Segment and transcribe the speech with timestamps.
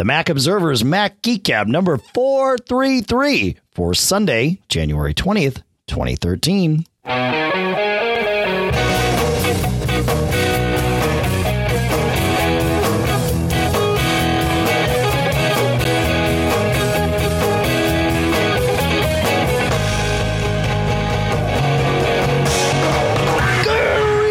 [0.00, 6.86] The Mac Observer's Mac Geek Gab number 433 for Sunday, January 20th, 2013.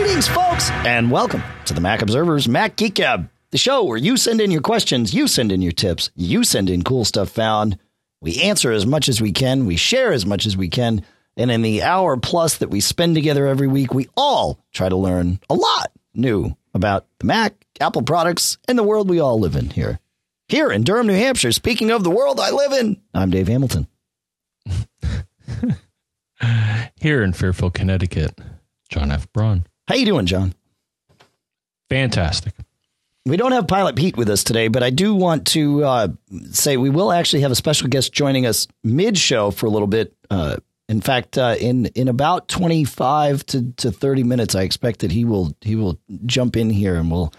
[0.01, 4.17] Greetings, folks, and welcome to the Mac Observer's Mac Geek Gab, the show where you
[4.17, 7.77] send in your questions, you send in your tips, you send in cool stuff found.
[8.21, 11.03] We answer as much as we can, we share as much as we can,
[11.37, 14.97] and in the hour plus that we spend together every week, we all try to
[14.97, 19.55] learn a lot new about the Mac, Apple products, and the world we all live
[19.55, 19.99] in here.
[20.49, 23.87] Here in Durham, New Hampshire, speaking of the world I live in, I'm Dave Hamilton.
[26.99, 28.37] Here in Fairfield, Connecticut,
[28.89, 29.31] John F.
[29.31, 29.65] Braun.
[29.87, 30.53] How you doing, John?
[31.89, 32.53] Fantastic.
[33.29, 36.07] We don't have Pilot Pete with us today, but I do want to uh,
[36.49, 40.15] say we will actually have a special guest joining us mid-show for a little bit.
[40.31, 45.01] Uh, in fact, uh, in in about twenty five to, to thirty minutes, I expect
[45.01, 47.31] that he will he will jump in here and we'll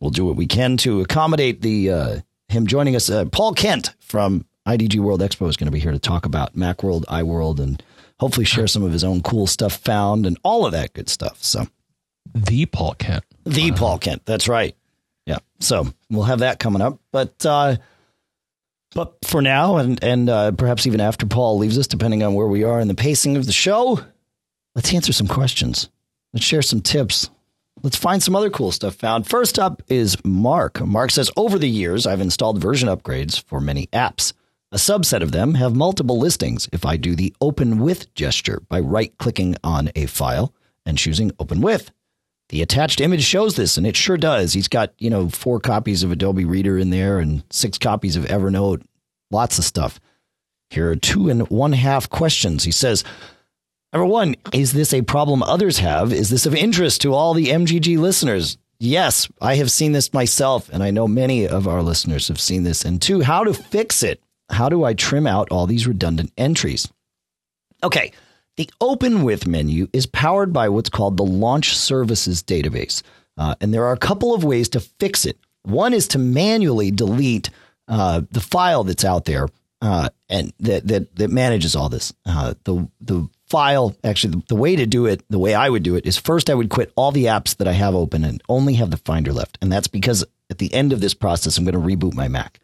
[0.00, 3.10] we'll do what we can to accommodate the uh, him joining us.
[3.10, 6.56] Uh, Paul Kent from IDG World Expo is going to be here to talk about
[6.56, 7.82] MacWorld, iWorld, and
[8.18, 11.42] hopefully share some of his own cool stuff found and all of that good stuff.
[11.44, 11.66] So
[12.32, 13.24] The Paul Kent.
[13.44, 14.22] the Paul Kent.
[14.24, 14.74] That's right.
[15.26, 15.38] Yeah.
[15.60, 16.98] So we'll have that coming up.
[17.12, 17.76] But uh
[18.94, 22.46] but for now and and uh, perhaps even after Paul leaves us, depending on where
[22.46, 24.00] we are in the pacing of the show,
[24.74, 25.88] let's answer some questions.
[26.32, 27.30] Let's share some tips.
[27.82, 29.28] Let's find some other cool stuff found.
[29.28, 30.80] First up is Mark.
[30.80, 34.32] Mark says, Over the years, I've installed version upgrades for many apps.
[34.72, 38.80] A subset of them have multiple listings if I do the open with gesture by
[38.80, 40.54] right clicking on a file
[40.86, 41.92] and choosing open with.
[42.50, 44.52] The attached image shows this, and it sure does.
[44.52, 48.24] He's got, you know, four copies of Adobe Reader in there and six copies of
[48.24, 48.82] Evernote,
[49.30, 49.98] lots of stuff.
[50.70, 52.64] Here are two and one half questions.
[52.64, 53.04] He says,
[53.92, 56.12] Number one, is this a problem others have?
[56.12, 58.58] Is this of interest to all the MGG listeners?
[58.80, 62.64] Yes, I have seen this myself, and I know many of our listeners have seen
[62.64, 62.84] this.
[62.84, 64.20] And two, how to fix it?
[64.50, 66.92] How do I trim out all these redundant entries?
[67.84, 68.10] Okay,
[68.56, 73.02] the Open With menu is powered by what's called the Launch Services database.
[73.36, 75.38] Uh, and there are a couple of ways to fix it.
[75.62, 77.50] One is to manually delete
[77.88, 79.48] uh, the file that's out there
[79.82, 82.12] uh, and that, that, that manages all this.
[82.24, 85.82] Uh, the, the file, actually, the, the way to do it, the way I would
[85.82, 88.42] do it is first I would quit all the apps that I have open and
[88.48, 89.58] only have the Finder left.
[89.60, 92.60] And that's because at the end of this process, I'm going to reboot my Mac.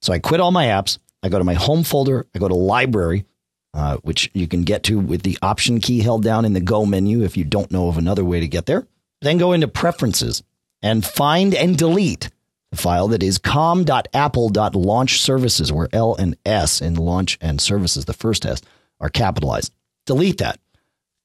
[0.00, 0.98] So I quit all my apps.
[1.22, 2.26] I go to my home folder.
[2.34, 3.24] I go to library,
[3.74, 6.86] uh, which you can get to with the option key held down in the go
[6.86, 8.86] menu if you don't know of another way to get there.
[9.20, 10.42] Then go into preferences
[10.80, 12.30] and find and delete
[12.70, 18.12] the file that is com.apple.launch services, where L and S in launch and services, the
[18.12, 18.62] first S,
[19.00, 19.72] are capitalized.
[20.06, 20.58] Delete that.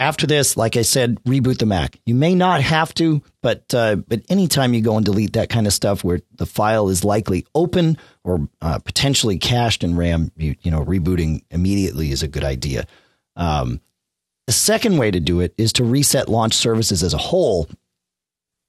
[0.02, 2.00] After this, like I said, reboot the Mac.
[2.06, 5.68] You may not have to, but uh, but anytime you go and delete that kind
[5.68, 10.56] of stuff where the file is likely open or uh, potentially cached in RAM, you,
[10.62, 12.88] you know, rebooting immediately is a good idea.
[13.36, 13.82] Um,
[14.48, 17.70] the second way to do it is to reset launch services as a whole,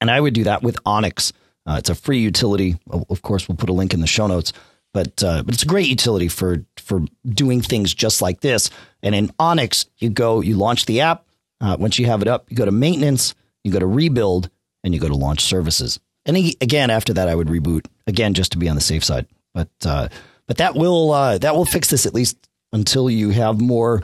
[0.00, 1.32] and I would do that with Onyx.
[1.64, 2.76] Uh, it's a free utility.
[2.90, 4.52] Of course, we'll put a link in the show notes,
[4.92, 8.68] but uh, but it's a great utility for for doing things just like this.
[9.02, 11.24] And in Onyx, you go, you launch the app.
[11.60, 13.34] Uh, once you have it up, you go to maintenance,
[13.64, 14.50] you go to rebuild,
[14.82, 16.00] and you go to launch services.
[16.26, 19.26] And again, after that, I would reboot again just to be on the safe side.
[19.54, 20.08] But uh,
[20.46, 22.36] but that will uh, that will fix this at least
[22.72, 24.02] until you have more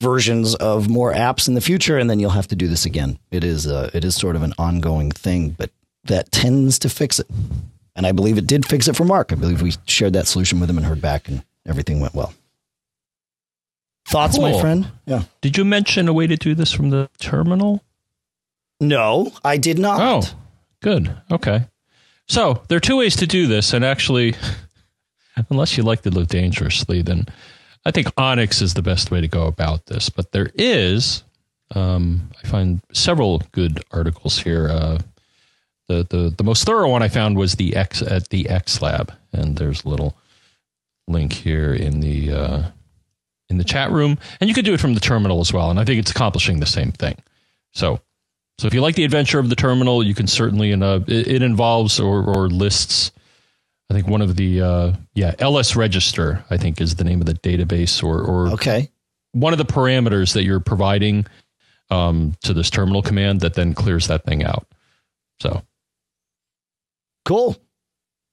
[0.00, 3.18] versions of more apps in the future, and then you'll have to do this again.
[3.30, 5.70] It is uh, it is sort of an ongoing thing, but
[6.04, 7.26] that tends to fix it.
[7.94, 9.32] And I believe it did fix it for Mark.
[9.32, 12.34] I believe we shared that solution with him and heard back, and everything went well.
[14.06, 14.90] Thoughts, my friend?
[15.04, 15.24] Yeah.
[15.40, 17.82] Did you mention a way to do this from the terminal?
[18.80, 20.00] No, I did not.
[20.00, 20.38] Oh,
[20.80, 21.14] good.
[21.30, 21.66] Okay.
[22.28, 24.34] So there are two ways to do this, and actually,
[25.50, 27.26] unless you like to live dangerously, then
[27.84, 30.08] I think Onyx is the best way to go about this.
[30.08, 31.24] But there is,
[31.74, 34.68] um, I find several good articles here.
[34.68, 34.98] Uh,
[35.88, 39.12] the, the the most thorough one I found was the X at the X Lab,
[39.32, 40.16] and there's a little
[41.08, 42.62] link here in the uh,
[43.48, 45.70] in the chat room, and you could do it from the terminal as well.
[45.70, 47.16] And I think it's accomplishing the same thing.
[47.74, 48.00] So
[48.58, 51.42] so if you like the adventure of the terminal, you can certainly in a, it,
[51.42, 53.12] involves or, or lists.
[53.90, 57.26] I think one of the uh, yeah LS register I think is the name of
[57.26, 58.90] the database or or Okay.
[59.32, 61.26] one of the parameters that you're providing
[61.90, 64.66] um, to this terminal command that then clears that thing out.
[65.40, 65.62] So
[67.24, 67.52] Cool.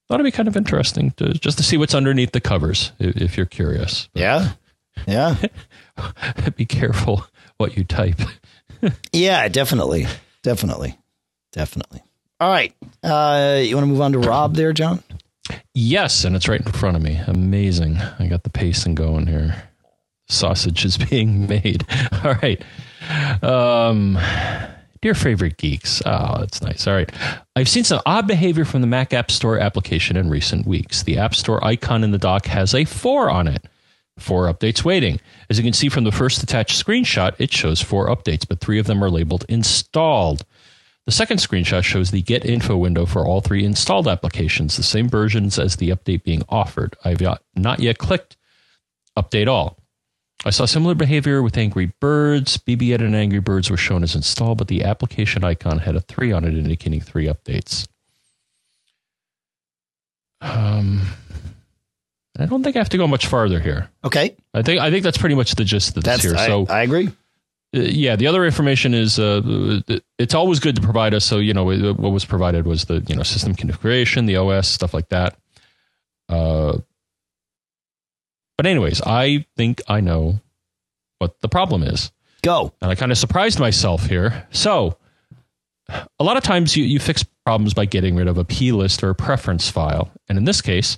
[0.07, 3.17] thought it'd be kind of interesting to just to see what's underneath the covers if,
[3.17, 4.09] if you're curious.
[4.13, 4.51] Yeah.
[5.07, 5.35] Yeah.
[6.55, 7.25] be careful
[7.57, 8.21] what you type.
[9.13, 10.07] yeah, definitely.
[10.41, 10.97] Definitely.
[11.51, 12.01] Definitely.
[12.39, 12.73] All right.
[13.01, 15.03] Uh, you want to move on to Rob there, John?
[15.73, 17.19] Yes, and it's right in front of me.
[17.27, 17.97] Amazing.
[17.97, 19.63] I got the pacing going here.
[20.27, 21.85] Sausage is being made.
[22.23, 22.61] All right.
[23.43, 24.17] Um,
[25.01, 26.01] dear favorite geeks.
[26.05, 26.87] Oh, that's nice.
[26.87, 27.11] All right.
[27.55, 31.03] I've seen some odd behavior from the Mac App Store application in recent weeks.
[31.03, 33.65] The App Store icon in the dock has a 4 on it.
[34.17, 35.19] Four updates waiting.
[35.49, 38.79] As you can see from the first attached screenshot, it shows four updates, but three
[38.79, 40.45] of them are labeled installed.
[41.05, 45.09] The second screenshot shows the Get Info window for all three installed applications, the same
[45.09, 46.95] versions as the update being offered.
[47.03, 47.21] I've
[47.55, 48.37] not yet clicked
[49.17, 49.77] Update All.
[50.45, 52.57] I saw similar behavior with Angry Birds.
[52.57, 56.31] BB and Angry Birds were shown as installed, but the application icon had a 3
[56.31, 57.87] on it, indicating three updates.
[60.41, 61.01] Um,
[62.39, 63.89] I don't think I have to go much farther here.
[64.03, 64.35] Okay.
[64.53, 66.35] I think I think that's pretty much the gist of this That's here.
[66.35, 67.07] I, so I agree.
[67.07, 67.11] uh,
[67.79, 69.81] yeah, the other information is uh,
[70.17, 71.25] it's always good to provide us.
[71.25, 74.93] So you know what was provided was the you know system configuration, the OS stuff
[74.93, 75.37] like that.
[76.27, 76.79] Uh,
[78.57, 80.39] but anyways, I think I know
[81.19, 82.73] what the problem is, Go.
[82.81, 84.47] and I kind of surprised myself here.
[84.51, 84.97] So
[86.19, 89.09] a lot of times you you fix problems by getting rid of a plist or
[89.09, 90.97] a preference file, and in this case,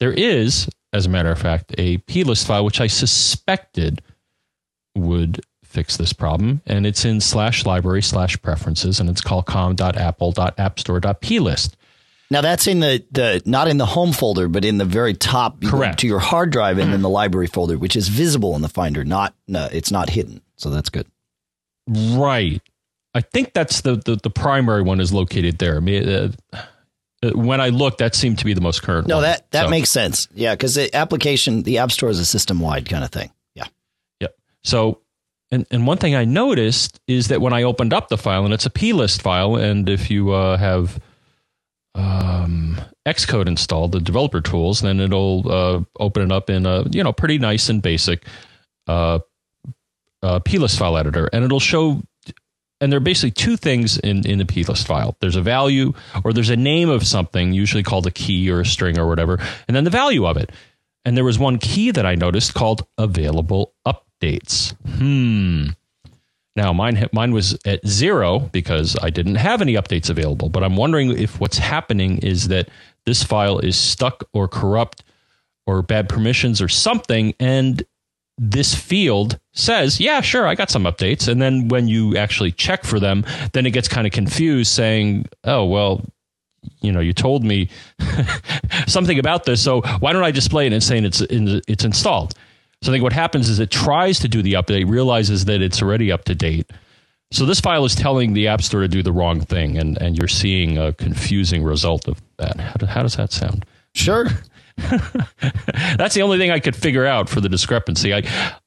[0.00, 4.02] there is, as a matter of fact, a plist file which I suspected
[4.94, 11.76] would fix this problem, and it's in slash library slash preferences, and it's called com.apple.appstore.plist.
[12.30, 15.62] Now that's in the, the not in the home folder, but in the very top.
[15.62, 15.98] Correct.
[16.00, 19.04] To your hard drive and then the library folder, which is visible in the Finder.
[19.04, 20.40] Not no, it's not hidden.
[20.56, 21.06] So that's good.
[21.86, 22.62] Right.
[23.14, 25.76] I think that's the, the, the primary one is located there.
[25.76, 26.32] I mean, uh,
[27.34, 29.22] when I looked, that seemed to be the most current No, one.
[29.24, 30.28] that that So- makes sense.
[30.34, 33.30] Yeah, because the application, the App Store is a system wide kind of thing.
[33.54, 33.64] Yeah.
[34.20, 34.34] Yep.
[34.64, 35.00] So,
[35.50, 38.52] and, and one thing I noticed is that when I opened up the file, and
[38.54, 40.98] it's a plist file, and if you uh, have
[41.94, 47.02] um, Xcode installed, the developer tools, then it'll uh, open it up in a you
[47.04, 48.24] know pretty nice and basic
[48.88, 49.18] uh,
[50.22, 52.02] uh, plist file editor, and it'll show.
[52.82, 55.16] And there are basically two things in, in the plist file.
[55.20, 55.92] There's a value,
[56.24, 59.38] or there's a name of something, usually called a key or a string or whatever,
[59.68, 60.50] and then the value of it.
[61.04, 64.74] And there was one key that I noticed called available updates.
[64.98, 65.68] Hmm.
[66.56, 70.48] Now mine mine was at zero because I didn't have any updates available.
[70.48, 72.68] But I'm wondering if what's happening is that
[73.06, 75.04] this file is stuck or corrupt
[75.66, 77.84] or bad permissions or something, and
[78.44, 82.84] this field says, "Yeah, sure, I got some updates." And then when you actually check
[82.84, 86.04] for them, then it gets kind of confused, saying, "Oh, well."
[86.80, 87.70] You know, you told me
[88.86, 92.34] something about this, so why don't I display it and saying it's in, it's installed?
[92.82, 95.82] So I think what happens is it tries to do the update, realizes that it's
[95.82, 96.70] already up to date.
[97.32, 100.16] So this file is telling the App Store to do the wrong thing, and, and
[100.16, 102.60] you're seeing a confusing result of that.
[102.60, 103.64] How, do, how does that sound?
[103.94, 104.28] Sure.
[105.96, 108.14] That's the only thing I could figure out for the discrepancy.
[108.14, 108.22] I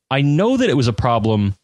[0.10, 1.56] I know that it was a problem.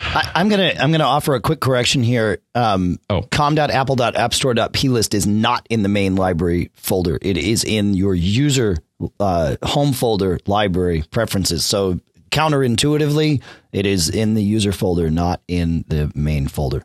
[0.00, 2.38] I, I'm gonna I'm gonna offer a quick correction here.
[2.54, 3.22] Um, Oh.
[3.30, 7.18] com.apple.appstore.plist is not in the main library folder.
[7.22, 8.76] It is in your user
[9.20, 11.64] uh, home folder library preferences.
[11.64, 13.40] So counterintuitively,
[13.72, 16.82] it is in the user folder, not in the main folder.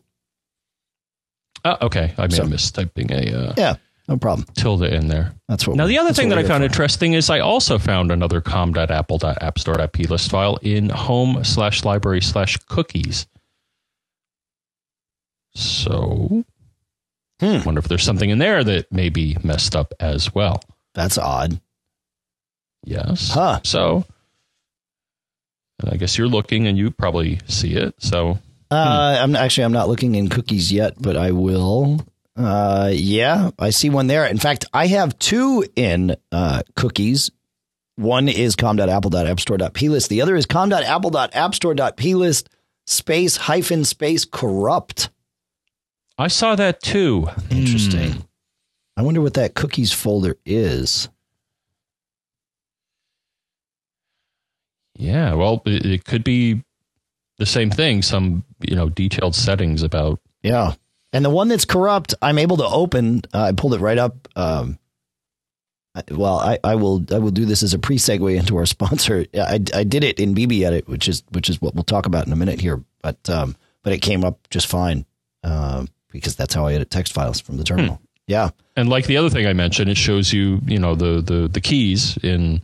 [1.64, 3.74] Oh, okay, I may So- have missed typing a uh, Yeah,
[4.10, 4.46] no problem.
[4.54, 5.32] tilde in there.
[5.48, 5.76] That's what.
[5.76, 6.66] Now, the other thing that I found for.
[6.66, 13.26] interesting is I also found another com.apple.appstore.plist file in home slash library slash cookies.
[15.54, 16.44] So,
[17.40, 17.64] Hmm.
[17.64, 20.62] wonder if there's something in there that may be messed up as well.
[20.94, 21.60] That's odd.
[22.84, 23.30] Yes.
[23.30, 23.60] Huh.
[23.64, 24.04] So,
[25.84, 27.94] I guess you're looking and you probably see it.
[27.98, 28.38] So,
[28.70, 32.00] Uh, I'm actually I'm not looking in cookies yet, but I will.
[32.40, 34.24] Uh, yeah, I see one there.
[34.24, 37.30] In fact, I have two in uh, cookies.
[37.96, 40.08] One is com.apple.appstore.plist.
[40.08, 42.48] The other is com.apple.appstore.plist
[42.86, 45.10] space hyphen space corrupt.
[46.16, 47.28] I saw that too.
[47.50, 48.12] Interesting.
[48.12, 48.20] Hmm.
[48.96, 51.10] I wonder what that cookies folder is.
[54.96, 55.34] Yeah.
[55.34, 56.64] Well, it, it could be
[57.36, 58.00] the same thing.
[58.00, 60.72] Some, you know, detailed settings about Yeah.
[61.12, 63.22] And the one that's corrupt, I'm able to open.
[63.34, 64.28] Uh, I pulled it right up.
[64.36, 64.78] Um,
[65.94, 68.66] I- well, I, I will I will do this as a pre segue into our
[68.76, 69.26] sponsor.
[69.34, 72.32] I, I did it in BBEdit, which is which is what we'll talk about in
[72.32, 72.82] a minute here.
[73.02, 75.04] But um, but it came up just fine
[75.42, 78.00] uh, because that's how I edit text files from the terminal.
[78.28, 78.50] Yeah.
[78.76, 81.60] And like the other thing I mentioned, it shows you, you know, the the the
[81.60, 82.62] keys in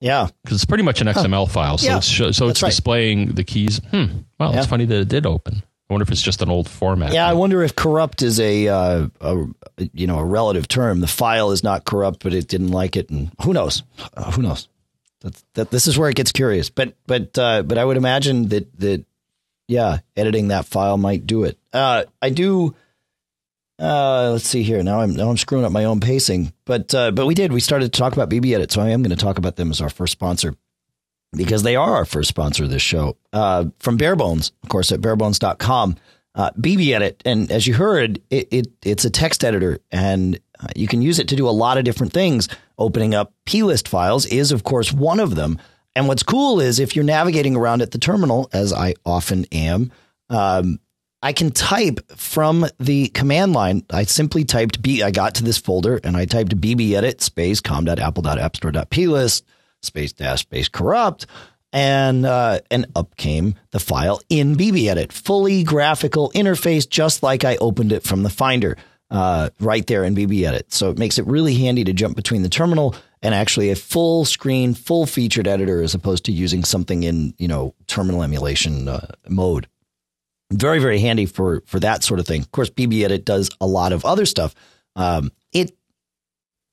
[0.00, 0.28] Yeah.
[0.42, 1.78] because it's pretty much an XML file.
[1.78, 2.70] So Yeah, it's so it's that's right.
[2.70, 3.80] displaying the keys.
[3.90, 4.06] Hmm.
[4.40, 4.58] Well, Yeah.
[4.58, 5.62] it's funny that it did open.
[5.88, 7.12] I wonder if it's just an old format.
[7.12, 9.46] Yeah, I wonder if corrupt is a, uh, a
[9.94, 11.00] you know a relative term.
[11.00, 13.82] The file is not corrupt, but it didn't like it, and who knows?
[14.14, 14.68] Uh, who knows?
[15.20, 16.68] That, that this is where it gets curious.
[16.68, 19.04] But but uh, but I would imagine that that
[19.66, 21.58] yeah, editing that file might do it.
[21.72, 22.76] Uh, I do.
[23.78, 24.82] Uh, let's see here.
[24.82, 26.52] Now I'm now I'm screwing up my own pacing.
[26.66, 27.50] But uh, but we did.
[27.50, 29.80] We started to talk about BBEdit, so I am going to talk about them as
[29.80, 30.54] our first sponsor
[31.32, 33.16] because they are our first sponsor of this show.
[33.32, 35.96] Uh, from Bare Bones, of course, at barebones.com.
[36.34, 40.86] Uh, BBEdit, and as you heard, it, it it's a text editor, and uh, you
[40.86, 42.48] can use it to do a lot of different things.
[42.78, 45.58] Opening up plist files is, of course, one of them.
[45.96, 49.90] And what's cool is if you're navigating around at the terminal, as I often am,
[50.30, 50.78] um,
[51.22, 53.82] I can type from the command line.
[53.90, 55.02] I simply typed B.
[55.02, 59.44] I got to this folder and I typed BB edit space com.apple.appstore.plist
[59.82, 61.26] space dash space corrupt.
[61.70, 67.56] And uh, and up came the file in BBEdit, fully graphical interface, just like I
[67.56, 68.78] opened it from the Finder,
[69.10, 70.72] uh, right there in BBEdit.
[70.72, 74.24] So it makes it really handy to jump between the terminal and actually a full
[74.24, 79.06] screen, full featured editor, as opposed to using something in you know terminal emulation uh,
[79.28, 79.66] mode
[80.50, 82.40] very very handy for for that sort of thing.
[82.40, 84.54] Of course, BBEdit does a lot of other stuff.
[84.96, 85.76] Um, it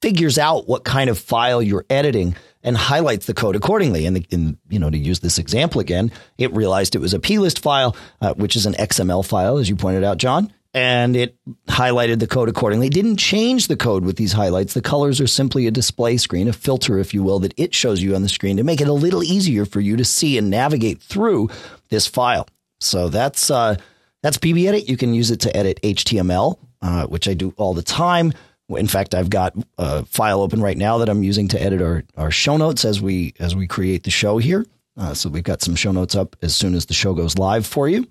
[0.02, 4.06] figures out what kind of file you're editing and highlights the code accordingly.
[4.06, 7.96] And, you know, to use this example again, it realized it was a plist file,
[8.20, 10.52] uh, which is an XML file, as you pointed out, John.
[10.74, 12.88] And it highlighted the code accordingly.
[12.88, 14.74] It didn't change the code with these highlights.
[14.74, 18.02] The colors are simply a display screen, a filter, if you will, that it shows
[18.02, 20.50] you on the screen to make it a little easier for you to see and
[20.50, 21.50] navigate through
[21.90, 22.48] this file.
[22.82, 23.78] So that's uh,
[24.22, 24.90] that's BBEdit.
[24.90, 28.34] You can use it to edit HTML, uh, which I do all the time.
[28.70, 32.04] In fact, I've got a file open right now that I'm using to edit our,
[32.18, 34.66] our show notes as we as we create the show here.
[34.98, 37.66] Uh, so we've got some show notes up as soon as the show goes live
[37.66, 38.08] for you,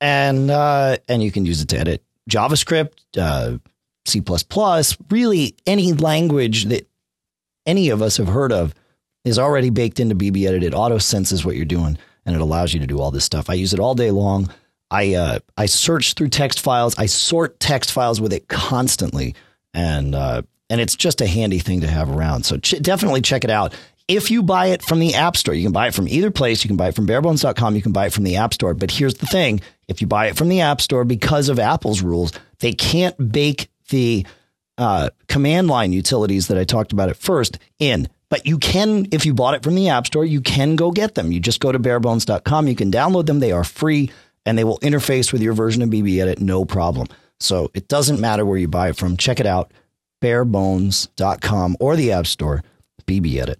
[0.00, 3.58] and uh, and you can use it to edit JavaScript, uh,
[4.06, 4.22] C++,
[5.10, 6.88] really any language that
[7.64, 8.74] any of us have heard of
[9.24, 10.62] is already baked into BBEdit.
[10.62, 13.48] It auto senses what you're doing and it allows you to do all this stuff.
[13.48, 14.52] I use it all day long.
[14.90, 16.96] I uh, I search through text files.
[16.98, 19.34] I sort text files with it constantly,
[19.76, 22.44] and uh, and it's just a handy thing to have around.
[22.44, 23.76] So ch- definitely check it out.
[24.08, 26.64] If you buy it from the App Store, you can buy it from either place.
[26.64, 27.76] You can buy it from barebones.com.
[27.76, 28.72] You can buy it from the App Store.
[28.72, 32.02] But here's the thing: if you buy it from the App Store, because of Apple's
[32.02, 34.26] rules, they can't bake the
[34.78, 38.08] uh, command line utilities that I talked about at first in.
[38.28, 41.14] But you can, if you bought it from the App Store, you can go get
[41.14, 41.30] them.
[41.30, 42.66] You just go to barebones.com.
[42.66, 43.38] You can download them.
[43.38, 44.10] They are free
[44.44, 47.06] and they will interface with your version of BBEdit, no problem.
[47.40, 49.16] So it doesn't matter where you buy it from.
[49.16, 49.72] Check it out,
[50.22, 52.62] barebones.com or the App Store,
[53.06, 53.56] BBEdit.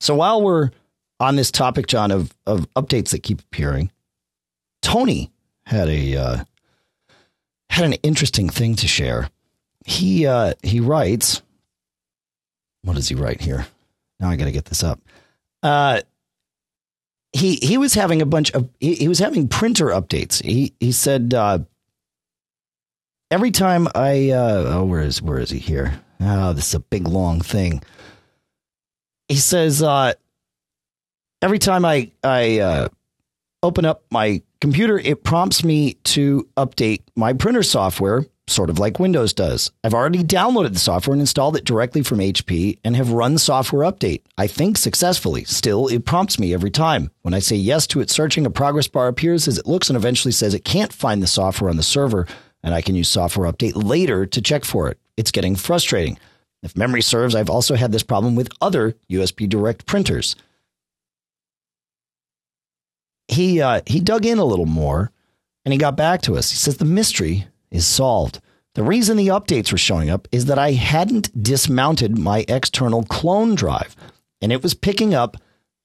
[0.00, 0.70] So while we're
[1.20, 3.90] on this topic, John, of, of updates that keep appearing,
[4.82, 5.30] Tony
[5.66, 6.44] had a uh,
[7.70, 9.28] had an interesting thing to share.
[9.84, 11.42] He uh, he writes,
[12.82, 13.66] what does he write here?
[14.20, 15.00] Now I got to get this up.
[15.62, 16.00] Uh,
[17.32, 20.42] he he was having a bunch of he, he was having printer updates.
[20.42, 21.60] He he said uh,
[23.30, 26.00] every time I uh, oh where is where is he here?
[26.20, 27.82] Oh, this is a big long thing.
[29.28, 30.14] He says uh,
[31.42, 32.88] every time I I uh,
[33.62, 38.98] open up my computer, it prompts me to update my printer software sort of like
[38.98, 39.70] Windows does.
[39.84, 43.90] I've already downloaded the software and installed it directly from HP and have run software
[43.90, 44.22] update.
[44.36, 45.44] I think successfully.
[45.44, 47.10] Still, it prompts me every time.
[47.22, 49.96] When I say yes to it searching, a progress bar appears as it looks and
[49.96, 52.26] eventually says it can't find the software on the server
[52.62, 54.98] and I can use software update later to check for it.
[55.16, 56.18] It's getting frustrating.
[56.62, 60.34] If memory serves, I've also had this problem with other USB direct printers.
[63.28, 65.12] He uh, he dug in a little more
[65.64, 66.50] and he got back to us.
[66.50, 68.40] He says the mystery is solved.
[68.74, 73.54] The reason the updates were showing up is that I hadn't dismounted my external clone
[73.54, 73.94] drive
[74.40, 75.36] and it was picking up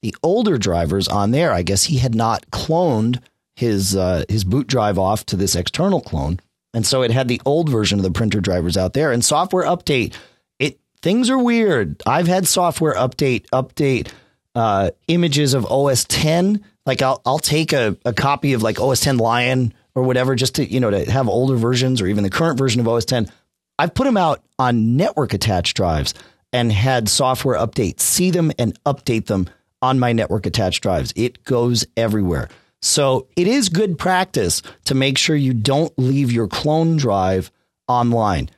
[0.01, 1.51] the older drivers on there.
[1.51, 3.19] I guess he had not cloned
[3.55, 6.39] his uh, his boot drive off to this external clone.
[6.73, 9.65] And so it had the old version of the printer drivers out there and software
[9.65, 10.15] update.
[10.59, 12.01] It things are weird.
[12.05, 14.09] I've had software update update
[14.55, 16.63] uh, images of OS 10.
[16.85, 20.55] Like I'll I'll take a, a copy of like OS 10 Lion or whatever, just
[20.55, 23.31] to you know to have older versions or even the current version of OS 10.
[23.77, 26.13] I've put them out on network attached drives
[26.51, 29.49] and had software updates see them and update them
[29.81, 31.11] on my network attached drives.
[31.15, 32.49] It goes everywhere.
[32.83, 37.49] So it is good practice to make sure you don't leave your clone drive
[37.87, 38.49] online.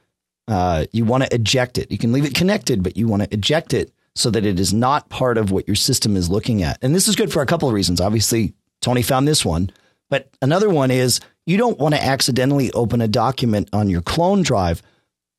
[0.47, 1.91] Uh, you want to eject it.
[1.91, 4.73] You can leave it connected, but you want to eject it so that it is
[4.73, 6.79] not part of what your system is looking at.
[6.81, 8.01] And this is good for a couple of reasons.
[8.01, 9.69] Obviously, Tony found this one,
[10.09, 14.41] but another one is you don't want to accidentally open a document on your clone
[14.41, 14.81] drive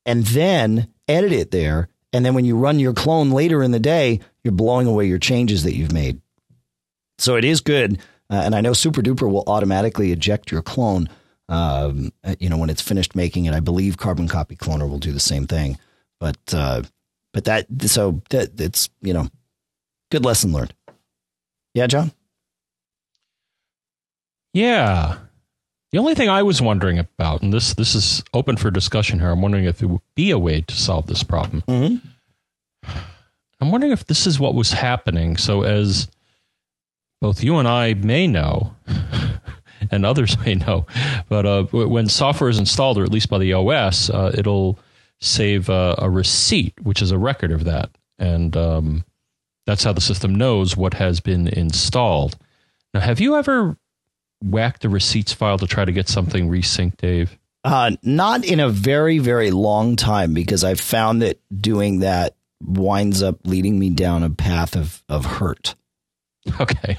[0.05, 1.89] and then edit it there.
[2.13, 5.19] And then when you run your clone later in the day, you're blowing away your
[5.19, 6.21] changes that you've made.
[7.17, 7.99] So it is good.
[8.29, 11.09] Uh, and I know Super Duper will automatically eject your clone,
[11.49, 13.53] um, you know, when it's finished making it.
[13.53, 15.77] I believe Carbon Copy Cloner will do the same thing.
[16.19, 16.83] But, uh,
[17.33, 19.27] but that, so that it's, you know,
[20.11, 20.73] good lesson learned.
[21.73, 22.11] Yeah, John?
[24.53, 25.17] Yeah.
[25.91, 29.29] The only thing I was wondering about, and this this is open for discussion here,
[29.29, 31.63] I'm wondering if there would be a way to solve this problem.
[31.67, 32.89] Mm-hmm.
[33.61, 35.37] I'm wondering if this is what was happening.
[35.37, 36.09] So, as
[37.21, 38.75] both you and I may know,
[39.91, 40.85] and others may know,
[41.29, 44.79] but uh, when software is installed, or at least by the OS, uh, it'll
[45.19, 49.05] save a, a, receipt, which is a record of that, and um,
[49.65, 52.37] that's how the system knows what has been installed.
[52.93, 53.77] Now, have you ever
[54.41, 57.37] whacked the receipts file to try to get something resynced, Dave?
[57.63, 63.21] Uh, not in a very, very long time because I've found that doing that winds
[63.21, 65.75] up leading me down a path of, of hurt.
[66.59, 66.97] Okay.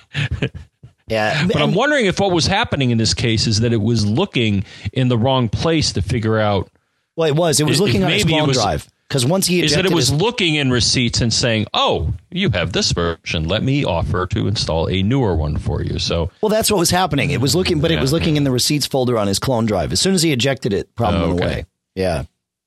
[1.09, 1.47] yeah.
[1.47, 4.64] But I'm wondering if what was happening in this case is that it was looking
[4.93, 6.71] in the wrong place to figure out.
[7.17, 7.61] Well, it was.
[7.61, 8.88] It was looking on his phone drive.
[9.09, 12.50] Because once he is that it was his, looking in receipts and saying, "Oh, you
[12.50, 13.49] have this version.
[13.49, 16.90] Let me offer to install a newer one for you." So, well, that's what was
[16.90, 17.31] happening.
[17.31, 17.97] It was looking, but yeah.
[17.97, 19.93] it was looking in the receipts folder on his clone drive.
[19.93, 21.43] As soon as he ejected it, problem okay.
[21.43, 21.67] away.
[21.95, 22.25] Yeah.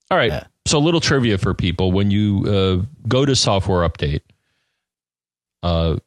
[0.09, 0.31] All right.
[0.31, 0.43] Yeah.
[0.65, 4.21] So, a little trivia for people: when you uh, go to software update,
[5.61, 5.97] uh,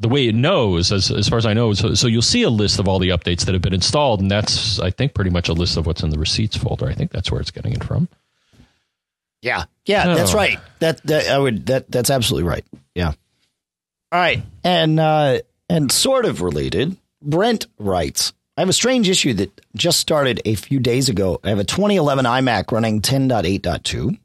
[0.00, 2.50] the way it knows, as, as far as I know, so, so you'll see a
[2.50, 5.48] list of all the updates that have been installed, and that's, I think, pretty much
[5.48, 6.88] a list of what's in the receipts folder.
[6.88, 8.08] I think that's where it's getting it from.
[9.40, 10.14] Yeah, yeah, oh.
[10.14, 10.58] that's right.
[10.78, 12.64] That that I would that that's absolutely right.
[12.94, 13.08] Yeah.
[14.10, 18.32] All right, and uh, and sort of related, Brent writes.
[18.56, 21.40] I have a strange issue that just started a few days ago.
[21.42, 24.16] I have a 2011 iMac running 10.8.2.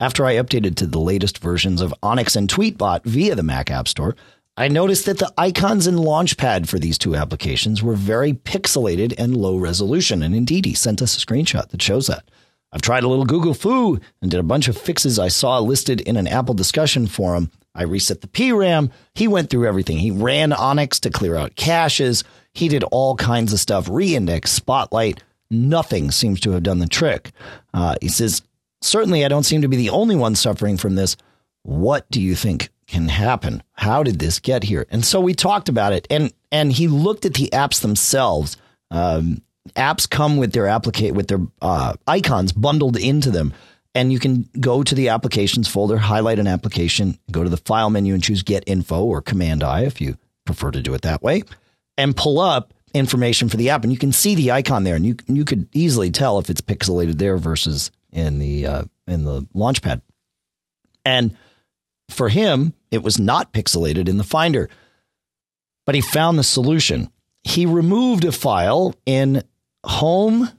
[0.00, 3.86] After I updated to the latest versions of Onyx and Tweetbot via the Mac App
[3.86, 4.16] Store,
[4.58, 9.36] I noticed that the icons in Launchpad for these two applications were very pixelated and
[9.36, 10.20] low resolution.
[10.20, 12.28] And indeed, he sent us a screenshot that shows that.
[12.72, 16.00] I've tried a little Google foo and did a bunch of fixes I saw listed
[16.00, 17.52] in an Apple discussion forum.
[17.72, 18.90] I reset the PRAM.
[19.14, 19.98] He went through everything.
[19.98, 22.24] He ran Onyx to clear out caches.
[22.52, 25.22] He did all kinds of stuff, reindex, spotlight.
[25.52, 27.30] Nothing seems to have done the trick.
[27.72, 28.42] Uh, he says,
[28.82, 31.16] Certainly, I don't seem to be the only one suffering from this.
[31.62, 33.62] What do you think can happen?
[33.74, 34.86] How did this get here?
[34.90, 38.56] And so we talked about it, and and he looked at the apps themselves.
[38.90, 39.42] Um,
[39.76, 43.52] apps come with their applicate with their uh, icons bundled into them
[43.94, 47.90] and you can go to the applications folder highlight an application go to the file
[47.90, 51.22] menu and choose get info or command i if you prefer to do it that
[51.22, 51.42] way
[51.98, 55.04] and pull up information for the app and you can see the icon there and
[55.04, 59.42] you you could easily tell if it's pixelated there versus in the uh, in the
[59.54, 60.00] launchpad
[61.04, 61.36] and
[62.10, 64.68] for him it was not pixelated in the finder
[65.88, 67.10] but he found the solution.
[67.44, 69.42] He removed a file in
[69.82, 70.50] home,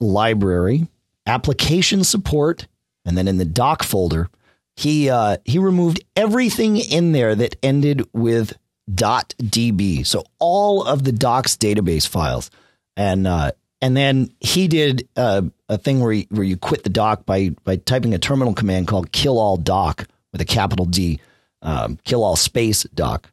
[0.00, 0.88] library,
[1.26, 2.66] application support,
[3.04, 4.30] and then in the dock folder,
[4.74, 8.56] he uh, he removed everything in there that ended with
[8.90, 10.06] .db.
[10.06, 12.50] So all of the dock's database files,
[12.96, 13.52] and uh,
[13.82, 17.50] and then he did uh, a thing where you, where you quit the dock by
[17.64, 21.20] by typing a terminal command called kill all dock with a capital D,
[21.62, 23.30] um, kill all space dock,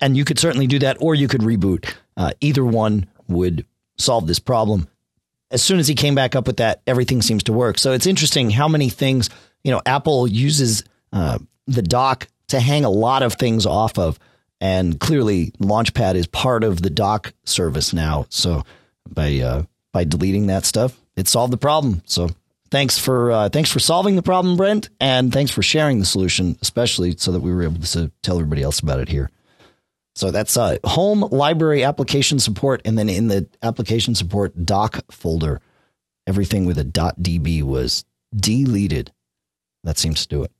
[0.00, 1.92] and you could certainly do that, or you could reboot.
[2.16, 3.66] Uh, either one would
[3.98, 4.88] solve this problem.
[5.50, 7.78] As soon as he came back up with that, everything seems to work.
[7.78, 9.30] So it's interesting how many things,
[9.62, 14.18] you know, Apple uses uh, the dock to hang a lot of things off of.
[14.60, 18.26] And clearly, Launchpad is part of the dock service now.
[18.30, 18.64] So
[19.08, 22.02] by uh, by deleting that stuff, it solved the problem.
[22.06, 22.30] So
[22.70, 26.56] thanks for uh, thanks for solving the problem, Brent, and thanks for sharing the solution,
[26.62, 29.30] especially so that we were able to tell everybody else about it here.
[30.16, 32.82] So that's uh, home library application support.
[32.84, 35.60] And then in the application support dock folder,
[36.26, 39.12] everything with a .db was deleted.
[39.82, 40.52] That seems to do it.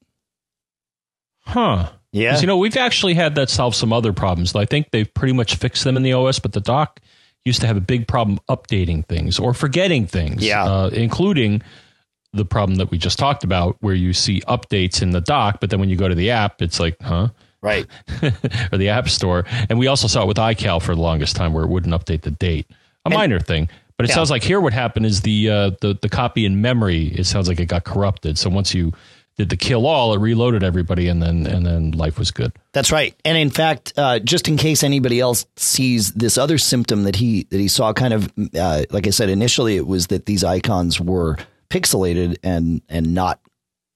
[1.41, 1.91] Huh.
[2.11, 2.39] Yeah.
[2.41, 4.55] You know, we've actually had that solve some other problems.
[4.55, 7.01] I think they've pretty much fixed them in the OS, but the dock
[7.45, 10.45] used to have a big problem updating things or forgetting things.
[10.45, 10.65] Yeah.
[10.65, 11.63] Uh, including
[12.35, 15.71] the problem that we just talked about where you see updates in the dock, but
[15.71, 17.29] then when you go to the app, it's like, huh?
[17.63, 17.87] right?
[18.73, 19.45] or the App Store.
[19.71, 22.21] And we also saw it with iCal for the longest time where it wouldn't update
[22.23, 22.67] the date.
[22.71, 22.75] A
[23.07, 24.17] and, minor thing, But it Yeah.
[24.17, 27.07] sounds like here what happened is the uh, the the copy in memory.
[27.07, 28.39] It sounds like it got corrupted.
[28.39, 28.93] So once you
[29.37, 32.53] did the kill all, it reloaded everybody, and then and then life was good.
[32.73, 33.15] That's right.
[33.25, 37.45] And in fact, uh, just in case anybody else sees this other symptom that he
[37.51, 41.01] that he saw, kind of uh, like I said initially, it was that these icons
[41.01, 41.39] were
[41.75, 43.41] pixelated and and not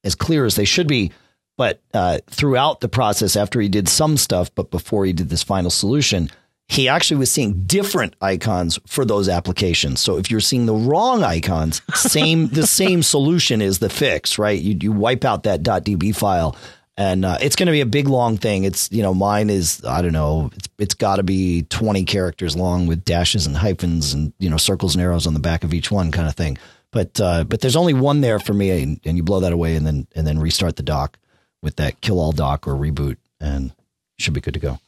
[0.04, 1.12] as clear as they should be.
[1.56, 5.42] But uh, throughout the process, after he did some stuff, but before he did this
[5.42, 6.30] final solution,
[6.68, 10.00] he actually was seeing different icons for those applications.
[10.00, 14.60] So if you're seeing the wrong icons, same the same solution is the fix, right?
[14.60, 16.56] You you wipe out that .db file,
[16.96, 18.64] and uh, it's going to be a big long thing.
[18.64, 22.54] It's you know mine is I don't know it's it's got to be 20 characters
[22.54, 25.74] long with dashes and hyphens and you know circles and arrows on the back of
[25.74, 26.58] each one kind of thing.
[26.90, 29.76] But uh, but there's only one there for me, and, and you blow that away
[29.76, 31.18] and then and then restart the dock
[31.62, 33.72] with that kill all dock or reboot, and
[34.18, 34.78] should be good to go.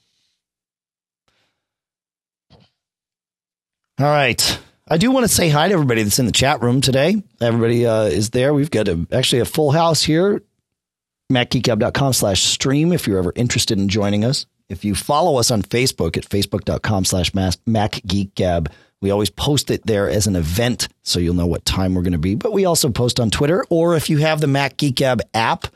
[3.98, 4.58] All right.
[4.88, 7.22] I do want to say hi to everybody that's in the chat room today.
[7.40, 8.52] Everybody uh, is there.
[8.52, 10.42] We've got a, actually a full house here.
[11.30, 14.46] MacGeekGab.com slash stream if you're ever interested in joining us.
[14.68, 18.68] If you follow us on Facebook at Facebook.com slash MacGeekGab,
[19.00, 22.12] we always post it there as an event so you'll know what time we're going
[22.12, 22.34] to be.
[22.34, 25.66] But we also post on Twitter, or if you have the Mac Geek Gab app,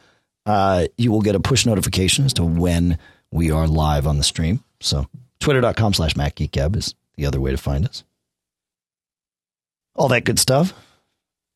[0.46, 2.98] uh, you will get a push notification as to when
[3.30, 4.62] we are live on the stream.
[4.80, 5.06] So
[5.40, 8.04] twitter.com slash MacGeekGab is the other way to find us
[9.96, 10.72] all that good stuff.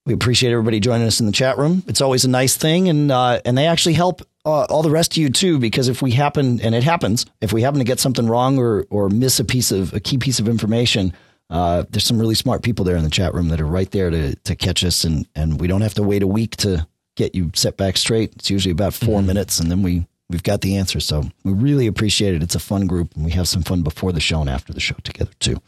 [0.07, 1.83] We appreciate everybody joining us in the chat room.
[1.87, 5.13] It's always a nice thing, and uh, and they actually help uh, all the rest
[5.13, 5.59] of you too.
[5.59, 8.87] Because if we happen, and it happens, if we happen to get something wrong or
[8.89, 11.13] or miss a piece of a key piece of information,
[11.51, 14.11] uh, there's some really smart people there in the chat room that are right there
[14.11, 17.35] to to catch us, and and we don't have to wait a week to get
[17.35, 18.33] you set back straight.
[18.37, 21.01] It's usually about 4 minutes, and then we we've got the answer.
[21.01, 22.43] So we really appreciate it.
[22.43, 24.81] It's a fun group, and we have some fun before the show and after the
[24.81, 25.61] show together too.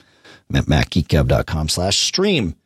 [0.48, 2.56] I'm at macgeekgab.com slash stream.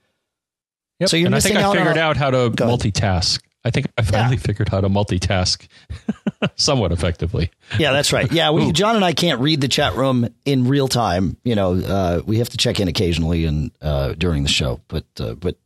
[1.01, 1.09] Yep.
[1.09, 3.41] So you're and I think I figured out how to multitask.
[3.65, 5.67] I think I finally figured how to multitask
[6.57, 7.51] somewhat effectively.
[7.79, 8.31] Yeah, that's right.
[8.31, 11.39] Yeah, we, John and I can't read the chat room in real time.
[11.45, 14.81] You know, uh, we have to check in occasionally and uh, during the show.
[14.89, 15.57] But uh, but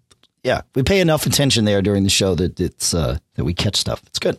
[0.45, 3.77] yeah, we pay enough attention there during the show that it's uh, that we catch
[3.77, 4.01] stuff.
[4.07, 4.39] It's good.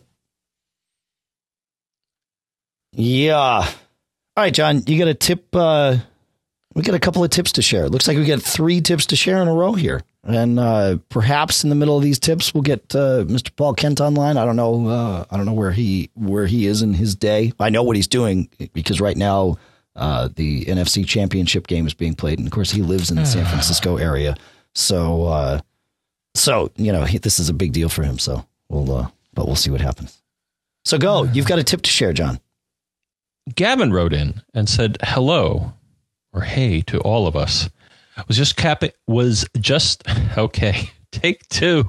[2.92, 3.36] Yeah.
[3.36, 5.54] All right, John, you got a tip.
[5.54, 5.98] Uh,
[6.74, 7.84] we got a couple of tips to share.
[7.84, 10.02] It looks like we got three tips to share in a row here.
[10.22, 13.54] And uh, perhaps in the middle of these tips, we'll get uh, Mr.
[13.56, 14.36] Paul Kent online.
[14.36, 14.88] I don't know.
[14.88, 17.52] Uh, I don't know where he where he is in his day.
[17.58, 19.56] I know what he's doing because right now
[19.96, 23.24] uh, the NFC Championship game is being played, and of course he lives in the
[23.24, 24.36] San Francisco area.
[24.74, 25.60] So uh,
[26.34, 28.18] so you know he, this is a big deal for him.
[28.18, 30.22] So we'll uh, but we'll see what happens.
[30.84, 31.22] So go.
[31.32, 32.40] You've got a tip to share, John.
[33.54, 35.72] Gavin wrote in and said hello
[36.32, 37.70] or hey to all of us.
[38.28, 40.04] Was just capping was just
[40.38, 40.90] okay.
[41.12, 41.84] Take two.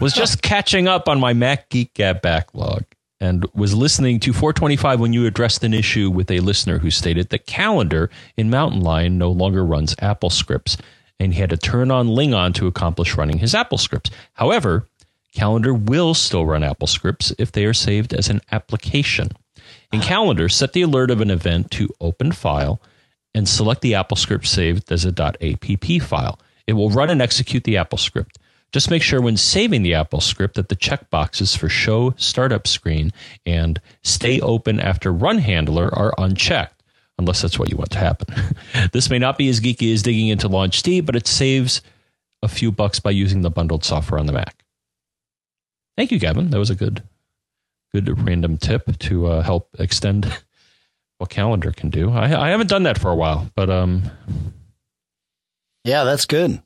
[0.00, 2.84] Was just catching up on my Mac Geek Gab backlog
[3.20, 7.28] and was listening to 425 when you addressed an issue with a listener who stated
[7.28, 10.76] that Calendar in Mountain Lion no longer runs Apple scripts
[11.20, 14.10] and he had to turn on Lingon to accomplish running his Apple scripts.
[14.32, 14.86] However,
[15.34, 19.28] Calendar will still run Apple scripts if they are saved as an application.
[19.92, 22.80] In Calendar, set the alert of an event to open file
[23.34, 26.38] and select the Apple script saved as a .app file.
[26.66, 28.38] It will run and execute the Apple script.
[28.72, 33.12] Just make sure when saving the Apple script that the checkboxes for show startup screen
[33.44, 36.82] and stay open after run handler are unchecked,
[37.18, 38.34] unless that's what you want to happen.
[38.92, 41.82] this may not be as geeky as digging into LaunchD, but it saves
[42.42, 44.64] a few bucks by using the bundled software on the Mac.
[45.96, 46.50] Thank you, Gavin.
[46.50, 47.02] That was a good,
[47.92, 50.32] good random tip to uh, help extend
[51.20, 52.10] what calendar can do.
[52.10, 54.10] I, I haven't done that for a while, but um,
[55.84, 56.62] Yeah, that's good.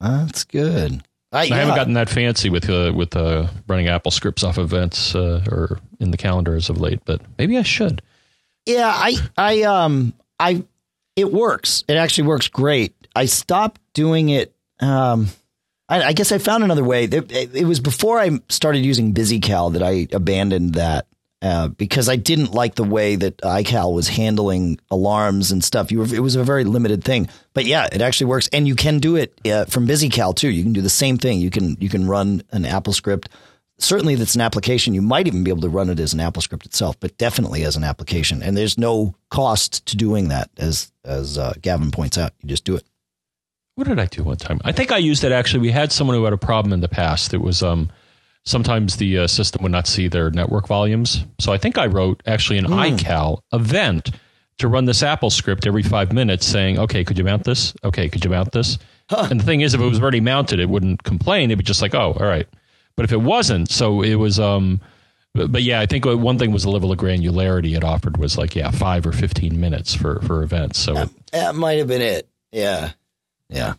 [0.00, 1.02] That's good.
[1.30, 5.14] I, I haven't gotten that fancy with uh, with uh, running Apple scripts off events
[5.14, 7.00] uh, or in the calendar as of late.
[7.04, 8.02] But maybe I should.
[8.66, 10.64] Yeah, I, I, um, I,
[11.16, 11.84] it works.
[11.88, 12.94] It actually works great.
[13.14, 14.54] I stopped doing it.
[14.80, 15.28] Um,
[15.88, 17.04] I, I guess I found another way.
[17.04, 21.06] It, it, it was before I started using BusyCal that I abandoned that
[21.42, 25.90] uh, because I didn't like the way that iCal was handling alarms and stuff.
[25.90, 28.76] You were, it was a very limited thing, but yeah, it actually works, and you
[28.76, 30.50] can do it uh, from BusyCal too.
[30.50, 31.40] You can do the same thing.
[31.40, 33.28] You can you can run an Apple script.
[33.78, 34.94] Certainly, that's an application.
[34.94, 37.64] You might even be able to run it as an Apple script itself, but definitely
[37.64, 38.40] as an application.
[38.40, 42.32] And there's no cost to doing that, as as uh, Gavin points out.
[42.40, 42.84] You just do it.
[43.74, 44.60] What did I do one time?
[44.64, 45.60] I think I used it actually.
[45.60, 47.34] We had someone who had a problem in the past.
[47.34, 47.90] It was um,
[48.44, 51.24] sometimes the uh, system would not see their network volumes.
[51.38, 54.10] So I think I wrote actually an iCal event
[54.58, 57.74] to run this Apple script every five minutes saying, okay, could you mount this?
[57.84, 58.78] Okay, could you mount this?
[59.08, 59.28] Huh.
[59.30, 61.50] And the thing is, if it was already mounted, it wouldn't complain.
[61.50, 62.46] It'd be just like, oh, all right.
[62.96, 64.80] But if it wasn't, so it was, um,
[65.34, 68.36] but, but yeah, I think one thing was the level of granularity it offered was
[68.36, 70.78] like, yeah, five or 15 minutes for, for events.
[70.78, 72.28] So that, that might have been it.
[72.50, 72.92] Yeah.
[73.48, 73.74] Yeah.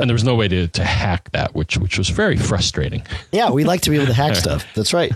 [0.00, 3.02] And there was no way to, to hack that, which which was very frustrating.
[3.32, 4.66] Yeah, we like to be able to hack stuff.
[4.74, 5.12] That's right.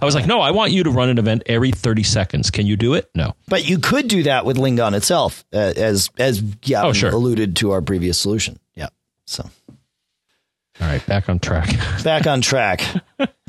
[0.00, 2.50] I was like, no, I want you to run an event every 30 seconds.
[2.50, 3.10] Can you do it?
[3.14, 3.34] No.
[3.48, 7.10] But you could do that with Lingon itself, uh, as as yeah, oh, sure.
[7.10, 8.58] alluded to our previous solution.
[8.74, 8.88] Yeah.
[9.26, 9.48] So.
[10.80, 11.70] All right, back on track.
[12.04, 12.82] back on track.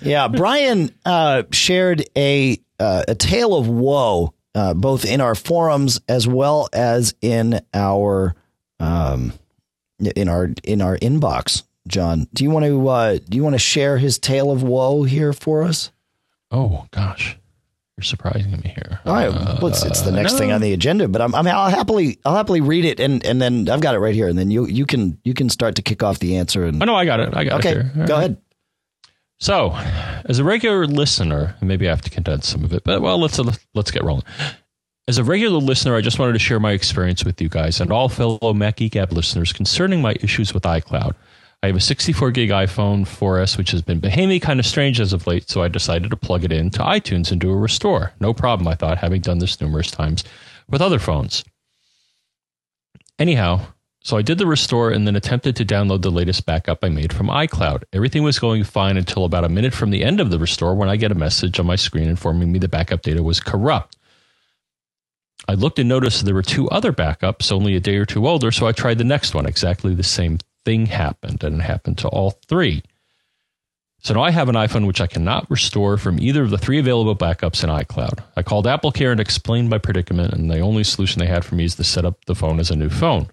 [0.02, 6.02] Yeah, Brian uh, shared a uh, a tale of woe, uh, both in our forums
[6.08, 8.36] as well as in our
[8.80, 9.34] um,
[10.00, 11.64] in our in our inbox.
[11.88, 15.04] John, do you want to uh, do you want to share his tale of woe
[15.04, 15.92] here for us?
[16.52, 17.38] Oh gosh,
[17.98, 19.00] you're surprising me here.
[19.06, 20.40] All right, well, it's, it's the next no.
[20.40, 23.24] thing on the agenda, but I'm, I mean, I'll happily I'll happily read it and
[23.26, 25.76] and then I've got it right here, and then you you can you can start
[25.76, 26.66] to kick off the answer.
[26.66, 27.36] And oh no, I got it.
[27.36, 27.78] I got okay, it.
[27.78, 28.10] Okay, go right.
[28.12, 28.38] ahead.
[29.40, 29.74] So,
[30.26, 33.40] as a regular listener, maybe I have to condense some of it, but well, let's
[33.74, 34.24] let's get rolling.
[35.08, 37.92] As a regular listener, I just wanted to share my experience with you guys and
[37.92, 41.14] all fellow Mac Geek Gab listeners concerning my issues with iCloud.
[41.62, 45.14] I have a 64 gig iPhone 4S, which has been behaving kind of strange as
[45.14, 48.14] of late, so I decided to plug it in to iTunes and do a restore.
[48.20, 50.24] No problem, I thought, having done this numerous times
[50.68, 51.44] with other phones.
[53.20, 53.62] Anyhow,
[54.02, 57.14] so I did the restore and then attempted to download the latest backup I made
[57.14, 57.84] from iCloud.
[57.94, 60.90] Everything was going fine until about a minute from the end of the restore when
[60.90, 63.96] I get a message on my screen informing me the backup data was corrupt.
[65.48, 68.52] I looked and noticed there were two other backups, only a day or two older,
[68.52, 69.46] so I tried the next one.
[69.46, 72.84] Exactly the same thing happened, and it happened to all three.
[74.00, 76.78] So now I have an iPhone which I cannot restore from either of the three
[76.80, 78.20] available backups in iCloud.
[78.36, 81.56] I called Apple Care and explained my predicament, and the only solution they had for
[81.56, 83.30] me is to set up the phone as a new phone.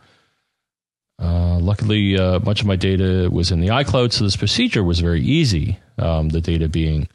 [1.19, 5.01] Uh, luckily, uh, much of my data was in the iCloud, so this procedure was
[5.01, 5.79] very easy.
[5.99, 7.07] Um, the data being,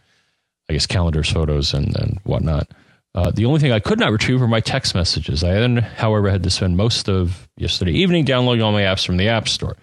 [0.70, 2.70] I guess, calendars, photos, and, and whatnot.
[3.18, 5.44] Uh, the only thing I could not retrieve were my text messages.
[5.44, 9.18] I then, however, had to spend most of yesterday evening downloading all my apps from
[9.18, 9.76] the App Store.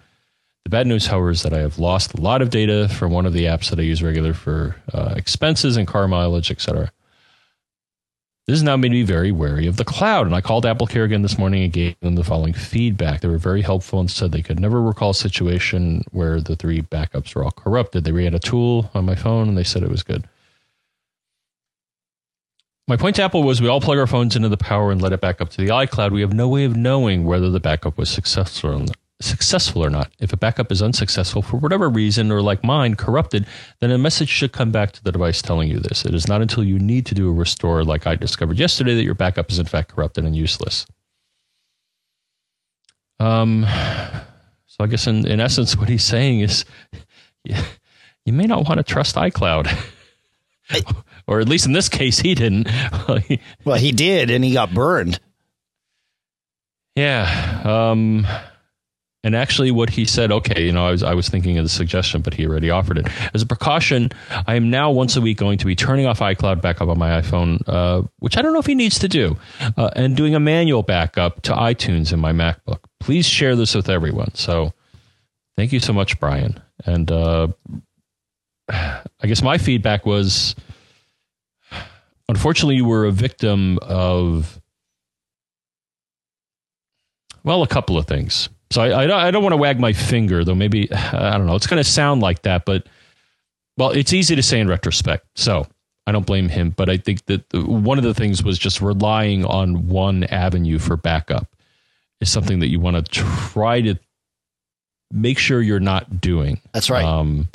[0.63, 3.25] The bad news, however, is that I have lost a lot of data from one
[3.25, 6.93] of the apps that I use regular for uh, expenses and car mileage, etc.
[8.47, 11.03] This has now made me very wary of the cloud, and I called Apple Care
[11.03, 13.19] again this morning and gave them the following feedback.
[13.19, 16.83] They were very helpful and said they could never recall a situation where the three
[16.83, 18.05] backups were all corrupted.
[18.05, 20.25] They ran a tool on my phone and they said it was good.
[22.87, 25.11] My point to Apple was we all plug our phones into the power and let
[25.11, 26.11] it back up to the iCloud.
[26.11, 28.85] We have no way of knowing whether the backup was successful
[29.21, 30.11] successful or not.
[30.19, 33.47] If a backup is unsuccessful for whatever reason, or like mine, corrupted,
[33.79, 36.05] then a message should come back to the device telling you this.
[36.05, 39.03] It is not until you need to do a restore, like I discovered yesterday, that
[39.03, 40.85] your backup is in fact corrupted and useless.
[43.19, 43.65] Um,
[44.65, 46.65] so I guess in, in essence, what he's saying is
[47.43, 49.71] you may not want to trust iCloud.
[51.27, 52.67] Or at least in this case, he didn't.
[53.65, 55.19] well, he did, and he got burned.
[56.95, 57.61] Yeah.
[57.65, 58.25] Um,
[59.25, 61.69] and actually, what he said, okay, you know, I was, I was thinking of the
[61.69, 63.07] suggestion, but he already offered it.
[63.33, 64.11] As a precaution,
[64.45, 67.21] I am now once a week going to be turning off iCloud backup on my
[67.21, 69.35] iPhone, uh, which I don't know if he needs to do,
[69.77, 72.81] uh, and doing a manual backup to iTunes in my MacBook.
[72.99, 74.35] Please share this with everyone.
[74.35, 74.73] So
[75.57, 76.61] thank you so much, Brian.
[76.85, 77.47] And uh,
[78.69, 80.55] I guess my feedback was
[82.29, 84.59] unfortunately, you were a victim of,
[87.43, 88.49] well, a couple of things.
[88.71, 91.55] So I, I, I don't want to wag my finger, though maybe, I don't know,
[91.55, 92.87] it's going to sound like that, but
[93.77, 95.25] well, it's easy to say in retrospect.
[95.35, 95.67] So
[96.07, 99.45] I don't blame him, but I think that one of the things was just relying
[99.45, 101.47] on one avenue for backup
[102.21, 103.95] is something that you want to try to
[105.11, 106.61] make sure you're not doing.
[106.73, 107.03] That's right.
[107.03, 107.49] Um,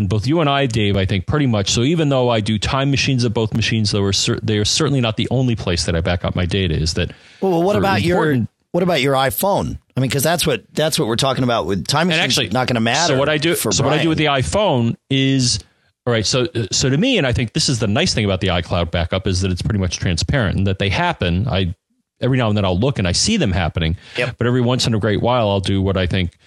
[0.00, 1.70] and both you and I, Dave, I think pretty much.
[1.70, 4.10] So even though I do time machines of both machines, though,
[4.42, 6.74] they are certainly not the only place that I back up my data.
[6.74, 7.62] Is that well?
[7.62, 9.78] What about your what about your iPhone?
[9.96, 12.22] I mean, because that's what that's what we're talking about with time machines.
[12.22, 13.12] And actually, not going to matter.
[13.12, 13.92] So what I do, for so Brian.
[13.92, 15.60] what I do with the iPhone is
[16.06, 16.24] all right.
[16.24, 18.90] So so to me, and I think this is the nice thing about the iCloud
[18.90, 21.46] backup is that it's pretty much transparent and that they happen.
[21.46, 21.74] I
[22.22, 23.98] every now and then I'll look and I see them happening.
[24.16, 24.36] Yep.
[24.38, 26.38] But every once in a great while, I'll do what I think.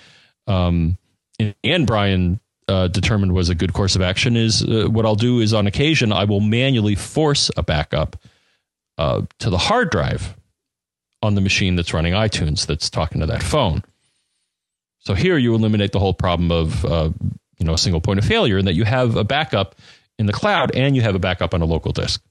[0.47, 0.97] Um,
[1.63, 5.39] and Brian uh, determined was a good course of action is uh, what I'll do
[5.39, 8.17] is on occasion I will manually force a backup
[8.97, 10.35] uh, to the hard drive
[11.21, 13.83] on the machine that's running iTunes that's talking to that phone.
[14.99, 17.09] So here you eliminate the whole problem of uh,
[17.59, 19.75] you know a single point of failure, and that you have a backup
[20.17, 22.21] in the cloud and you have a backup on a local disk.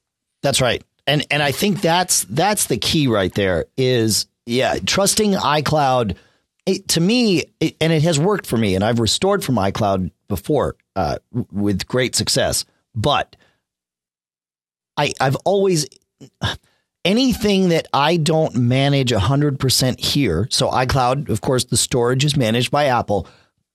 [0.41, 0.83] That's right.
[1.05, 6.15] And and I think that's that's the key right there is yeah, trusting iCloud
[6.65, 10.11] it, to me, it, and it has worked for me, and I've restored from iCloud
[10.35, 11.17] before uh,
[11.51, 12.65] with great success.
[12.95, 13.35] But
[14.97, 15.87] I I've always
[17.05, 22.71] anything that I don't manage 100% here, so iCloud, of course, the storage is managed
[22.71, 23.27] by Apple,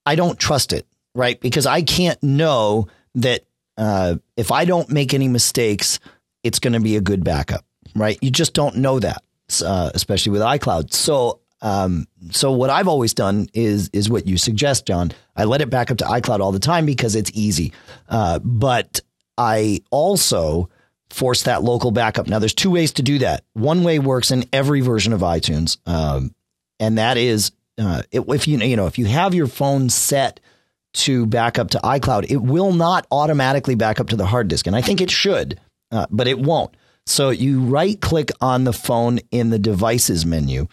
[0.06, 1.38] I don't trust it, right?
[1.40, 3.44] Because I can't know that
[3.76, 6.00] uh, if I don't make any mistakes,
[6.42, 8.18] it's going to be a good backup, right?
[8.22, 9.22] You just don't know that,
[9.64, 10.92] uh, especially with iCloud.
[10.92, 15.12] So, um, so what I've always done is is what you suggest, John.
[15.36, 17.72] I let it back up to iCloud all the time because it's easy.
[18.08, 19.00] Uh, but
[19.36, 20.70] I also
[21.10, 22.26] force that local backup.
[22.26, 23.44] Now, there's two ways to do that.
[23.54, 26.34] One way works in every version of iTunes, um,
[26.78, 30.40] and that is uh, if you you know if you have your phone set
[30.94, 34.66] to back up to iCloud, it will not automatically back up to the hard disk,
[34.66, 36.74] and I think it should, uh, but it won't.
[37.06, 40.68] So you right click on the phone in the devices menu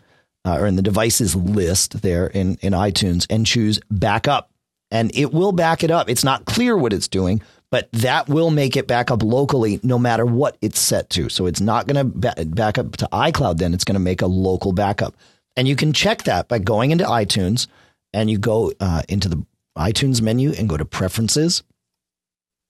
[0.46, 4.52] uh, or in the devices list there in in iTunes and choose backup,
[4.92, 6.10] and it will back it up.
[6.10, 9.98] It's not clear what it's doing, but that will make it back up locally no
[9.98, 11.30] matter what it's set to.
[11.30, 14.28] So it's not going to back up to iCloud then, it's going to make a
[14.28, 15.16] local backup.
[15.58, 17.68] And you can check that by going into iTunes
[18.14, 19.46] and you go uh, into the
[19.78, 21.64] iTunes menu and go to preferences.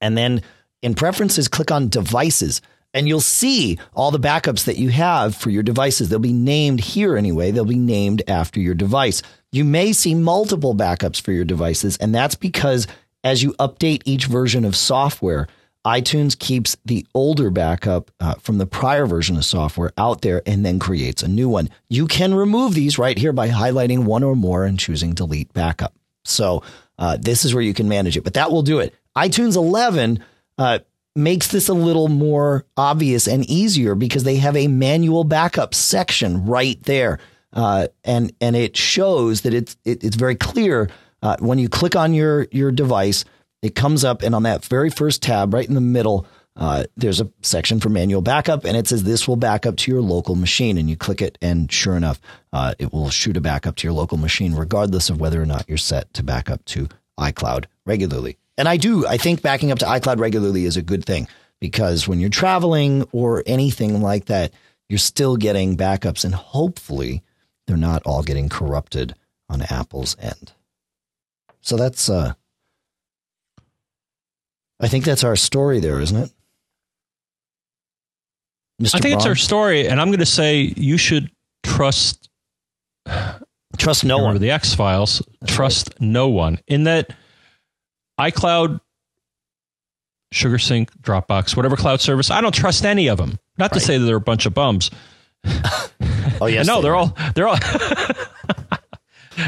[0.01, 0.41] And then
[0.81, 2.61] in preferences, click on devices
[2.95, 6.09] and you'll see all the backups that you have for your devices.
[6.09, 7.51] They'll be named here anyway.
[7.51, 9.21] They'll be named after your device.
[9.51, 12.87] You may see multiple backups for your devices, and that's because
[13.23, 15.47] as you update each version of software,
[15.85, 20.65] iTunes keeps the older backup uh, from the prior version of software out there and
[20.65, 21.69] then creates a new one.
[21.89, 25.93] You can remove these right here by highlighting one or more and choosing delete backup.
[26.23, 26.63] So
[26.97, 28.95] uh, this is where you can manage it, but that will do it.
[29.15, 30.23] iTunes 11
[30.57, 30.79] uh,
[31.15, 36.45] makes this a little more obvious and easier because they have a manual backup section
[36.45, 37.19] right there.
[37.53, 40.89] Uh, and and it shows that it's it, it's very clear
[41.25, 43.25] uh, when you click on your your device,
[43.63, 47.19] it comes up, and on that very first tab, right in the middle, uh, there's
[47.19, 50.35] a section for manual backup, and it says this will back up to your local
[50.35, 50.77] machine.
[50.77, 52.21] And you click it, and sure enough,
[52.53, 55.65] uh, it will shoot a backup to your local machine, regardless of whether or not
[55.67, 56.87] you're set to back up to
[57.19, 58.37] iCloud regularly.
[58.57, 61.27] And I do, I think backing up to iCloud regularly is a good thing
[61.59, 64.53] because when you're traveling or anything like that,
[64.87, 67.23] you're still getting backups, and hopefully
[67.65, 69.15] they're not all getting corrupted
[69.49, 70.53] on Apple's end.
[71.61, 72.33] So that's uh
[74.79, 76.31] I think that's our story there, isn't it?
[78.81, 78.95] Mr.
[78.95, 79.17] I think Braun?
[79.17, 81.31] it's our story, and I'm going to say you should
[81.63, 82.29] trust
[83.77, 84.37] trust no one.
[84.37, 85.21] The X Files.
[85.47, 86.01] Trust right.
[86.01, 86.59] no one.
[86.67, 87.15] In that
[88.19, 88.79] iCloud,
[90.33, 93.39] SugarSync, Dropbox, whatever cloud service, I don't trust any of them.
[93.57, 93.73] Not right.
[93.73, 94.91] to say that they're a bunch of bums.
[96.41, 97.57] oh yes, no, they are all they're all.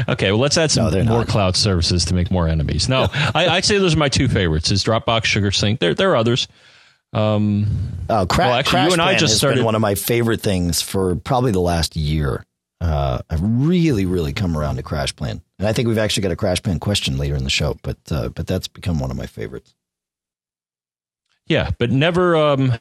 [0.06, 1.28] Okay, well, let's add some no, more not.
[1.28, 2.90] cloud services to make more enemies.
[2.90, 5.78] No, I, would say those are my two favorites: is Dropbox, SugarSync.
[5.78, 6.46] There, there are others.
[7.12, 7.66] Um,
[8.10, 11.16] oh, cra- well, actually, you and I just started one of my favorite things for
[11.16, 12.44] probably the last year.
[12.80, 16.36] Uh, I've really, really come around to CrashPlan, and I think we've actually got a
[16.36, 17.76] CrashPlan question later in the show.
[17.82, 19.74] But, uh, but that's become one of my favorites.
[21.46, 22.36] Yeah, but never.
[22.36, 22.78] Um,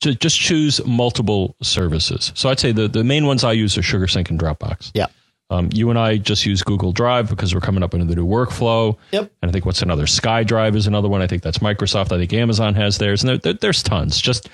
[0.00, 2.32] just choose multiple services.
[2.34, 4.92] So I'd say the, the main ones I use are SugarSync and Dropbox.
[4.94, 5.06] Yeah.
[5.50, 8.26] Um, you and I just use Google Drive because we're coming up into the new
[8.26, 8.96] workflow.
[9.12, 9.32] Yep.
[9.42, 11.22] And I think what's another SkyDrive is another one.
[11.22, 12.12] I think that's Microsoft.
[12.12, 14.20] I think Amazon has theirs, and there, there, there's tons.
[14.20, 14.48] Just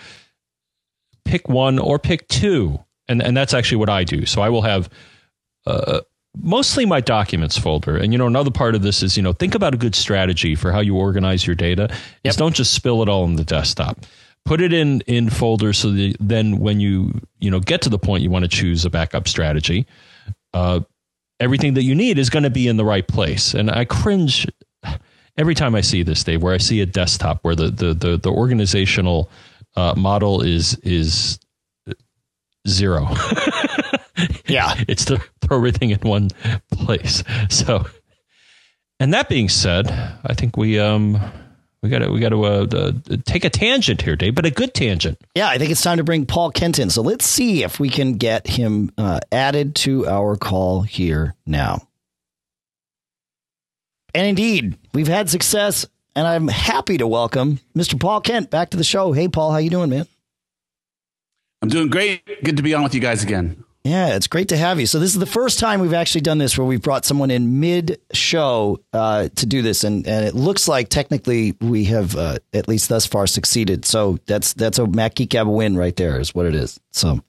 [1.25, 4.27] pick one or pick two, and and that's actually what I do.
[4.27, 4.89] So I will have.
[5.67, 6.01] Uh,
[6.37, 7.97] mostly my documents folder.
[7.97, 10.55] And you know, another part of this is, you know, think about a good strategy
[10.55, 11.89] for how you organize your data.
[11.91, 11.99] Yep.
[12.25, 14.05] Is don't just spill it all on the desktop.
[14.45, 17.99] Put it in in folders so that then when you, you know, get to the
[17.99, 19.87] point you want to choose a backup strategy,
[20.53, 20.81] uh,
[21.41, 23.55] everything that you need is going to be in the right place.
[23.55, 24.47] And I cringe
[25.37, 28.17] every time I see this, Dave, where I see a desktop where the the the,
[28.19, 29.31] the organizational
[29.77, 31.39] uh, model is is
[32.69, 33.09] zero.
[34.47, 36.31] yeah, it's to throw everything in one
[36.73, 37.23] place.
[37.49, 37.87] So,
[39.01, 39.91] and that being said,
[40.25, 41.21] I think we um
[41.85, 42.93] we got to we got to uh, uh,
[43.27, 45.21] take a tangent here, Dave, but a good tangent.
[45.35, 46.89] Yeah, I think it's time to bring Paul Kent in.
[46.89, 51.87] So let's see if we can get him uh, added to our call here now.
[54.15, 55.87] And indeed, we've had success,
[56.17, 58.01] and I'm happy to welcome Mr.
[58.01, 59.13] Paul Kent back to the show.
[59.13, 60.07] Hey, Paul, how you doing, man?
[61.65, 62.45] I'm doing great.
[62.45, 63.65] Good to be on with you guys again.
[63.85, 64.85] Yeah, it's great to have you.
[64.85, 67.59] So this is the first time we've actually done this where we've brought someone in
[67.59, 72.69] mid-show uh, to do this, and, and it looks like technically we have uh, at
[72.69, 73.87] least thus far succeeded.
[73.87, 76.79] So that's that's a Mac Geek Gab win right there, is what it is.
[76.93, 77.21] So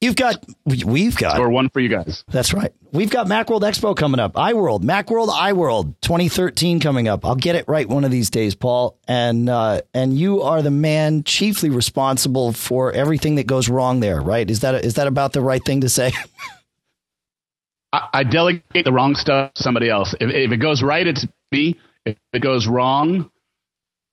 [0.00, 2.24] You've got, we've got, or one for you guys.
[2.28, 2.72] That's right.
[2.90, 4.32] We've got Macworld Expo coming up.
[4.32, 7.26] iWorld, Macworld, iWorld 2013 coming up.
[7.26, 8.98] I'll get it right one of these days, Paul.
[9.06, 14.22] And uh, and you are the man chiefly responsible for everything that goes wrong there,
[14.22, 14.48] right?
[14.50, 16.12] Is that is that about the right thing to say?
[17.92, 20.14] I, I, delegate the wrong stuff to somebody else.
[20.20, 21.78] If, if it goes right, it's me.
[22.06, 23.30] If it goes wrong,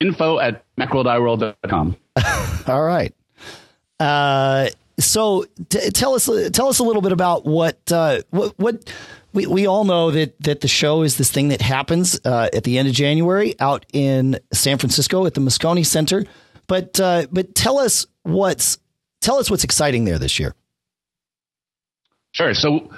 [0.00, 1.96] info at macworldiworld.com.
[2.66, 3.14] All right.
[4.00, 4.68] Uh,
[4.98, 8.92] so t- tell us tell us a little bit about what uh, what, what
[9.32, 12.64] we, we all know that that the show is this thing that happens uh, at
[12.64, 16.24] the end of January out in San Francisco at the Moscone Center.
[16.66, 18.78] But uh, but tell us what's
[19.20, 20.54] tell us what's exciting there this year.
[22.32, 22.54] Sure.
[22.54, 22.90] So,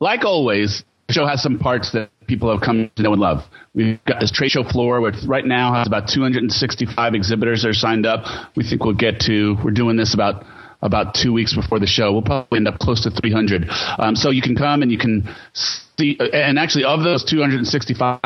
[0.00, 3.44] like always, the show has some parts that people have come to know and love.
[3.74, 7.74] We've got this trade show floor, which right now has about 265 exhibitors that are
[7.74, 8.24] signed up.
[8.56, 9.56] We think we'll get to.
[9.64, 10.44] We're doing this about
[10.84, 12.12] about two weeks before the show.
[12.12, 13.66] We'll probably end up close to 300.
[13.98, 18.20] Um, so you can come and you can see, and actually of those 265,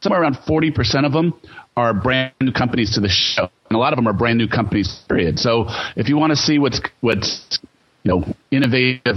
[0.00, 1.34] somewhere around 40% of them
[1.76, 3.50] are brand new companies to the show.
[3.68, 5.38] And a lot of them are brand new companies, period.
[5.38, 7.58] So if you want to see what's, what's,
[8.04, 9.16] you know, innovative,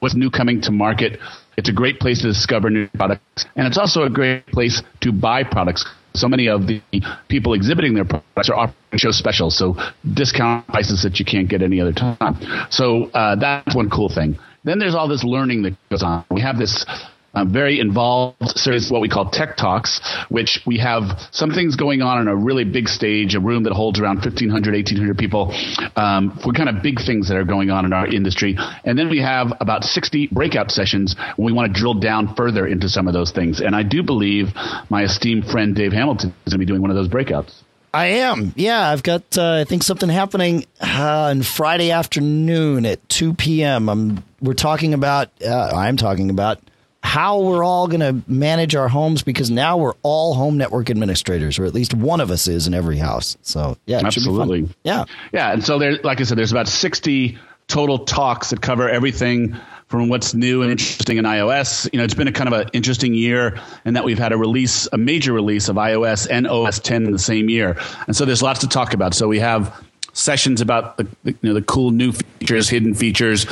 [0.00, 1.20] what's new coming to market,
[1.56, 3.44] it's a great place to discover new products.
[3.56, 6.82] And it's also a great place to buy products so many of the
[7.28, 9.76] people exhibiting their products are offering show specials, so
[10.14, 12.36] discount prices that you can't get any other time.
[12.70, 14.38] So uh, that's one cool thing.
[14.64, 16.24] Then there's all this learning that goes on.
[16.30, 16.86] We have this
[17.34, 22.02] uh, very involved series, what we call Tech Talks, which we have some things going
[22.02, 25.54] on in a really big stage, a room that holds around 1,500, 1,800 people
[25.96, 28.56] um, for kind of big things that are going on in our industry.
[28.84, 32.66] And then we have about 60 breakout sessions when we want to drill down further
[32.66, 33.60] into some of those things.
[33.60, 34.48] And I do believe
[34.90, 37.52] my esteemed friend Dave Hamilton is going to be doing one of those breakouts.
[37.94, 38.54] I am.
[38.56, 43.90] Yeah, I've got uh, I think something happening uh, on Friday afternoon at 2 p.m.
[43.90, 46.58] I'm we're talking about uh, I'm talking about
[47.02, 51.58] how we're all going to manage our homes because now we're all home network administrators,
[51.58, 53.36] or at least one of us is in every house.
[53.42, 55.52] So yeah, absolutely, yeah, yeah.
[55.52, 59.56] And so there, like I said, there's about sixty total talks that cover everything
[59.88, 61.88] from what's new and interesting in iOS.
[61.92, 64.38] You know, it's been a kind of an interesting year in that we've had a
[64.38, 67.76] release, a major release of iOS and OS 10 in the same year,
[68.06, 69.12] and so there's lots to talk about.
[69.12, 73.46] So we have sessions about the, you know the cool new features, hidden features,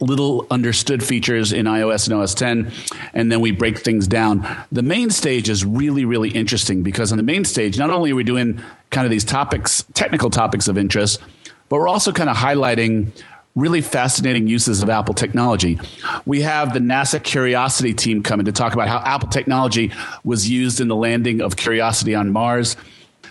[0.00, 2.70] little understood features in iOS and OS 10,
[3.14, 4.46] and then we break things down.
[4.70, 8.16] The main stage is really really interesting because on the main stage, not only are
[8.16, 8.60] we doing
[8.90, 11.20] kind of these topics, technical topics of interest,
[11.68, 13.10] but we're also kind of highlighting
[13.54, 15.78] really fascinating uses of Apple technology.
[16.24, 19.92] We have the NASA Curiosity team coming to talk about how Apple technology
[20.24, 22.76] was used in the landing of Curiosity on Mars.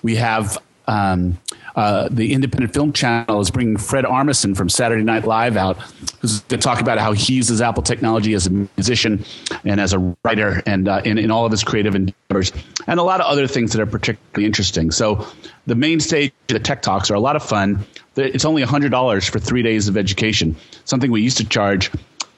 [0.03, 1.39] We have um,
[1.75, 5.77] uh, the Independent Film Channel is bringing Fred Armisen from Saturday Night Live out,
[6.19, 9.23] who's going to talk about how he uses Apple technology as a musician
[9.63, 12.51] and as a writer and uh, in, in all of his creative endeavors,
[12.87, 14.91] and a lot of other things that are particularly interesting.
[14.91, 15.25] So,
[15.67, 17.85] the main stage, the tech talks are a lot of fun.
[18.15, 20.55] It's only $100 for three days of education,
[20.85, 21.91] something we used to charge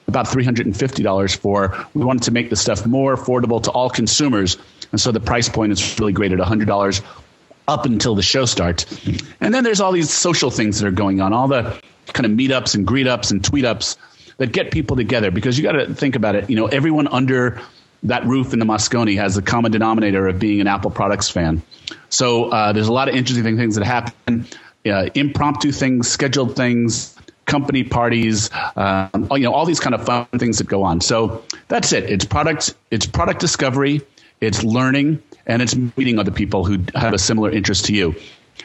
[0.06, 1.86] about $350 for.
[1.94, 4.58] We wanted to make the stuff more affordable to all consumers.
[4.92, 7.02] And so the price point is really great at $100
[7.68, 8.84] up until the show starts.
[9.40, 11.80] And then there's all these social things that are going on, all the
[12.12, 13.96] kind of meetups and greet ups and tweet ups
[14.36, 16.50] that get people together because you got to think about it.
[16.50, 17.60] You know, everyone under
[18.02, 21.62] that roof in the Moscone has the common denominator of being an Apple products fan.
[22.10, 24.46] So uh, there's a lot of interesting things that happen,
[24.86, 30.26] uh, impromptu things, scheduled things, company parties, um, you know, all these kind of fun
[30.38, 31.00] things that go on.
[31.00, 32.10] So that's it.
[32.10, 32.74] It's product.
[32.90, 34.02] It's product discovery.
[34.40, 38.14] It's learning and it's meeting other people who have a similar interest to you.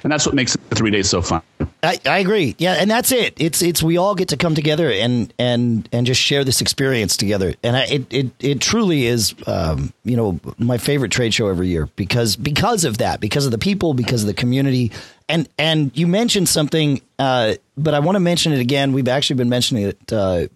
[0.03, 1.41] And that's what makes the three days so fun.
[1.81, 2.55] I, I agree.
[2.57, 3.33] Yeah, and that's it.
[3.37, 7.17] It's it's we all get to come together and and and just share this experience
[7.17, 7.55] together.
[7.63, 11.67] And I, it it it truly is, um, you know, my favorite trade show every
[11.67, 14.91] year because because of that, because of the people, because of the community.
[15.27, 18.93] And and you mentioned something, uh, but I want to mention it again.
[18.93, 20.47] We've actually been mentioning it uh,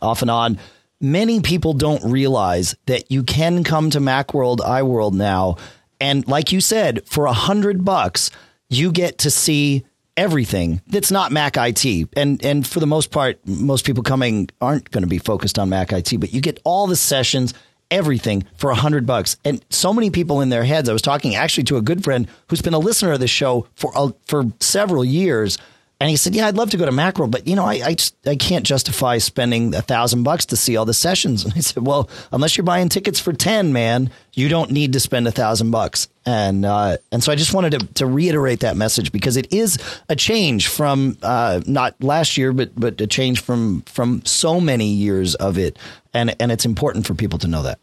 [0.00, 0.58] off and on
[1.02, 5.56] many people don't realize that you can come to Macworld, iWorld now,
[6.00, 8.30] and like you said, for a hundred bucks,
[8.68, 9.84] you get to see
[10.16, 12.08] everything that's not Mac IT.
[12.16, 15.68] And and for the most part, most people coming aren't going to be focused on
[15.68, 17.54] Mac IT, but you get all the sessions,
[17.90, 19.36] everything for a hundred bucks.
[19.44, 20.88] And so many people in their heads.
[20.88, 23.66] I was talking actually to a good friend who's been a listener of the show
[23.74, 25.58] for uh, for several years
[26.02, 27.94] And he said, "Yeah, I'd love to go to Macworld, but you know, I I,
[27.94, 31.60] just, I can't justify spending a thousand bucks to see all the sessions." And I
[31.60, 35.30] said, "Well, unless you're buying tickets for ten, man, you don't need to spend a
[35.30, 39.36] thousand bucks." And uh, and so I just wanted to, to reiterate that message because
[39.36, 39.78] it is
[40.08, 44.88] a change from uh, not last year, but but a change from from so many
[44.88, 45.78] years of it,
[46.12, 47.78] and and it's important for people to know that.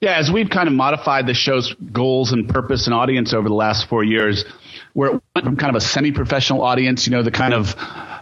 [0.00, 3.54] Yeah, as we've kind of modified the show's goals and purpose and audience over the
[3.54, 4.44] last four years,
[4.92, 7.74] where it went from kind of a semi-professional audience, you know, the kind of,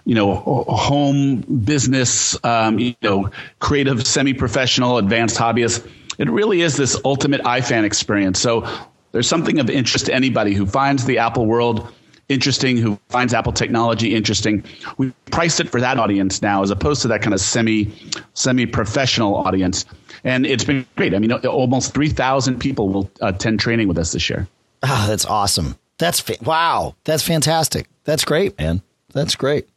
[0.05, 5.85] you know, home business, um, you know, creative, semi-professional, advanced hobbyists.
[6.16, 8.39] It really is this ultimate iFan experience.
[8.39, 8.68] So
[9.11, 11.93] there's something of interest to anybody who finds the Apple world
[12.29, 14.62] interesting, who finds Apple technology interesting.
[14.97, 17.93] We priced it for that audience now, as opposed to that kind of semi
[18.35, 19.85] semi professional audience
[20.25, 21.14] and it's been great.
[21.14, 24.49] I mean, almost three thousand people will attend training with us this year.
[24.83, 25.77] Oh, that's awesome.
[25.99, 26.95] That's fa- wow.
[27.05, 27.87] That's fantastic.
[28.05, 28.83] That's great, man.
[29.12, 29.68] That's great.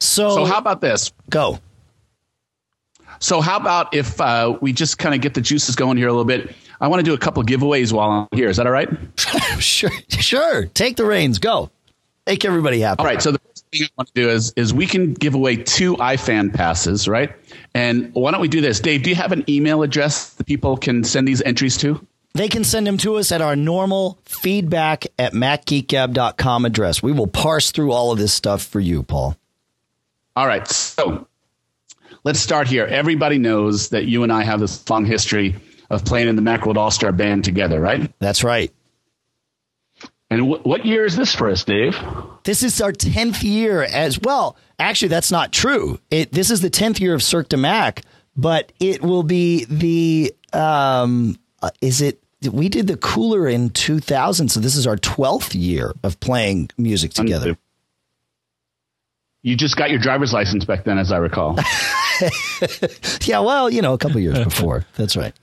[0.00, 1.12] So, so how about this?
[1.30, 1.58] Go.
[3.20, 6.12] So, how about if uh, we just kind of get the juices going here a
[6.12, 6.54] little bit?
[6.80, 8.48] I want to do a couple giveaways while I'm here.
[8.48, 8.88] Is that all right?
[9.58, 9.90] sure.
[10.08, 10.66] Sure.
[10.66, 11.38] Take the reins.
[11.38, 11.70] Go.
[12.26, 13.00] Make everybody happy.
[13.00, 13.22] All right.
[13.22, 13.40] So the
[13.78, 17.32] thing I want to do is is we can give away two iFan passes, right?
[17.74, 18.80] And why don't we do this?
[18.80, 22.04] Dave, do you have an email address that people can send these entries to?
[22.34, 27.02] They can send them to us at our normal feedback at macgeekgab.com address.
[27.02, 29.36] We will parse through all of this stuff for you, Paul.
[30.34, 30.66] All right.
[30.66, 31.28] So
[32.24, 32.86] let's start here.
[32.86, 35.54] Everybody knows that you and I have this long history
[35.90, 38.12] of playing in the Macworld All Star Band together, right?
[38.18, 38.72] That's right.
[40.30, 41.96] And w- what year is this for us, Dave?
[42.44, 44.56] This is our 10th year as well.
[44.78, 45.98] Actually, that's not true.
[46.10, 48.02] It, this is the 10th year of Cirque de Mac,
[48.36, 52.20] but it will be the, um, uh, is it,
[52.50, 54.48] we did the cooler in 2000.
[54.48, 57.56] So this is our 12th year of playing music together.
[59.42, 61.58] You just got your driver's license back then, as I recall.
[63.22, 64.86] yeah, well, you know, a couple years before.
[64.96, 65.34] That's right.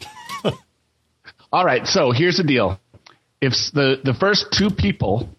[1.53, 1.85] All right.
[1.85, 2.79] So here's the deal
[3.41, 5.29] if the, the first two people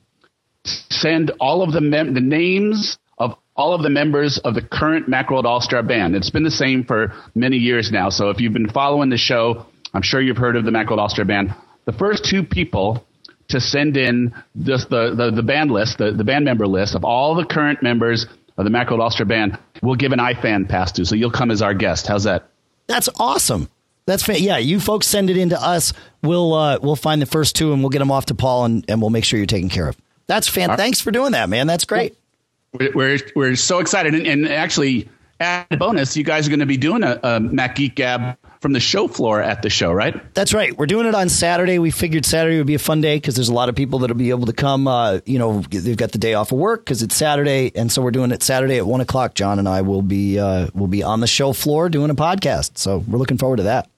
[0.91, 5.09] send all of the, mem- the names of all of the members of the current
[5.09, 6.15] Macworld All Star Band.
[6.17, 8.11] It's been the same for many years now.
[8.11, 11.09] So if you've been following the show, I'm sure you've heard of the Macworld All
[11.09, 11.55] Star Band.
[11.85, 13.05] The first two people
[13.49, 17.05] to send in just the, the, the band list, the, the band member list of
[17.05, 18.27] all the current members
[18.57, 21.05] of the Macworld All Star Band, we'll give an iFan pass to.
[21.05, 22.07] So you'll come as our guest.
[22.07, 22.49] How's that?
[22.87, 23.69] That's awesome.
[24.07, 24.59] That's fa- yeah.
[24.59, 25.93] You folks send it in to us.
[26.23, 28.85] We'll uh, we'll find the first two and we'll get them off to Paul and,
[28.89, 29.97] and we'll make sure you're taken care of.
[30.27, 30.71] That's fan.
[30.71, 30.79] Right.
[30.79, 31.67] Thanks for doing that, man.
[31.67, 32.17] That's great.
[32.73, 35.09] We're we're so excited and, and actually,
[35.41, 38.39] add a bonus, you guys are going to be doing a, a Mac Geek Gab
[38.63, 40.15] from the show floor at the show, right?
[40.35, 40.77] That's right.
[40.79, 41.81] We're doing it on Saturday.
[41.81, 44.17] We figured Saturday would be a fun day because there's a lot of people that'll
[44.17, 44.87] be able to come.
[44.87, 48.01] Uh, you know, they've got the day off of work because it's Saturday, and so
[48.01, 49.35] we're doing it Saturday at one o'clock.
[49.35, 52.79] John and I will be uh, will be on the show floor doing a podcast.
[52.79, 53.91] So we're looking forward to that.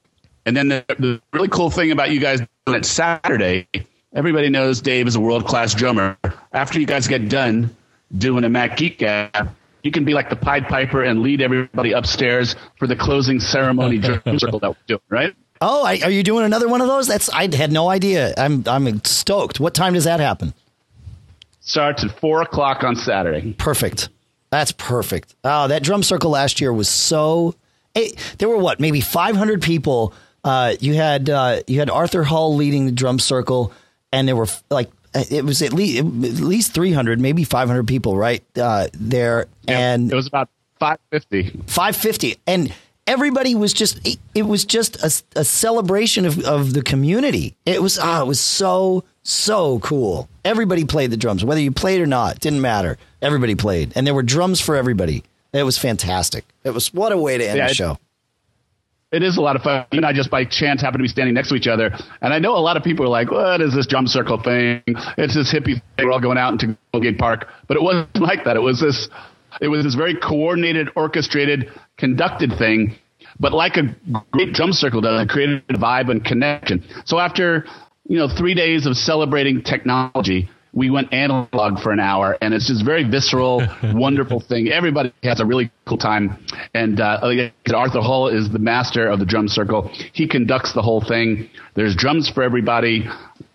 [0.47, 3.67] And then the, the really cool thing about you guys doing it Saturday,
[4.13, 6.17] everybody knows Dave is a world class drummer.
[6.51, 7.75] After you guys get done
[8.17, 9.55] doing a Mac Geek Gab,
[9.85, 13.97] you can be like the Pied Piper and lead everybody upstairs for the closing ceremony
[13.99, 15.35] drum circle that we're doing, right?
[15.61, 17.07] Oh, I, are you doing another one of those?
[17.07, 18.33] That's I had no idea.
[18.37, 19.59] I'm I'm stoked.
[19.59, 20.53] What time does that happen?
[21.61, 23.53] Starts at four o'clock on Saturday.
[23.53, 24.09] Perfect.
[24.49, 25.35] That's perfect.
[25.43, 27.55] Oh, that drum circle last year was so.
[27.93, 30.13] It, there were what maybe 500 people
[30.43, 33.73] uh, you had uh, you had Arthur Hull leading the drum circle,
[34.11, 37.87] and there were like it was at least at least three hundred, maybe five hundred
[37.87, 40.49] people right uh, there, yeah, and it was about
[40.79, 41.51] five fifty.
[41.67, 42.73] Five fifty, and
[43.07, 47.55] everybody was just it, it was just a, a, celebration of, of the community.
[47.65, 50.29] It was ah, it was so so cool.
[50.43, 52.97] Everybody played the drums, whether you played or not, didn't matter.
[53.21, 55.23] Everybody played, and there were drums for everybody.
[55.53, 56.43] It was fantastic.
[56.65, 57.97] It was what a way to end yeah, the show
[59.15, 59.85] it is a lot of fun.
[59.91, 61.91] You and I just by chance happen to be standing next to each other.
[62.21, 64.83] And I know a lot of people are like, what is this drum circle thing?
[65.17, 66.05] It's this hippie thing.
[66.05, 67.47] We're all going out into Gate Park.
[67.67, 68.57] But it wasn't like that.
[68.57, 69.07] It was this,
[69.61, 72.95] it was this very coordinated, orchestrated, conducted thing.
[73.39, 73.95] But like a
[74.31, 76.83] great drum circle does, it created a vibe and connection.
[77.05, 77.65] So after,
[78.07, 82.67] you know, three days of celebrating technology, we went analog for an hour, and it's
[82.67, 84.67] just very visceral, wonderful thing.
[84.67, 87.39] Everybody has a really cool time, and uh,
[87.73, 89.89] Arthur Hull is the master of the drum circle.
[90.13, 91.49] He conducts the whole thing.
[91.75, 93.07] There's drums for everybody.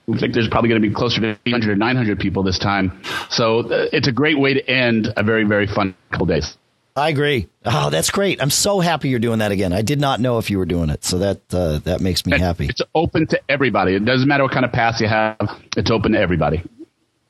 [0.06, 3.02] We think there's probably going to be closer to 800 or 900 people this time.
[3.28, 6.56] So uh, it's a great way to end a very, very fun couple days.
[6.96, 7.48] I agree.
[7.64, 8.42] Oh, that's great.
[8.42, 9.72] I'm so happy you're doing that again.
[9.72, 12.36] I did not know if you were doing it, so that uh, that makes me
[12.38, 12.66] happy.
[12.66, 13.94] It's open to everybody.
[13.94, 15.36] It doesn't matter what kind of pass you have.
[15.76, 16.64] It's open to everybody.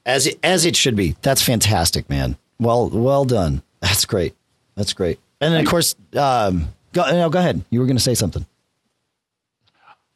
[0.07, 1.17] As it, as it should be.
[1.23, 2.37] That's fantastic, man.
[2.59, 3.63] Well, well done.
[3.81, 4.35] That's great.
[4.75, 5.19] That's great.
[5.41, 7.65] And then, of course, um, go, no, go ahead.
[7.71, 8.47] You were going to say something.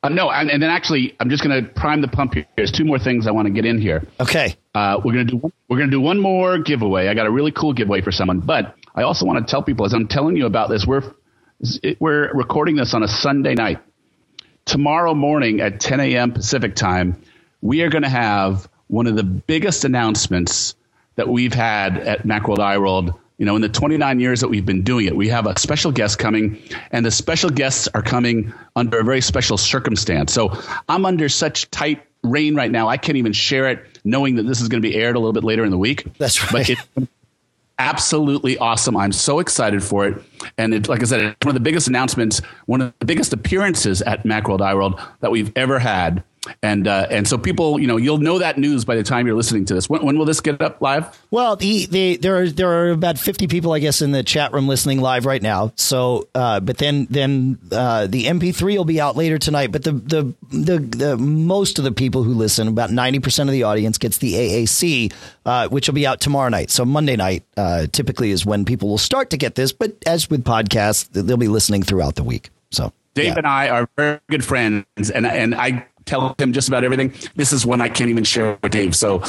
[0.03, 2.45] Uh, no, and, and, then actually, I'm just going to prime the pump here.
[2.57, 4.07] There's two more things I want to get in here.
[4.21, 4.55] Okay.
[4.75, 7.09] Uh, we're going to do we're going to do one more giveaway.
[7.09, 9.87] I got a really cool giveaway for someone, but I also want to tell people
[9.87, 11.15] as I'm telling you about this, we're
[11.99, 13.79] we're recording this on a Sunday night.
[14.67, 16.33] Tomorrow morning at 10 a.m.
[16.33, 17.23] Pacific time,
[17.63, 20.75] we are going to have one of the biggest announcements
[21.17, 24.83] that we've had at Macworld iWorld you know, in the 29 years that we've been
[24.83, 26.63] doing it, we have a special guest coming,
[26.93, 30.33] and the special guests are coming under a very special circumstance.
[30.33, 30.57] So
[30.89, 34.61] I'm under such tight rein right now, I can't even share it, knowing that this
[34.61, 36.07] is going to be aired a little bit later in the week.
[36.19, 36.53] That's right.
[36.53, 37.11] But it's
[37.79, 38.97] absolutely awesome.
[38.97, 40.23] I'm so excited for it.
[40.57, 43.33] And it, like I said, it's one of the biggest announcements, one of the biggest
[43.33, 46.25] appearances at Macworld iWorld that we've ever had
[46.63, 49.37] and uh, and so people, you know, you'll know that news by the time you're
[49.37, 49.89] listening to this.
[49.89, 51.19] When, when will this get up live?
[51.31, 54.53] Well, the, the there are there are about 50 people, I guess, in the chat
[54.53, 55.73] room listening live right now.
[55.77, 59.73] So, uh, but then then uh, the MP3 will be out later tonight.
[59.73, 63.53] But the, the the the most of the people who listen, about 90 percent of
[63.53, 65.13] the audience, gets the AAC,
[65.47, 66.71] uh, which will be out tomorrow night.
[66.71, 69.73] So Monday night uh, typically is when people will start to get this.
[69.73, 72.51] But as with podcasts, they'll be listening throughout the week.
[72.71, 72.93] So.
[73.15, 73.35] Dave yeah.
[73.37, 77.13] and I are very good friends, and and I tell him just about everything.
[77.35, 78.95] This is one I can't even share with Dave.
[78.95, 79.23] So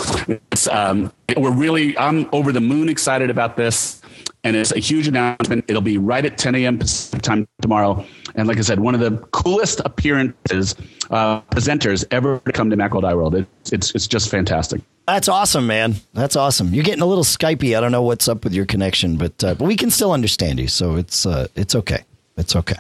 [0.72, 4.02] um, we're really, I'm over the moon excited about this.
[4.44, 5.66] And it's a huge announcement.
[5.68, 6.78] It'll be right at 10 a.m.
[6.78, 8.06] Pacific time tomorrow.
[8.36, 10.76] And like I said, one of the coolest appearances,
[11.10, 13.34] uh, presenters ever to come to Macworld iWorld.
[13.34, 14.82] It's, it's, it's just fantastic.
[15.08, 15.96] That's awesome, man.
[16.14, 16.74] That's awesome.
[16.74, 17.78] You're getting a little Skypey.
[17.78, 20.60] I don't know what's up with your connection, but uh, but we can still understand
[20.60, 22.04] you, so it's uh, it's okay.
[22.38, 22.78] It's okay.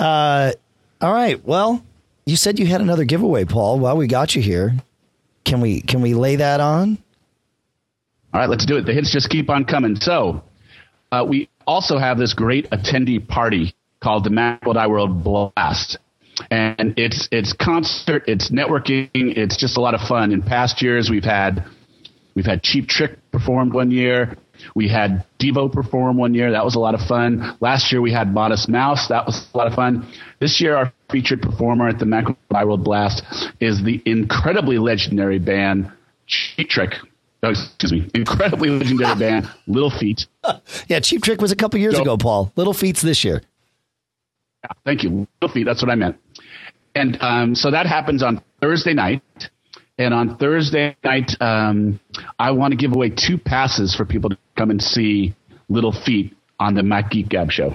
[0.00, 0.52] Uh,
[1.00, 1.44] all right.
[1.44, 1.84] Well,
[2.26, 3.78] you said you had another giveaway, Paul.
[3.78, 4.74] While we got you here.
[5.44, 6.98] Can we can we lay that on?
[8.32, 8.86] All right, let's do it.
[8.86, 9.96] The hits just keep on coming.
[9.96, 10.42] So,
[11.10, 15.98] uh, we also have this great attendee party called the Macworld World Blast,
[16.50, 20.32] and it's it's concert, it's networking, it's just a lot of fun.
[20.32, 21.64] In past years, we've had
[22.34, 24.36] we've had Cheap Trick performed one year.
[24.74, 26.52] We had Devo perform one year.
[26.52, 27.56] That was a lot of fun.
[27.60, 29.08] Last year we had Modest Mouse.
[29.08, 30.06] That was a lot of fun.
[30.38, 33.22] This year our featured performer at the Macworld iWorld Blast
[33.60, 35.90] is the incredibly legendary band
[36.26, 36.94] Cheap Trick.
[37.42, 40.26] Oh, excuse me, incredibly legendary band Little Feat.
[40.88, 42.52] yeah, Cheap Trick was a couple years so, ago, Paul.
[42.56, 43.42] Little Feat's this year.
[44.62, 45.26] Yeah, thank you.
[45.40, 46.16] Little Feat, that's what I meant.
[46.94, 49.22] And um, so that happens on Thursday night.
[50.00, 52.00] And on Thursday night, um,
[52.38, 55.34] I want to give away two passes for people to come and see
[55.68, 57.74] Little Feat on the Mac Geek Gab show.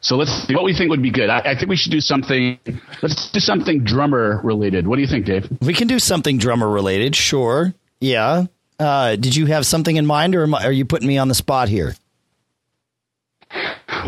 [0.00, 1.30] So let's see what we think would be good.
[1.30, 2.58] I, I, think we should do something.
[3.00, 4.88] Let's do something drummer related.
[4.88, 5.46] What do you think, Dave?
[5.60, 7.14] We can do something drummer related.
[7.14, 7.72] Sure.
[8.00, 8.46] Yeah.
[8.80, 11.34] Uh, did you have something in mind, or I, are you putting me on the
[11.36, 11.94] spot here?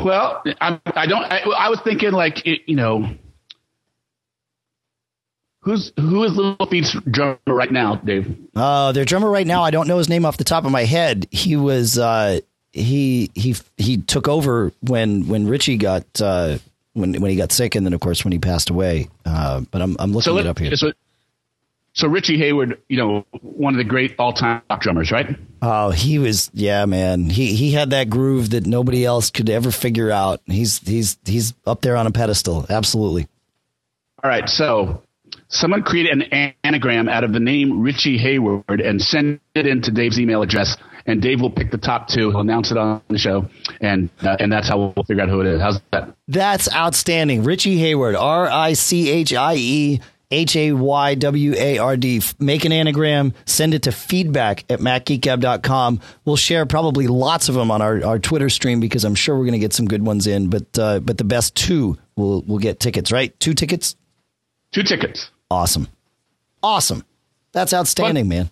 [0.05, 1.23] Well, I, I don't.
[1.23, 3.09] I, I, was thinking like you know
[5.65, 8.37] Who's who is Little Feat's drummer right now, Dave?
[8.55, 10.85] Uh, their drummer right now, I don't know his name off the top of my
[10.85, 11.27] head.
[11.31, 12.41] He was uh,
[12.73, 16.59] he he he took over when when Richie got uh,
[16.93, 19.09] when when he got sick, and then of course when he passed away.
[19.25, 20.77] Uh, but I'm I'm looking so it up here.
[20.77, 20.93] So,
[21.95, 25.35] so Richie Hayward, you know, one of the great all time drummers, right?
[25.63, 27.31] Oh, he was yeah, man.
[27.31, 30.43] He he had that groove that nobody else could ever figure out.
[30.45, 32.67] He's he's he's up there on a pedestal.
[32.69, 33.29] Absolutely.
[34.23, 35.03] All right, so
[35.49, 36.23] someone create an
[36.65, 40.77] anagram out of the name Richie Hayward and send it into Dave's email address,
[41.07, 42.31] and Dave will pick the top two.
[42.31, 43.49] He'll announce it on the show,
[43.81, 45.61] and uh, and that's how we'll figure out who it is.
[45.61, 46.15] How's that?
[46.29, 47.45] That's outstanding.
[47.45, 50.01] Richie Hayward, R I C H I E.
[50.31, 52.21] H A Y W A R D.
[52.41, 56.01] Make an anagram, send it to feedback at macgeekgab.com.
[56.25, 59.45] We'll share probably lots of them on our, our Twitter stream because I'm sure we're
[59.45, 60.51] going to get some good ones in.
[60.51, 63.39] But uh, but the best two will will get tickets, right?
[63.39, 63.95] Two tickets?
[64.73, 65.31] Two tickets.
[65.55, 65.87] Awesome.
[66.65, 67.05] Awesome.
[67.53, 68.29] That's outstanding, fun.
[68.29, 68.51] man.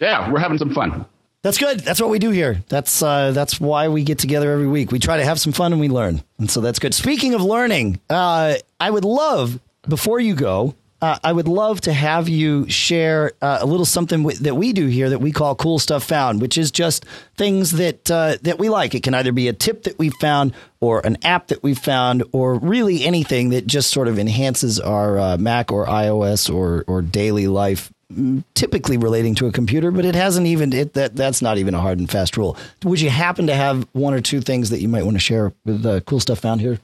[0.00, 1.06] Yeah, we're having some fun.
[1.42, 1.78] That's good.
[1.80, 2.64] That's what we do here.
[2.68, 4.90] That's uh, that's why we get together every week.
[4.90, 6.92] We try to have some fun and we learn, and so that's good.
[6.92, 11.92] Speaking of learning, uh, I would love before you go uh, I would love to
[11.92, 15.54] have you share uh, a little something w- that we do here that we call
[15.54, 17.04] cool stuff found, which is just
[17.36, 18.94] things that uh, that we like.
[18.94, 22.22] It can either be a tip that we found, or an app that we found,
[22.32, 27.02] or really anything that just sort of enhances our uh, Mac or iOS or or
[27.02, 27.92] daily life.
[28.12, 31.74] Mm, typically relating to a computer, but it hasn't even it, that that's not even
[31.74, 32.56] a hard and fast rule.
[32.84, 35.52] Would you happen to have one or two things that you might want to share
[35.64, 36.78] with the cool stuff found here?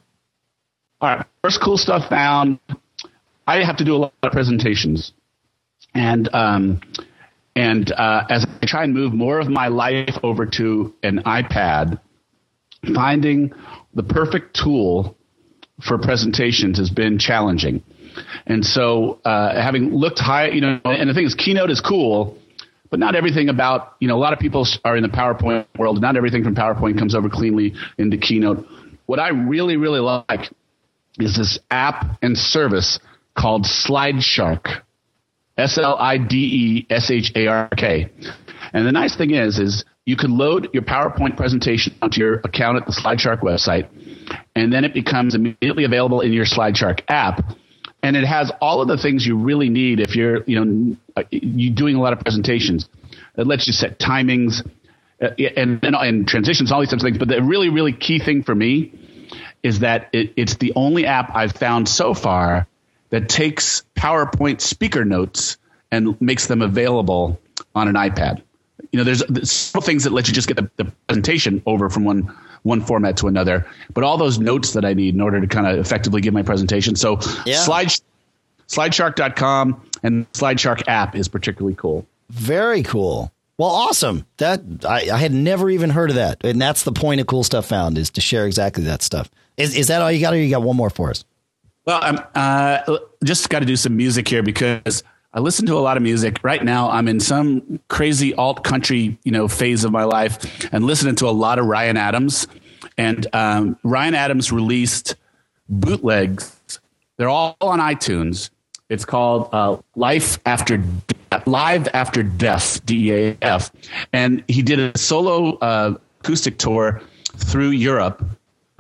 [1.00, 2.58] All right, first cool stuff found
[3.51, 5.12] I have to do a lot of presentations,
[5.94, 6.80] and um,
[7.57, 12.01] And uh, as I try and move more of my life over to an iPad,
[12.94, 13.53] finding
[13.94, 15.16] the perfect tool
[15.86, 17.82] for presentations has been challenging.
[18.46, 22.38] And so, uh, having looked high, you know, and the thing is, Keynote is cool,
[22.90, 26.01] but not everything about, you know, a lot of people are in the PowerPoint world.
[26.01, 28.66] Not everything from PowerPoint comes over cleanly into Keynote.
[29.07, 30.51] What I really, really like
[31.18, 32.98] is this app and service
[33.36, 34.82] called SlideShark.
[35.56, 38.10] S L I D E S H A R K.
[38.72, 42.78] And the nice thing is, is you can load your PowerPoint presentation onto your account
[42.78, 43.88] at the SlideShark website,
[44.56, 47.44] and then it becomes immediately available in your SlideShark app.
[48.02, 50.96] And it has all of the things you really need if you're, you know,
[51.30, 52.88] you doing a lot of presentations.
[53.36, 54.66] It lets you set timings
[55.20, 57.18] uh, and, and, and transitions, all these types of things.
[57.18, 58.94] But the really, really key thing for me
[59.62, 62.66] is that it, it's the only app I've found so far
[63.11, 65.58] that takes PowerPoint speaker notes
[65.90, 67.40] and makes them available
[67.74, 68.42] on an iPad.
[68.92, 71.90] You know, there's, there's several things that let you just get the, the, presentation over
[71.90, 75.40] from one one format to another, but all those notes that I need in order
[75.40, 76.94] to kind of effectively give my presentation.
[76.94, 77.56] So, yeah.
[77.56, 77.88] slide
[78.68, 82.06] slideshark.com and slideshark app is particularly cool.
[82.28, 83.32] Very cool.
[83.56, 84.26] Well, awesome.
[84.38, 87.44] That I, I, had never even heard of that, and that's the point of cool
[87.44, 89.30] stuff found is to share exactly that stuff.
[89.56, 91.24] Is is that all you got, or you got one more for us?
[91.86, 95.02] Well, I'm uh, just got to do some music here because
[95.32, 96.90] I listen to a lot of music right now.
[96.90, 100.38] I'm in some crazy alt country, you know, phase of my life,
[100.72, 102.46] and listening to a lot of Ryan Adams.
[102.98, 105.16] And um, Ryan Adams released
[105.68, 106.80] bootlegs.
[107.16, 108.50] They're all on iTunes.
[108.88, 110.82] It's called uh, Life After
[111.46, 113.70] Live After Deaf, D E A F,
[114.12, 117.00] and he did a solo uh, acoustic tour
[117.36, 118.22] through Europe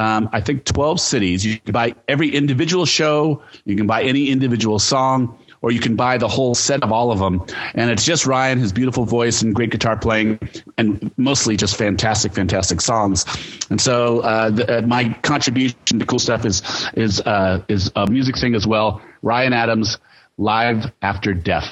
[0.00, 1.44] um, I think 12 cities.
[1.44, 5.94] You can buy every individual show, you can buy any individual song, or you can
[5.94, 7.44] buy the whole set of all of them.
[7.74, 10.38] And it's just Ryan, his beautiful voice and great guitar playing,
[10.78, 13.26] and mostly just fantastic, fantastic songs.
[13.68, 16.62] And so uh, the, uh, my contribution to cool stuff is
[16.94, 19.02] is uh, is a music thing as well.
[19.20, 19.98] Ryan Adams,
[20.38, 21.64] live after deaf.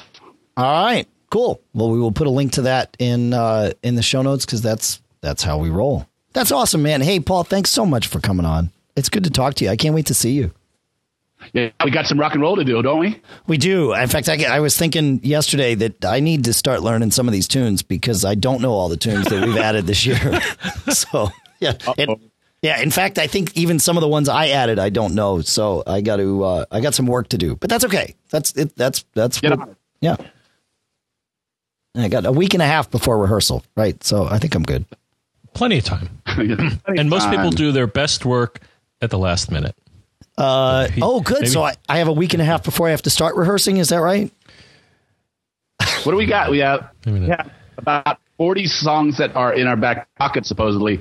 [0.59, 1.63] All right, cool.
[1.73, 4.61] Well, we will put a link to that in uh, in the show notes because
[4.61, 6.07] that's that's how we roll.
[6.33, 7.01] That's awesome, man.
[7.01, 8.71] Hey, Paul, thanks so much for coming on.
[8.97, 9.71] It's good to talk to you.
[9.71, 10.53] I can't wait to see you.
[11.53, 13.21] Yeah, we got some rock and roll to do, don't we?
[13.47, 13.95] We do.
[13.95, 17.33] In fact, I, I was thinking yesterday that I need to start learning some of
[17.33, 20.19] these tunes because I don't know all the tunes that we've added this year.
[20.89, 21.29] so,
[21.61, 21.75] yeah.
[21.97, 22.09] It,
[22.61, 25.41] yeah, in fact, I think even some of the ones I added I don't know,
[25.41, 27.55] so I got to uh, I got some work to do.
[27.55, 28.17] But that's okay.
[28.31, 28.75] That's it.
[28.75, 30.17] That's that's what, yeah.
[31.95, 34.03] I got a week and a half before rehearsal, right?
[34.03, 34.85] So I think I'm good.
[35.59, 36.09] Plenty of time.
[36.25, 37.35] Plenty and most time.
[37.35, 38.61] people do their best work
[39.03, 39.75] at the last minute.
[40.37, 41.41] Uh, oh, good.
[41.41, 41.47] Maybe.
[41.49, 43.79] So I, I have a week and a half before I have to start rehearsing.
[43.79, 44.33] Is that right?
[46.05, 46.53] what do we got?
[46.53, 51.01] We have, we have about 40 songs that are in our back pocket, supposedly,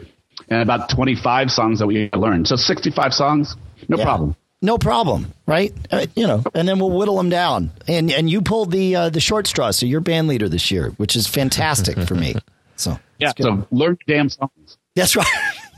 [0.49, 2.47] and about 25 songs that we learned.
[2.47, 3.55] So 65 songs,
[3.88, 4.03] no yeah.
[4.03, 4.36] problem.
[4.60, 5.72] No problem, right?
[5.91, 7.70] Uh, you know, and then we'll whittle them down.
[7.88, 10.89] And and you pulled the uh, the short straw, so you're band leader this year,
[10.97, 12.34] which is fantastic for me.
[12.78, 14.78] So yeah, so learn damn songs.
[14.95, 15.28] That's right.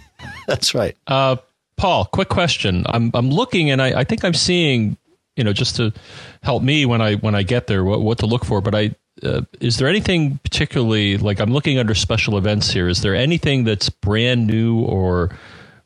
[0.48, 0.96] That's right.
[1.08, 1.38] Uh,
[1.78, 2.86] Paul, quick question.
[2.88, 4.98] I'm I'm looking and I, I think I'm seeing,
[5.36, 5.94] you know, just to
[6.44, 8.62] help me when I when I get there, what, what to look for.
[8.62, 12.88] But I uh, is there anything particularly like I'm looking under special events here?
[12.88, 15.38] Is there anything that's brand new or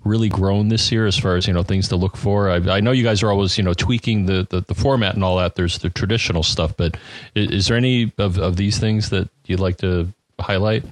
[0.04, 2.50] really grown this year as far as you know things to look for?
[2.50, 5.24] I, I know you guys are always you know tweaking the, the, the format and
[5.24, 5.56] all that.
[5.56, 6.98] There's the traditional stuff, but
[7.36, 10.84] is, is there any of, of these things that you'd like to highlight?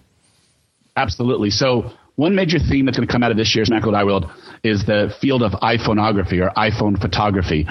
[0.96, 1.50] Absolutely.
[1.50, 4.32] So one major theme that's going to come out of this year's Macworld iWorld
[4.64, 7.66] is the field of iPhoneography or iPhone photography,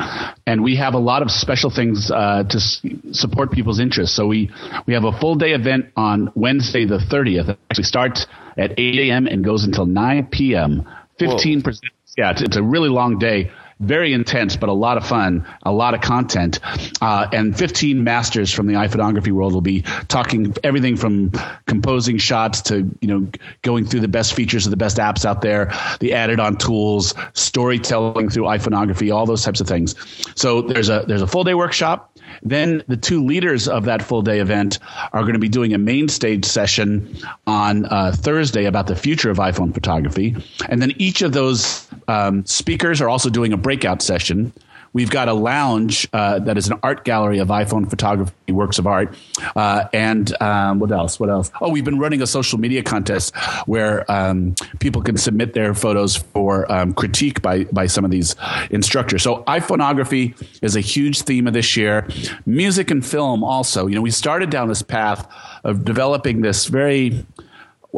[0.47, 2.81] and we have a lot of special things uh, to s-
[3.13, 4.17] support people's interests.
[4.17, 4.51] So we
[4.87, 7.51] we have a full day event on Wednesday the 30th.
[7.51, 9.27] It actually starts at 8 a.m.
[9.27, 10.89] and goes until 9 p.m.
[11.19, 11.93] 15 percent.
[12.17, 13.51] Yeah, it's, it's a really long day
[13.81, 16.61] very intense, but a lot of fun, a lot of content.
[17.01, 21.33] Uh, and 15 masters from the iPhoneography world will be talking everything from
[21.67, 23.27] composing shots to, you know,
[23.63, 27.15] going through the best features of the best apps out there, the added on tools,
[27.33, 29.95] storytelling through iPhoneography, all those types of things.
[30.37, 32.07] So there's a, there's a full day workshop.
[32.43, 34.79] Then the two leaders of that full day event
[35.13, 37.17] are going to be doing a main stage session
[37.47, 40.37] on uh, Thursday about the future of iPhone photography.
[40.69, 44.53] And then each of those um, speakers are also doing a breakout session
[44.93, 48.89] We've got a lounge uh, that is an art gallery of iPhone photography works of
[48.89, 49.15] art,
[49.55, 51.21] uh, and um, what else?
[51.21, 51.51] What else?
[51.61, 53.37] Oh, we've been running a social media contest
[53.67, 58.35] where um, people can submit their photos for um, critique by by some of these
[58.71, 59.23] instructors.
[59.23, 62.09] So iPhoneography is a huge theme of this year.
[62.45, 63.87] Music and film also.
[63.87, 65.33] You know, we started down this path
[65.63, 67.25] of developing this very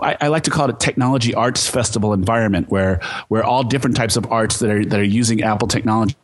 [0.00, 3.96] I, I, like to call it a technology arts festival environment where where all different
[3.96, 6.16] types of arts that are that are using Apple technology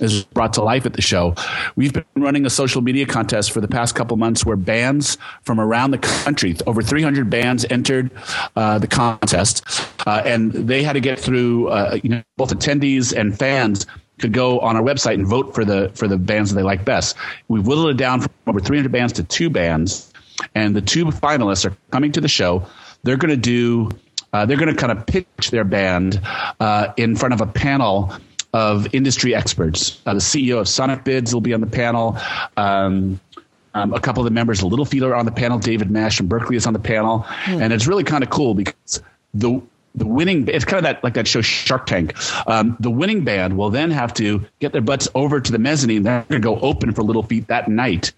[0.00, 1.34] is brought to life at the show.
[1.76, 5.60] We've been running a social media contest for the past couple months where bands from
[5.60, 8.10] around the country, over 300 bands, entered
[8.56, 9.62] uh, the contest,
[10.06, 13.86] uh, and they had to get through uh, you know both attendees and fans
[14.18, 16.84] could go on our website and vote for the for the bands that they like
[16.84, 17.16] best.
[17.48, 20.10] We've whittled it down from over 300 bands to two bands,
[20.54, 22.66] and the two finalists are coming to the show
[23.02, 23.90] they're going to do
[24.32, 26.20] uh, they're going to kind of pitch their band
[26.58, 28.12] uh, in front of a panel
[28.52, 30.00] of industry experts.
[30.06, 32.16] Uh, the CEO of Sonicbids will be on the panel.
[32.56, 33.20] Um,
[33.74, 35.58] um, a couple of the members, of Little Feeler, on the panel.
[35.58, 37.60] David Nash from Berkeley is on the panel, mm.
[37.60, 39.62] and it's really kind of cool because the
[39.94, 42.14] the winning it's kind of that like that show Shark Tank.
[42.46, 46.02] Um, the winning band will then have to get their butts over to the mezzanine.
[46.02, 48.12] They're going to go open for Little Feat that night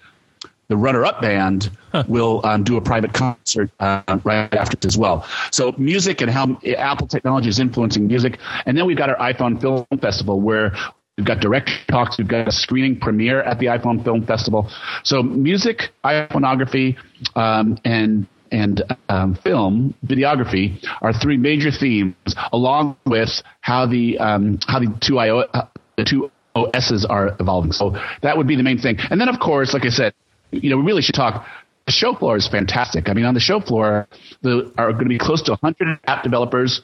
[0.68, 1.70] the runner-up band
[2.08, 5.26] will um, do a private concert uh, right after it as well.
[5.50, 9.60] So music and how Apple technology is influencing music, and then we've got our iPhone
[9.60, 10.74] Film Festival where
[11.16, 14.70] we've got direct talks, we've got a screening premiere at the iPhone Film Festival.
[15.02, 16.96] So music, iPhoneography,
[17.36, 22.14] um, and and um, film videography are three major themes,
[22.52, 27.72] along with how the um, how the two IO uh, the two OSs are evolving.
[27.72, 28.96] So that would be the main thing.
[29.10, 30.14] And then, of course, like I said,
[30.62, 31.46] you know, we really should talk.
[31.86, 33.08] The show floor is fantastic.
[33.08, 34.08] I mean, on the show floor,
[34.42, 36.80] there are going to be close to 100 app developers,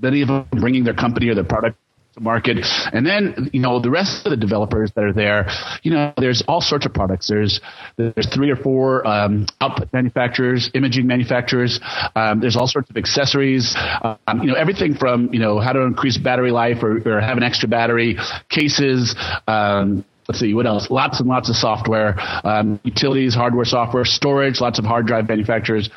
[0.00, 1.76] many of them bringing their company or their product
[2.14, 2.64] to market.
[2.92, 5.48] And then, you know, the rest of the developers that are there,
[5.82, 7.28] you know, there's all sorts of products.
[7.28, 7.60] There's
[7.96, 11.80] there's three or four um, output manufacturers, imaging manufacturers.
[12.16, 13.76] Um, there's all sorts of accessories.
[14.02, 17.36] Um, you know, everything from you know how to increase battery life or, or have
[17.36, 18.16] an extra battery,
[18.48, 19.14] cases.
[19.46, 20.90] Um, let's see what else?
[20.90, 22.14] Lots and lots of software
[22.44, 25.90] um, utilities hardware software storage lots of hard drive manufacturers.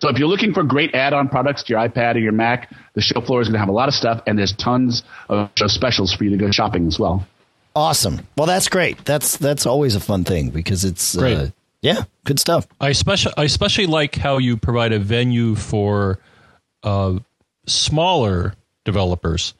[0.00, 3.00] So if you're looking for great add-on products to your ipad or your mac the
[3.00, 6.12] show floor is going to have a lot of stuff and there's tons of specials
[6.12, 7.26] for you to go shopping as well.
[7.76, 8.26] Awesome.
[8.36, 9.04] Well that's great.
[9.04, 11.36] That's that's always a fun thing because it's great.
[11.36, 11.46] Uh,
[11.82, 12.66] yeah good stuff.
[12.80, 16.18] I especially i especially like how you provide a venue for
[16.82, 17.18] uh,
[17.66, 18.54] smaller
[18.84, 19.54] developers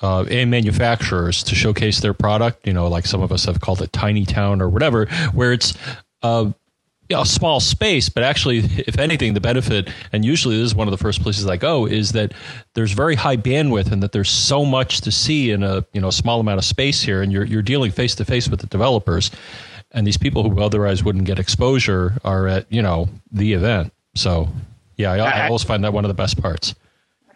[0.00, 2.66] uh, and manufacturers to showcase their product.
[2.66, 5.76] You know, like some of us have called it tiny town or whatever, where it's
[6.22, 6.50] uh,
[7.08, 10.74] you know, a small space, but actually, if anything, the benefit, and usually this is
[10.74, 12.32] one of the first places I go, is that
[12.74, 16.10] there's very high bandwidth and that there's so much to see in a you know
[16.10, 19.30] small amount of space here, and you're you're dealing face to face with the developers,
[19.92, 23.92] and these people who otherwise wouldn't get exposure are at you know the event.
[24.14, 24.48] So,
[24.96, 26.74] yeah, I, I always find that one of the best parts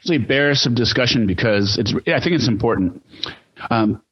[0.02, 1.94] actually bears some discussion because it's.
[1.94, 3.04] I think it's important.
[3.70, 4.02] Um,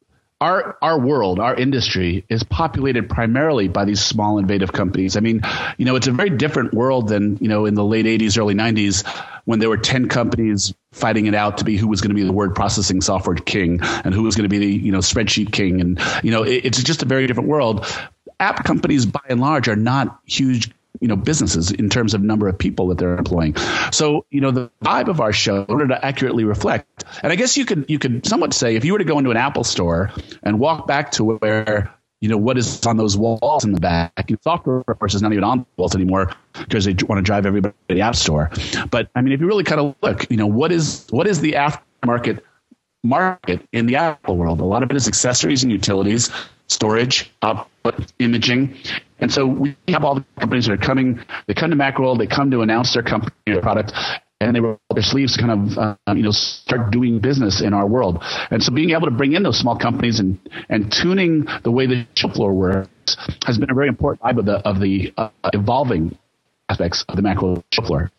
[0.41, 5.17] our our world, our industry is populated primarily by these small innovative companies.
[5.17, 5.41] I mean,
[5.79, 8.55] you know, it's a very different world than, you know, in the late 80s, early
[8.55, 9.05] 90s
[9.47, 12.23] when there were 10 companies fighting it out to be who was going to be
[12.23, 15.53] the word processing software king and who was going to be the, you know, spreadsheet
[15.53, 17.85] king and, you know, it, it's just a very different world.
[18.39, 20.71] App companies by and large are not huge
[21.01, 23.57] you know businesses in terms of number of people that they're employing.
[23.93, 27.37] So you know the vibe of our show, in order to accurately reflect, and I
[27.37, 29.65] guess you could you could somewhat say if you were to go into an Apple
[29.65, 30.11] store
[30.43, 34.31] and walk back to where you know what is on those walls in the back.
[34.43, 37.47] Software, of course, is not even on the walls anymore because they want to drive
[37.47, 38.51] everybody to the App Store.
[38.91, 41.41] But I mean, if you really kind of look, you know, what is what is
[41.41, 42.41] the aftermarket
[43.03, 44.61] market in the Apple world?
[44.61, 46.31] A lot of it is accessories and utilities,
[46.67, 48.77] storage, output, imaging,
[49.21, 51.21] and so we have all the companies that are coming.
[51.47, 52.19] They come to Macworld.
[52.19, 53.93] They come to announce their company or product,
[54.41, 57.75] and they roll their sleeves to kind of uh, you know start doing business in
[57.75, 58.23] our world.
[58.51, 61.87] And so being able to bring in those small companies and and tuning the way
[61.87, 65.31] the show floor works has been a very important vibe of the of the uh,
[65.53, 66.17] evolving
[66.69, 68.11] aspects of the macro show floor.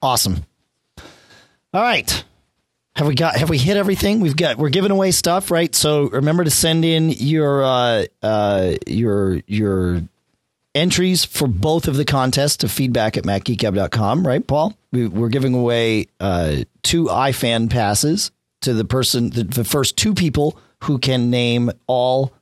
[0.00, 0.44] Awesome.
[1.74, 2.24] All right.
[2.96, 3.36] Have we got?
[3.36, 4.20] Have we hit everything?
[4.20, 4.58] We've got.
[4.58, 5.74] We're giving away stuff, right?
[5.74, 10.02] So remember to send in your uh, uh, your your
[10.74, 14.76] entries for both of the contests to feedback at macgeekgab.com, right, Paul?
[14.90, 18.30] We, are giving away uh, two iFan passes
[18.62, 22.32] to the person, the, the, first two people who can name all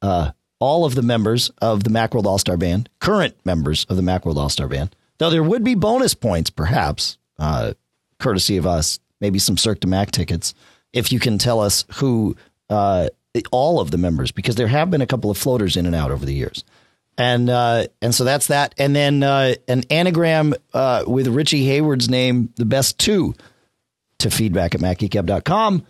[0.00, 4.02] uh, all of the members of the Macworld All Star Band, current members of the
[4.02, 4.94] Macworld All Star Band.
[5.18, 7.74] Though there would be bonus points, perhaps, uh,
[8.18, 10.52] courtesy of us maybe some Cirque de Mac tickets
[10.92, 12.36] if you can tell us who
[12.68, 13.08] uh,
[13.50, 16.10] all of the members because there have been a couple of floaters in and out
[16.10, 16.64] over the years.
[17.16, 18.74] And uh, and so that's that.
[18.78, 23.34] And then uh, an anagram uh, with Richie Hayward's name, the best two,
[24.18, 25.86] to feedback at macgeekgab.com.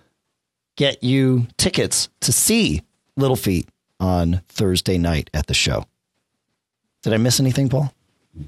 [0.76, 2.82] Get you tickets to see
[3.16, 3.68] Little Feat
[4.00, 5.86] on Thursday night at the show.
[7.02, 7.92] Did I miss anything, Paul?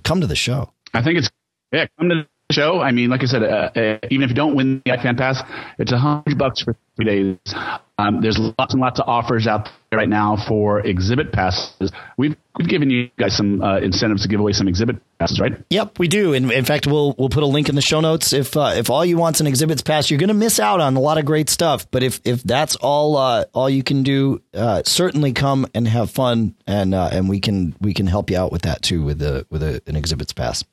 [0.03, 0.73] Come to the show.
[0.93, 1.31] I think it's
[1.71, 1.87] yeah.
[1.99, 2.81] Come to show.
[2.81, 5.43] I mean, like I said, uh, uh, even if you don't win the iFan Pass,
[5.79, 7.55] it's a hundred bucks for three days.
[7.97, 11.93] Um, there's lots and lots of offers out there right now for exhibit passes.
[12.19, 15.53] We've we've given you guys some uh, incentives to give away some exhibit passes, right?
[15.71, 16.33] Yep, we do.
[16.33, 18.33] In, in fact, we'll we'll put a link in the show notes.
[18.33, 20.97] If uh, if all you want's an exhibits pass, you're going to miss out on
[20.97, 21.91] a lot of great stuff.
[21.91, 26.11] But if if that's all uh, all you can do, uh, certainly come and have
[26.11, 29.23] fun, and uh, and we can we can help you out with that too with
[29.23, 30.65] a with a, an exhibits pass.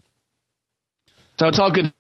[1.42, 1.92] So it's all good.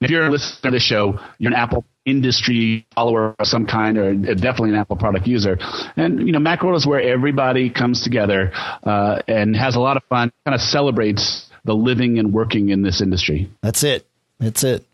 [0.00, 3.98] If you're a listener to the show, you're an Apple industry follower of some kind,
[3.98, 5.58] or definitely an Apple product user.
[5.96, 10.04] And you know, Macworld is where everybody comes together uh, and has a lot of
[10.04, 10.30] fun.
[10.44, 13.50] Kind of celebrates the living and working in this industry.
[13.60, 14.06] That's it.
[14.38, 14.84] That's it.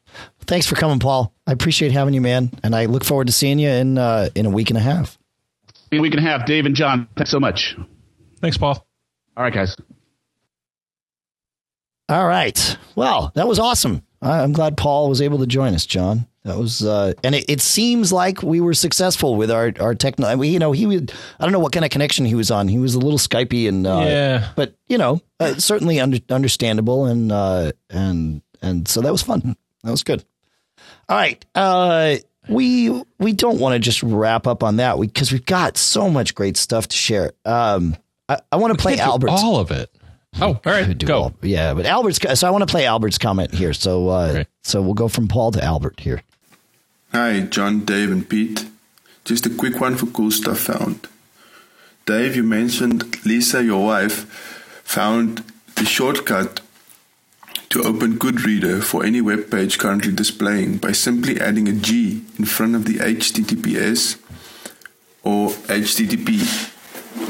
[0.47, 1.31] Thanks for coming, Paul.
[1.47, 4.47] I appreciate having you, man, and I look forward to seeing you in uh, in
[4.47, 5.19] a week and a half.
[5.91, 7.09] In a week and a half, Dave and John.
[7.15, 7.77] Thanks so much.
[8.41, 8.87] Thanks, Paul.
[9.37, 9.77] All right, guys.
[12.13, 12.77] All right.
[12.95, 14.03] Well, that was awesome.
[14.21, 16.27] I'm glad Paul was able to join us, John.
[16.45, 20.37] That was, uh, and it, it, seems like we were successful with our our techno.
[20.37, 21.11] We, you know, he would.
[21.41, 22.69] I don't know what kind of connection he was on.
[22.69, 27.07] He was a little Skypey and uh, yeah, but you know, uh, certainly under, understandable
[27.07, 29.57] and uh, and and so that was fun.
[29.83, 30.23] That was good.
[31.09, 35.39] All right, uh, we we don't want to just wrap up on that because we,
[35.39, 37.33] have got so much great stuff to share.
[37.47, 37.97] Um,
[38.29, 39.31] I, I want to play Albert.
[39.31, 39.91] All of it.
[40.41, 41.23] Oh, all right, go.
[41.23, 42.19] All, yeah, but Albert's.
[42.39, 43.73] So I want to play Albert's comment here.
[43.73, 44.47] So, uh, right.
[44.63, 46.23] so we'll go from Paul to Albert here.
[47.13, 48.67] Hi, John, Dave, and Pete.
[49.25, 51.07] Just a quick one for cool stuff found.
[52.07, 54.25] Dave, you mentioned Lisa, your wife,
[54.83, 55.45] found
[55.77, 56.61] the shortcut
[57.69, 62.45] to open Goodreader for any web page currently displaying by simply adding a G in
[62.45, 64.19] front of the HTTPS
[65.23, 66.73] or HTTP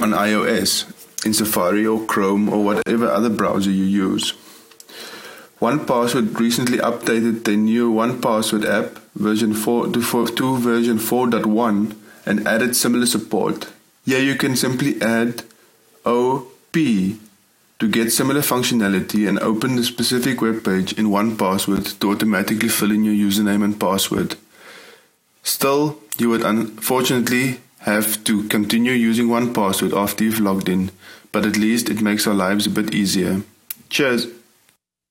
[0.03, 0.91] on iOS
[1.25, 4.33] in Safari or Chrome or whatever other browser you use.
[5.61, 11.97] 1Password recently updated their new 1Password app version 4 to, 4, to version 4.1
[12.27, 13.73] and added similar support.
[14.05, 15.45] Here you can simply add
[16.05, 22.69] OP to get similar functionality and open the specific web page in 1Password to automatically
[22.69, 24.37] fill in your username and password.
[25.43, 30.91] Still, you would unfortunately have to continue using 1Password after you've logged in,
[31.33, 33.43] but at least it makes our lives a bit easier.
[33.89, 34.27] Cheers.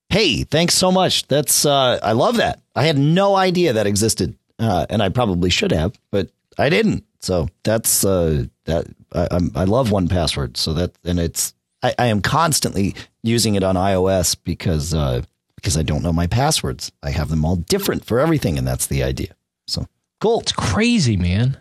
[0.09, 1.28] Hey, thanks so much.
[1.28, 2.61] That's uh, I love that.
[2.76, 7.05] I had no idea that existed, uh, and I probably should have, but I didn't.
[7.19, 8.88] So that's uh, that.
[9.13, 10.57] I, I love 1Password.
[10.57, 11.53] So that and it's
[11.84, 15.22] I, I am constantly using it on iOS because uh,
[15.55, 16.91] because I don't know my passwords.
[17.03, 19.36] I have them all different for everything, and that's the idea.
[19.67, 19.88] So
[20.19, 20.41] cool.
[20.41, 21.57] It's crazy, man.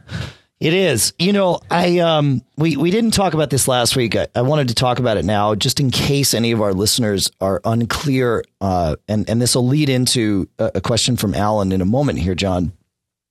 [0.60, 1.14] It is.
[1.18, 4.14] You know, I um we we didn't talk about this last week.
[4.14, 7.30] I, I, wanted to talk about it now, just in case any of our listeners
[7.40, 8.44] are unclear.
[8.60, 12.18] Uh, and and this will lead into a, a question from Alan in a moment
[12.18, 12.72] here, John.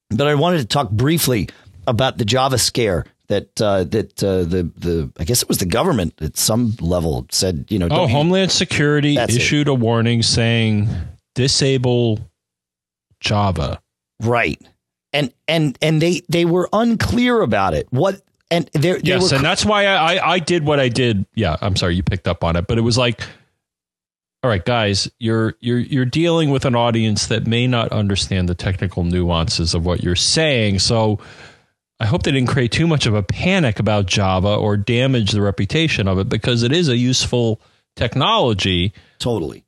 [0.10, 1.50] But I wanted to talk briefly
[1.86, 5.66] about the Java scare that uh, that uh, the the I guess it was the
[5.66, 9.72] government at some level said you know oh Homeland Security issued it.
[9.72, 10.90] a warning saying
[11.36, 12.20] disable
[13.20, 13.80] Java
[14.22, 14.60] right
[15.14, 17.88] and and and they they were unclear about it.
[17.90, 21.26] What and they yes, were, and that's why I, I I did what I did.
[21.36, 23.22] Yeah, I'm sorry you picked up on it, but it was like,
[24.44, 28.56] all right, guys, you're you're you're dealing with an audience that may not understand the
[28.56, 31.20] technical nuances of what you're saying, so.
[32.02, 35.42] I hope they didn't create too much of a panic about Java or damage the
[35.42, 37.60] reputation of it because it is a useful
[37.98, 38.94] technology.
[39.20, 39.66] Totally.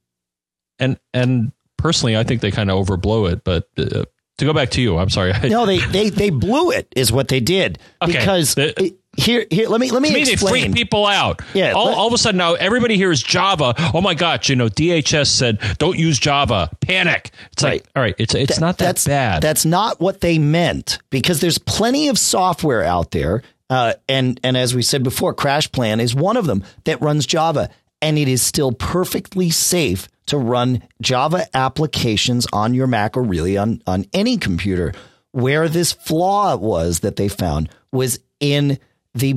[0.80, 3.44] And and personally, I think they kind of overblow it.
[3.44, 4.06] But uh,
[4.38, 5.34] to go back to you, I'm sorry.
[5.50, 8.12] no, they they they blew it is what they did okay.
[8.12, 8.56] because.
[8.56, 9.68] The, here, here.
[9.68, 10.54] Let me let me to me explain.
[10.54, 11.42] They freak people out.
[11.54, 11.74] Yeah.
[11.74, 13.74] All, let, all of a sudden now, everybody here is Java.
[13.94, 14.48] Oh my God!
[14.48, 16.70] You know, DHS said don't use Java.
[16.80, 17.32] Panic.
[17.52, 17.74] It's right.
[17.74, 19.44] like, all right, it's it's not that that's, bad.
[19.44, 24.56] That's not what they meant because there's plenty of software out there, uh, and and
[24.56, 27.70] as we said before, CrashPlan is one of them that runs Java,
[28.02, 33.58] and it is still perfectly safe to run Java applications on your Mac or really
[33.58, 34.94] on, on any computer.
[35.32, 38.80] Where this flaw was that they found was in
[39.14, 39.36] the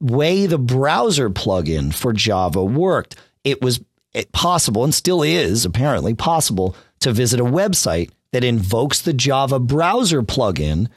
[0.00, 3.16] way the browser plugin for Java worked.
[3.44, 3.80] It was
[4.32, 10.22] possible and still is apparently possible to visit a website that invokes the Java browser
[10.22, 10.88] plugin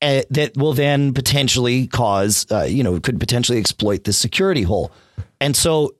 [0.00, 4.92] uh, that will then potentially cause, uh, you know, could potentially exploit the security hole.
[5.40, 5.94] And so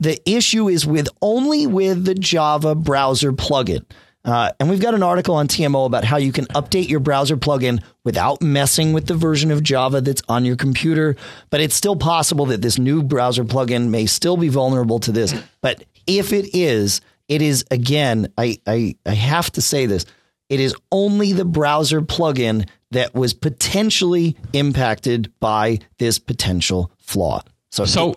[0.00, 3.84] the issue is with only with the Java browser plugin.
[4.24, 7.36] Uh, and we've got an article on TMO about how you can update your browser
[7.36, 11.14] plugin without messing with the version of Java that's on your computer.
[11.50, 15.32] But it's still possible that this new browser plugin may still be vulnerable to this.
[15.60, 20.06] But if it is, it is again, I, I, I have to say this.
[20.48, 27.42] It is only the browser plugin that was potentially impacted by this potential flaw.
[27.70, 28.14] So, So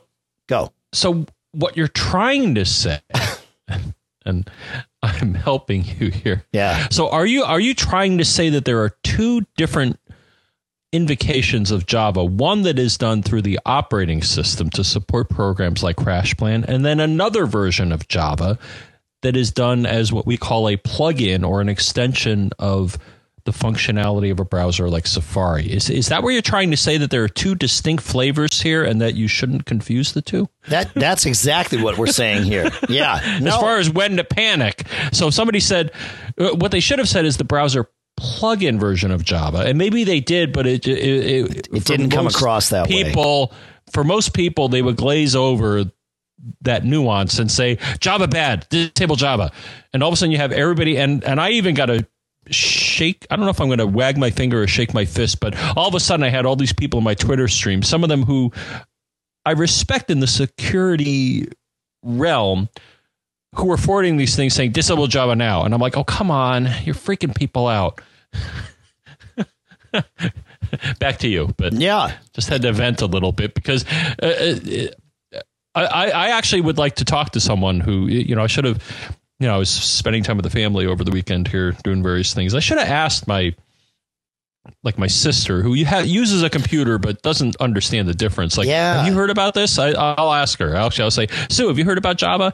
[0.48, 0.72] go.
[0.92, 3.00] so what you're trying to say
[4.26, 4.50] and
[5.02, 6.46] I'm helping you here.
[6.52, 6.88] Yeah.
[6.90, 10.00] So are you are you trying to say that there are two different
[10.92, 15.98] invocations of Java, one that is done through the operating system to support programs like
[15.98, 18.58] CrashPlan, and then another version of Java
[19.22, 22.98] that is done as what we call a plugin or an extension of
[23.52, 25.72] the functionality of a browser like Safari.
[25.72, 28.84] Is is that where you're trying to say that there are two distinct flavors here
[28.84, 30.48] and that you shouldn't confuse the two?
[30.68, 32.70] That that's exactly what we're saying here.
[32.88, 33.38] Yeah.
[33.40, 33.56] No.
[33.56, 34.86] As far as when to panic.
[35.14, 35.92] So somebody said
[36.38, 37.90] uh, what they should have said is the browser
[38.20, 42.28] plugin version of Java, and maybe they did, but it it, it, It didn't come
[42.28, 43.04] across that way.
[43.06, 43.54] people,
[43.94, 45.86] For most people, they would glaze over
[46.62, 49.52] that nuance and say Java bad, disable Java,
[49.94, 50.98] and all of a sudden you have everybody.
[50.98, 52.06] And and I even got a
[53.00, 53.26] shake.
[53.30, 55.56] I don't know if I'm going to wag my finger or shake my fist, but
[55.78, 57.82] all of a sudden I had all these people in my Twitter stream.
[57.82, 58.52] Some of them who
[59.46, 61.48] I respect in the security
[62.04, 62.68] realm
[63.56, 65.64] who were forwarding these things saying disable Java now.
[65.64, 66.68] And I'm like, oh, come on.
[66.84, 68.02] You're freaking people out.
[71.00, 71.54] Back to you.
[71.58, 72.12] But Yeah.
[72.34, 73.86] just had to vent a little bit because
[74.22, 74.26] uh,
[75.34, 75.40] uh,
[75.74, 78.84] I, I actually would like to talk to someone who, you know, I should have,
[79.40, 82.34] you know, I was spending time with the family over the weekend here doing various
[82.34, 82.54] things.
[82.56, 83.56] I should have asked my,
[84.84, 88.58] like my sister who you ha- uses a computer but doesn't understand the difference.
[88.58, 88.98] Like, Yeah.
[89.00, 89.80] have you heard about this?
[89.80, 90.76] I, I'll ask her.
[90.76, 92.54] Actually, I'll say, Sue, have you heard about Java?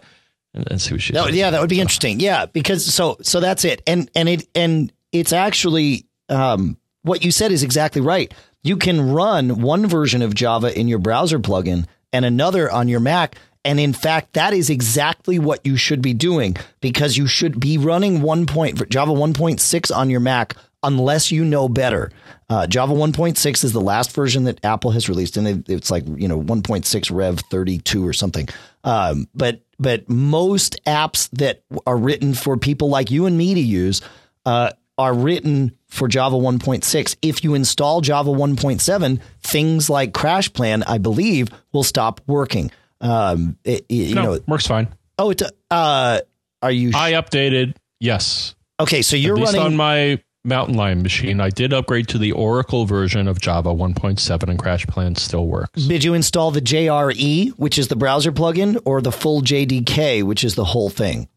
[0.53, 2.19] And, and see what she No, yeah, that would be interesting.
[2.21, 3.81] Yeah, because so so that's it.
[3.85, 8.33] And and it and it's actually um what you said is exactly right.
[8.63, 13.01] You can run one version of Java in your browser plugin and another on your
[13.01, 13.35] Mac.
[13.65, 17.77] And in fact, that is exactly what you should be doing because you should be
[17.77, 22.11] running one point Java 1.6 on your Mac unless you know better.
[22.47, 26.03] Uh, Java 1.6 is the last version that Apple has released, and it, it's like
[26.15, 28.47] you know 1.6 Rev 32 or something.
[28.83, 33.59] Um, but but most apps that are written for people like you and me to
[33.59, 34.01] use
[34.45, 37.15] uh, are written for Java 1.6.
[37.21, 42.71] If you install Java 1.7, things like CrashPlan, I believe, will stop working.
[43.05, 44.87] Um, it, you No, know, works fine.
[45.19, 45.41] oh, it,
[45.71, 46.19] uh,
[46.61, 47.75] are you I updated.
[47.99, 48.55] Yes.
[48.79, 49.01] okay?
[49.01, 53.27] So you're running on my Mountain Lion machine, I did upgrade to the Oracle version
[53.27, 55.85] of Java 1.7, and CrashPlan still works.
[55.87, 60.43] Did you install the JRE, which is the browser plugin, or the full JDK, which
[60.43, 61.27] is the whole thing?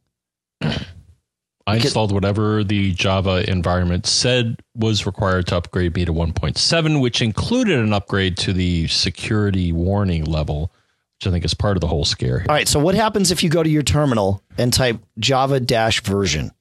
[1.66, 7.20] I installed whatever the Java environment said was required to upgrade me to 1.7, which
[7.22, 10.72] included an upgrade to the security warning level,
[11.18, 12.46] which I think is part of the whole scare here.
[12.48, 12.68] All right.
[12.68, 16.52] So what happens if you go to your terminal and type Java dash version?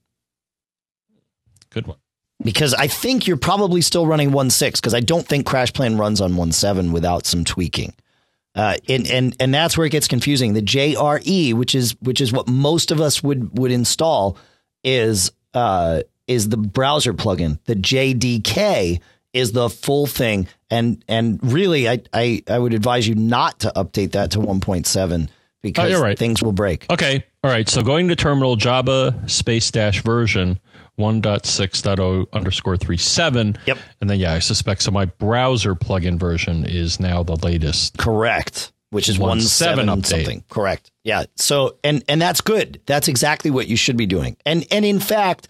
[1.70, 1.98] Good one.
[2.42, 6.32] Because I think you're probably still running 1.6 because I don't think CrashPlan runs on
[6.32, 7.94] 1.7 without some tweaking.
[8.54, 10.54] Uh, and, and and that's where it gets confusing.
[10.54, 14.36] The JRE, which is which is what most of us would would install,
[14.82, 17.60] is uh, is the browser plugin.
[17.66, 19.00] The JDK
[19.32, 23.72] is the full thing, and and really, I I, I would advise you not to
[23.76, 25.28] update that to 1.7
[25.62, 26.18] because Oh, right.
[26.18, 26.86] things will break.
[26.90, 27.24] Okay.
[27.44, 27.68] All right.
[27.68, 30.58] So going to terminal Java space dash version
[30.98, 33.58] 1.6.0 underscore 37.
[33.66, 33.78] Yep.
[34.00, 34.90] And then, yeah, I suspect so.
[34.90, 37.96] My browser plugin version is now the latest.
[37.98, 38.72] Correct.
[38.90, 40.06] Which is One one seven seven update.
[40.06, 40.44] something.
[40.48, 40.90] Correct.
[41.04, 41.24] Yeah.
[41.36, 42.80] So and and that's good.
[42.86, 44.36] That's exactly what you should be doing.
[44.46, 45.48] And and in fact,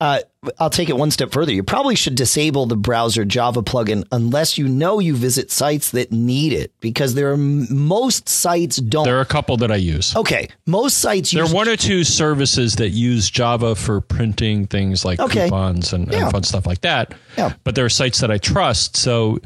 [0.00, 0.20] uh,
[0.58, 1.52] I'll take it one step further.
[1.52, 6.10] You probably should disable the browser Java plugin unless you know you visit sites that
[6.10, 9.04] need it, because there are most sites don't.
[9.04, 10.16] There are a couple that I use.
[10.16, 14.66] okay, most sites There use are one or two services that use Java for printing
[14.66, 15.44] things like Okay.
[15.44, 16.22] coupons and, Yeah.
[16.22, 17.12] and fun stuff like that.
[17.36, 17.52] Yeah.
[17.64, 18.96] But there are sites that I trust.
[18.96, 19.38] So,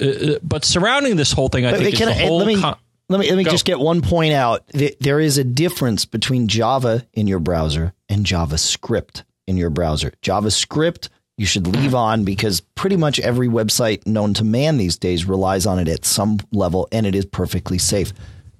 [0.00, 2.38] uh, uh, but surrounding this whole thing, I But think is can the I- whole.
[2.38, 2.76] let me con-
[3.08, 3.50] let me let me Go.
[3.50, 4.68] just get one point out.
[4.68, 10.12] Th- There is a difference between Java in your browser and JavaScript in your browser.
[10.22, 15.24] JavaScript you should leave on because pretty much every website known to man these days
[15.24, 18.12] relies on it at some level, and it is perfectly safe.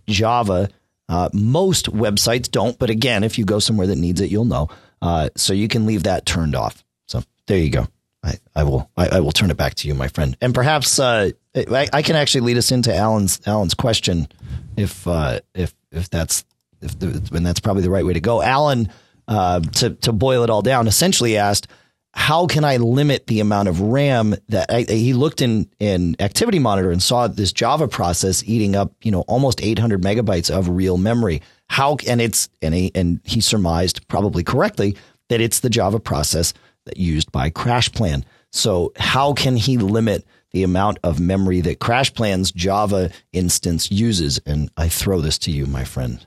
[0.08, 0.68] Java,
[1.08, 4.68] uh, most websites don't, but again, if you go somewhere that needs it, you'll know.
[5.00, 6.82] Uh, so you can leave that turned off.
[7.06, 7.86] So there you go.
[8.24, 10.98] I, I will I, I will turn it back to you, my friend, and perhaps
[10.98, 14.28] uh, I, I can actually lead us into Alan's Alan's question,
[14.76, 16.44] if uh, if if that's
[16.80, 18.40] if the, and that's probably the right way to go.
[18.40, 18.90] Alan,
[19.28, 21.68] uh, to to boil it all down, essentially asked,
[22.14, 26.60] how can I limit the amount of RAM that I, he looked in in Activity
[26.60, 30.96] Monitor and saw this Java process eating up you know almost 800 megabytes of real
[30.96, 31.42] memory.
[31.68, 34.96] How and it's and he and he surmised probably correctly
[35.28, 38.24] that it's the Java process that used by CrashPlan.
[38.52, 44.38] So how can he limit the amount of memory that CrashPlan's Java instance uses?
[44.46, 46.24] And I throw this to you, my friend.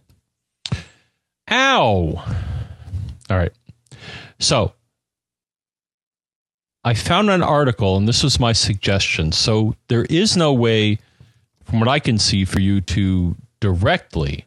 [1.50, 2.26] Ow.
[3.30, 3.52] All right.
[4.40, 4.74] So
[6.84, 9.32] I found an article, and this was my suggestion.
[9.32, 11.00] So there is no way,
[11.66, 14.46] from what I can see, for you to directly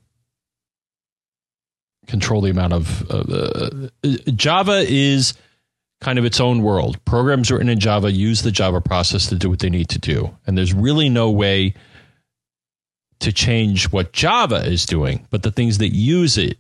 [2.06, 5.34] control the amount of uh, uh, Java is
[6.00, 7.02] kind of its own world.
[7.04, 10.34] Programs written in Java use the Java process to do what they need to do.
[10.46, 11.74] And there's really no way
[13.20, 16.56] to change what Java is doing, but the things that use it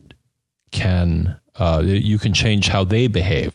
[0.70, 3.54] can, uh, you can change how they behave.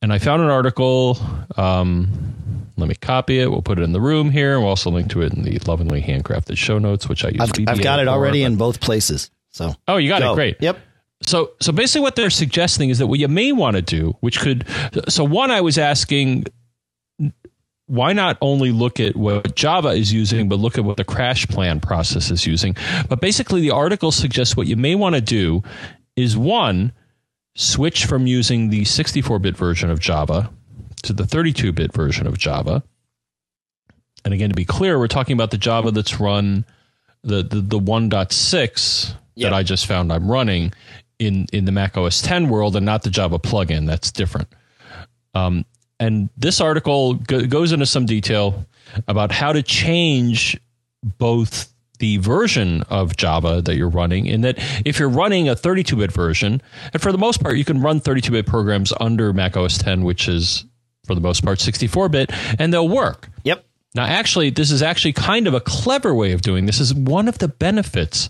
[0.00, 1.16] And I found an article.
[1.56, 2.32] Um,
[2.76, 3.50] let me copy it.
[3.50, 4.54] We'll put it in the room here.
[4.54, 7.40] And we'll also link to it in the lovingly handcrafted show notes, which I use.
[7.40, 9.30] I've, I've got it already in both places.
[9.50, 10.32] So oh, you got go.
[10.32, 10.34] it.
[10.34, 10.56] Great.
[10.60, 10.78] Yep.
[11.24, 14.40] So, so basically, what they're suggesting is that what you may want to do, which
[14.40, 14.66] could,
[15.08, 16.46] so one, I was asking,
[17.86, 21.80] why not only look at what Java is using, but look at what the CrashPlan
[21.80, 22.74] process is using?
[23.08, 25.62] But basically, the article suggests what you may want to do
[26.16, 26.92] is one,
[27.54, 30.50] switch from using the 64 bit version of Java
[31.02, 32.82] to the 32 bit version of Java.
[34.24, 36.64] And again, to be clear, we're talking about the Java that's run
[37.22, 39.50] the, the, the 1.6 yep.
[39.50, 40.72] that I just found I'm running
[41.18, 43.86] in in the Mac OS 10 world and not the Java plugin.
[43.86, 44.48] That's different.
[45.34, 45.64] Um,
[46.00, 48.66] and this article go, goes into some detail
[49.06, 50.58] about how to change
[51.02, 51.71] both
[52.02, 56.10] the version of Java that you're running, in that if you're running a 32 bit
[56.10, 56.60] version,
[56.92, 60.02] and for the most part, you can run 32 bit programs under Mac OS 10,
[60.02, 60.64] which is
[61.06, 63.28] for the most part 64 bit, and they'll work.
[63.44, 63.64] Yep.
[63.94, 66.80] Now, actually, this is actually kind of a clever way of doing this.
[66.80, 68.28] Is one of the benefits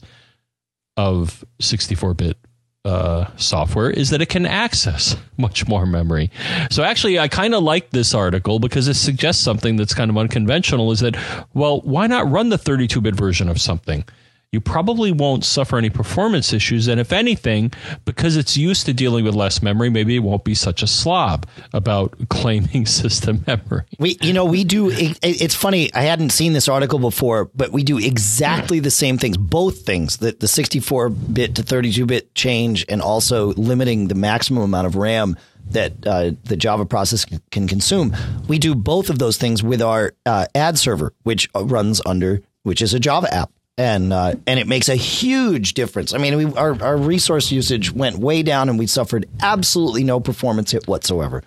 [0.99, 2.36] of 64 bit
[2.85, 6.31] uh, software is that it can access much more memory.
[6.71, 10.19] So actually, I kind of like this article because it suggests something that's kind of
[10.19, 10.91] unconventional.
[10.91, 11.17] Is that
[11.55, 14.05] well, why not run the 32-bit version of something?
[14.53, 16.87] You probably won't suffer any performance issues.
[16.87, 17.73] And if anything,
[18.05, 21.47] because it's used to dealing with less memory, maybe it won't be such a slob
[21.73, 23.85] about claiming system memory.
[23.99, 24.91] We, you know, we do.
[24.91, 25.93] It, it's funny.
[25.95, 29.39] I hadn't seen this article before, but we do exactly the same things.
[29.39, 34.62] Both things that the 64 bit to 32 bit change, and also limiting the maximum
[34.62, 35.37] amount of RAM
[35.70, 38.15] that uh, the Java process can consume.
[38.49, 42.83] We do both of those things with our uh, ad server, which runs under, which
[42.83, 46.12] is a Java app and uh, and it makes a huge difference.
[46.12, 50.20] I mean, we, our our resource usage went way down, and we suffered absolutely no
[50.20, 51.43] performance hit whatsoever.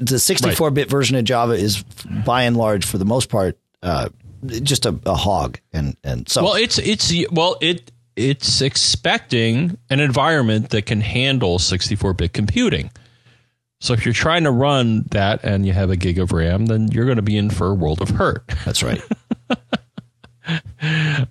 [0.00, 0.90] The 64 bit right.
[0.90, 1.82] version of Java is,
[2.24, 4.08] by and large, for the most part, uh,
[4.46, 10.00] just a, a, hog, and and so well, it's it's well it it's expecting an
[10.00, 12.90] environment that can handle 64 bit computing.
[13.80, 16.88] So if you're trying to run that and you have a gig of RAM, then
[16.88, 18.46] you're going to be in for a world of hurt.
[18.66, 19.02] That's right.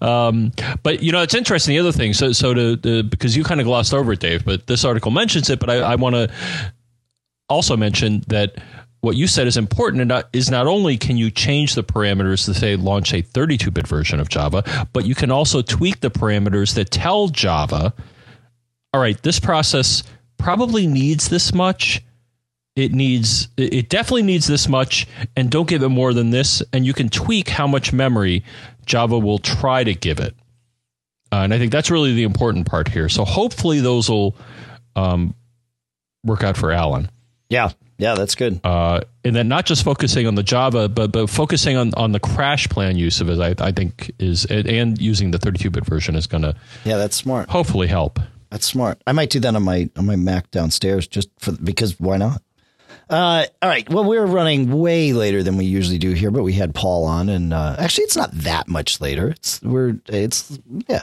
[0.02, 0.52] um,
[0.84, 1.74] but you know, it's interesting.
[1.74, 4.46] The other thing, so so to, to because you kind of glossed over it, Dave,
[4.46, 5.60] but this article mentions it.
[5.60, 6.30] But I, I want to
[7.50, 8.58] also mention that
[9.02, 12.46] what you said is important and not, is not only can you change the parameters
[12.46, 16.76] to say launch a 32-bit version of Java, but you can also tweak the parameters
[16.76, 17.94] that tell Java,
[18.94, 20.04] all right, this process
[20.38, 22.02] probably needs this much
[22.80, 26.86] it needs it definitely needs this much and don't give it more than this and
[26.86, 28.44] you can tweak how much memory
[28.86, 30.34] java will try to give it.
[31.32, 33.10] Uh, and i think that's really the important part here.
[33.10, 34.36] So hopefully those will
[34.96, 35.36] um,
[36.24, 37.10] work out for alan.
[37.50, 37.72] Yeah.
[37.98, 38.62] Yeah that's good.
[38.64, 42.20] Uh, and then not just focusing on the java but but focusing on on the
[42.22, 46.44] CrashPlan use of it i, I think is and using the 32-bit version is going
[46.44, 47.50] to yeah that's smart.
[47.50, 48.20] hopefully help.
[48.52, 49.02] That's smart.
[49.06, 52.42] I might do that on my on my Mac downstairs just for because why not?
[53.10, 53.90] Uh, all right.
[53.90, 57.27] Well, we're running way later than we usually do here, but we had Paul on,
[57.27, 59.30] and uh, actually, it's not that much later.
[59.30, 61.02] It's we're it's yeah,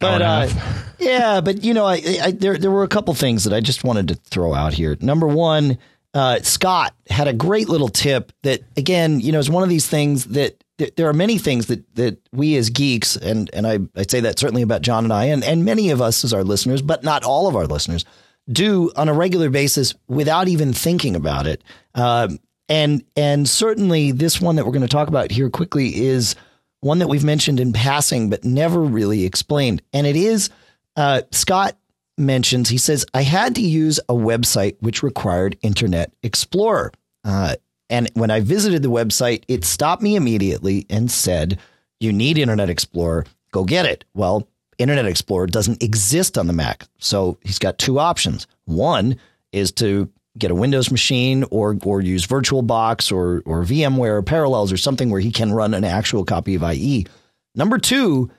[0.00, 0.48] but uh,
[0.98, 3.84] yeah, but you know, I, I, there there were a couple things that I just
[3.84, 4.96] wanted to throw out here.
[5.00, 5.78] Number one,
[6.12, 9.86] uh, Scott had a great little tip that again, you know, is one of these
[9.86, 10.60] things that
[10.96, 14.40] there are many things that that we as geeks, and and I I say that
[14.40, 17.22] certainly about John and I, and and many of us as our listeners, but not
[17.22, 18.04] all of our listeners
[18.50, 21.62] do on a regular basis without even thinking about it.
[21.94, 22.28] Uh,
[22.68, 26.34] and and certainly this one that we're going to talk about here quickly is
[26.80, 29.82] one that we've mentioned in passing but never really explained.
[29.92, 30.50] And it is
[30.96, 31.76] uh, Scott
[32.16, 36.92] mentions he says I had to use a website which required Internet Explorer.
[37.24, 37.56] Uh,
[37.90, 41.58] and when I visited the website, it stopped me immediately and said,
[42.00, 43.26] "You need Internet Explorer.
[43.52, 44.48] Go get it." Well,
[44.78, 48.46] Internet Explorer doesn't exist on the Mac, so he's got two options.
[48.64, 49.16] One
[49.52, 54.72] is to get a Windows machine or or use VirtualBox or or VMware or Parallels
[54.72, 57.06] or something where he can run an actual copy of IE.
[57.54, 58.30] Number two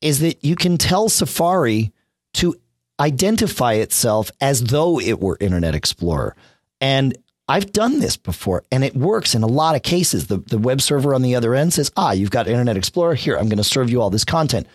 [0.00, 1.92] is that you can tell Safari
[2.34, 2.56] to
[3.00, 6.34] identify itself as though it were Internet Explorer.
[6.80, 7.16] And
[7.48, 10.26] I've done this before and it works in a lot of cases.
[10.26, 13.14] The, the web server on the other end says, ah, you've got Internet Explorer.
[13.14, 14.66] Here, I'm going to serve you all this content.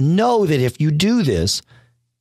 [0.00, 1.62] Know that if you do this,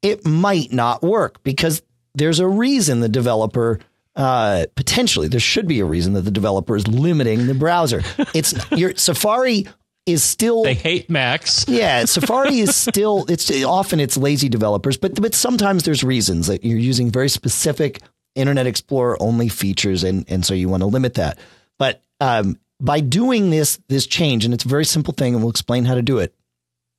[0.01, 1.81] it might not work because
[2.15, 3.79] there's a reason the developer
[4.15, 8.03] uh, potentially there should be a reason that the developer is limiting the browser.
[8.33, 9.65] It's your Safari
[10.05, 11.65] is still they hate Max.
[11.67, 16.63] yeah, Safari is still it's often it's lazy developers, but but sometimes there's reasons that
[16.63, 18.01] you're using very specific
[18.35, 21.39] Internet Explorer only features, and and so you want to limit that.
[21.77, 25.51] But um, by doing this this change, and it's a very simple thing, and we'll
[25.51, 26.33] explain how to do it.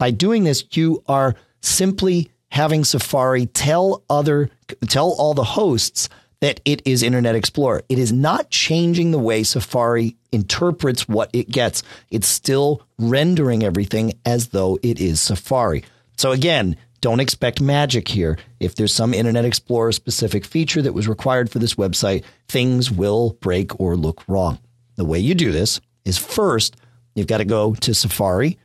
[0.00, 4.48] By doing this, you are simply having Safari tell other
[4.88, 6.08] tell all the hosts
[6.40, 7.82] that it is Internet Explorer.
[7.90, 11.82] It is not changing the way Safari interprets what it gets.
[12.10, 15.84] It's still rendering everything as though it is Safari.
[16.16, 18.38] So again, don't expect magic here.
[18.58, 23.36] If there's some Internet Explorer specific feature that was required for this website, things will
[23.42, 24.60] break or look wrong.
[24.96, 26.74] The way you do this is first,
[27.14, 28.58] you've got to go to Safari,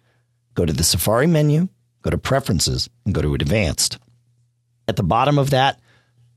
[0.56, 1.68] go to the Safari menu,
[2.02, 4.00] go to Preferences, and go to Advanced.
[4.88, 5.80] At the bottom of that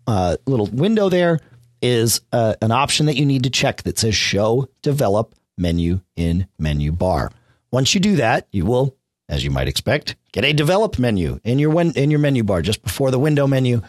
[0.07, 1.39] uh, little window there
[1.81, 6.47] is uh, an option that you need to check that says Show Develop Menu in
[6.59, 7.31] Menu Bar.
[7.70, 8.97] Once you do that, you will,
[9.28, 12.62] as you might expect, get a Develop menu in your win- in your menu bar
[12.62, 13.82] just before the Window menu.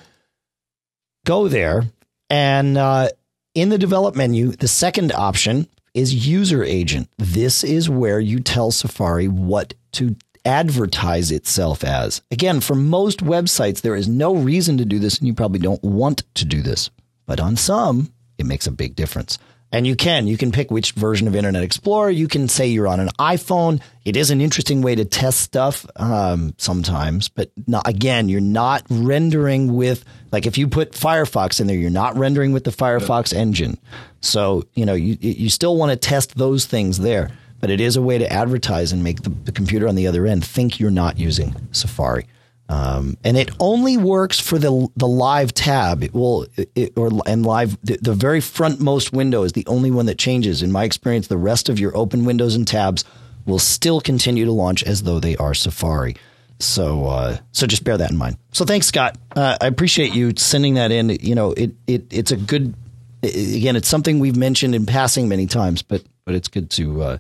[1.26, 1.84] Go there,
[2.30, 3.10] and uh,
[3.56, 7.10] in the Develop menu, the second option is User Agent.
[7.18, 12.22] This is where you tell Safari what to advertise itself as.
[12.32, 15.84] Again, for most websites, there is no reason to do this, and you probably don't
[15.84, 16.90] want to do this.
[17.26, 19.38] But on some, it makes a big difference.
[19.72, 22.10] And you can, you can pick which version of Internet Explorer.
[22.10, 23.82] You can say you're on an iPhone.
[24.04, 28.84] It is an interesting way to test stuff um, sometimes, but not, again, you're not
[28.90, 33.32] rendering with, like if you put Firefox in there, you're not rendering with the Firefox
[33.32, 33.78] engine.
[34.22, 37.96] So, you know, you, you still want to test those things there but it is
[37.96, 40.92] a way to advertise and make the, the computer on the other end think you're
[40.92, 42.26] not using Safari.
[42.70, 46.04] Um, and it only works for the the live tab.
[46.04, 50.06] It will it, or and live the, the, very frontmost window is the only one
[50.06, 50.62] that changes.
[50.62, 53.06] In my experience, the rest of your open windows and tabs
[53.48, 56.16] will still continue to launch as though they are Safari.
[56.60, 58.38] So uh, so just bear that in mind.
[58.52, 59.18] So thanks, Scott.
[59.36, 61.10] Uh, I appreciate you sending that in.
[61.10, 62.76] You know, it it it's a good.
[63.24, 67.18] Again, it's something we've mentioned in passing many times, but but it's good to uh,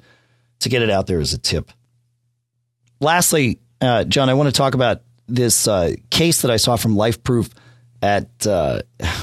[0.59, 1.71] to get it out there as a tip.
[3.01, 6.95] Lastly, uh, John, I want to talk about this uh, case that I saw from
[6.95, 7.51] LifeProof
[8.01, 8.81] at uh,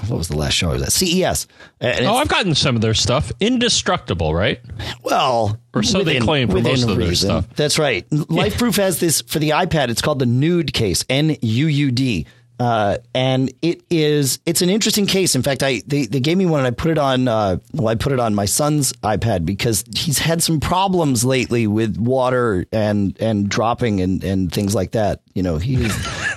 [0.09, 1.47] what was the last show I was at CES.
[1.81, 3.33] oh, I've gotten some of their stuff.
[3.41, 4.61] Indestructible, right?
[5.03, 7.49] Well, or so within, they claim for most of their stuff.
[7.57, 8.09] That's right.
[8.11, 9.89] LifeProof has this for the iPad.
[9.89, 11.05] It's called the Nude case.
[11.09, 12.27] N U U D.
[12.59, 15.35] Uh, and it is it's an interesting case.
[15.35, 17.89] In fact, I they, they gave me one and I put it on uh, well
[17.89, 22.65] I put it on my son's iPad because he's had some problems lately with water
[22.73, 25.21] and and dropping and, and things like that.
[25.35, 25.75] You know, he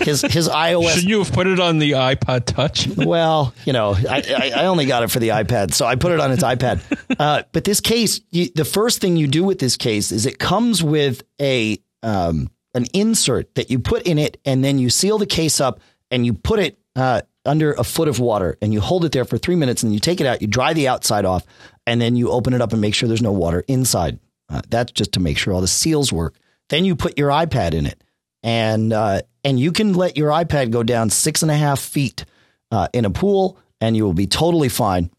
[0.01, 0.95] his his iOS.
[0.95, 2.87] Should you have put it on the iPod Touch?
[2.97, 6.11] well, you know, I, I, I only got it for the iPad, so I put
[6.11, 6.81] it on its iPad.
[7.19, 10.39] Uh, but this case, you, the first thing you do with this case is it
[10.39, 15.17] comes with a um, an insert that you put in it, and then you seal
[15.17, 18.81] the case up and you put it uh, under a foot of water and you
[18.81, 21.25] hold it there for three minutes and you take it out, you dry the outside
[21.25, 21.45] off,
[21.87, 24.19] and then you open it up and make sure there's no water inside.
[24.49, 26.35] Uh, that's just to make sure all the seals work.
[26.69, 28.03] Then you put your iPad in it,
[28.43, 32.25] and uh, and you can let your iPad go down six and a half feet
[32.71, 35.09] uh, in a pool, and you will be totally fine.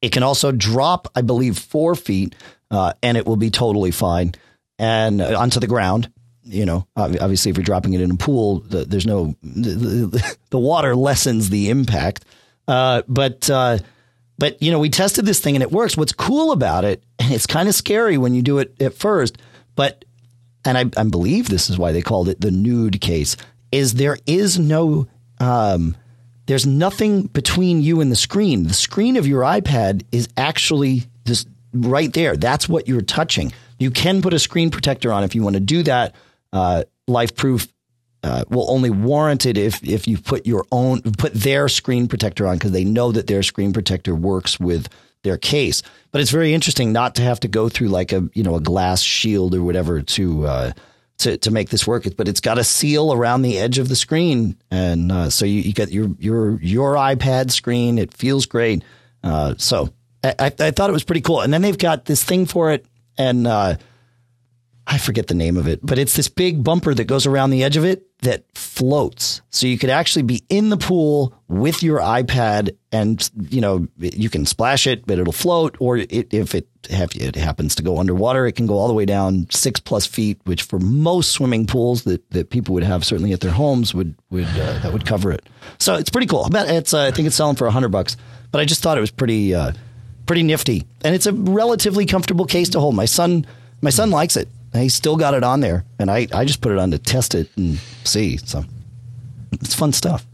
[0.00, 2.34] It can also drop, I believe, four feet,
[2.70, 4.34] uh, and it will be totally fine,
[4.78, 6.10] and uh, onto the ground
[6.44, 10.58] you know, obviously, if you're dropping it in a pool, the, there's no the, the,
[10.58, 12.24] water lessens the impact.
[12.66, 13.78] Uh, but uh,
[14.38, 15.96] but you know, we tested this thing and it works.
[15.96, 19.38] What's cool about it, and it's kind of scary when you do it at first,
[19.76, 20.04] but
[20.64, 23.36] and I, I believe this is why they called it the nude case,
[23.70, 25.06] is there is no
[25.38, 25.96] um,
[26.46, 28.64] there's nothing between you and the screen.
[28.64, 32.36] The screen of your iPad is actually just right there.
[32.36, 33.52] That's what you're touching.
[33.78, 36.14] You can put a screen protector on if you want to do that.
[36.52, 37.68] Uh, LifeProof
[38.22, 42.46] uh, will only warrant it if if you put your own put their screen protector
[42.46, 44.88] on because they know that their screen protector works with
[45.22, 45.82] their case.
[46.10, 48.60] But it's very interesting not to have to go through like a you know a
[48.60, 50.72] glass shield or whatever to uh,
[51.18, 52.06] to to make this work.
[52.16, 55.60] But it's got a seal around the edge of the screen, and uh, so you,
[55.60, 57.98] you get your your your iPad screen.
[57.98, 58.84] It feels great.
[59.24, 59.92] Uh, so
[60.22, 61.40] I, I, I thought it was pretty cool.
[61.40, 62.86] And then they've got this thing for it,
[63.18, 63.76] and uh,
[64.86, 67.62] I forget the name of it, but it's this big bumper that goes around the
[67.62, 69.40] edge of it that floats.
[69.50, 74.28] So you could actually be in the pool with your iPad and, you know, you
[74.28, 75.76] can splash it, but it'll float.
[75.78, 78.94] Or it, if it, have, it happens to go underwater, it can go all the
[78.94, 83.04] way down six plus feet, which for most swimming pools that, that people would have
[83.04, 85.48] certainly at their homes would, would, uh, that would cover it.
[85.78, 86.48] So it's pretty cool.
[86.52, 88.16] It's, uh, I think it's selling for a hundred bucks,
[88.50, 89.72] but I just thought it was pretty, uh,
[90.26, 90.84] pretty nifty.
[91.04, 92.96] And it's a relatively comfortable case to hold.
[92.96, 93.46] My son,
[93.80, 94.48] my son likes it.
[94.74, 97.34] He's still got it on there, and I, I just put it on to test
[97.34, 98.38] it and see.
[98.38, 98.64] So
[99.52, 100.26] it's fun stuff,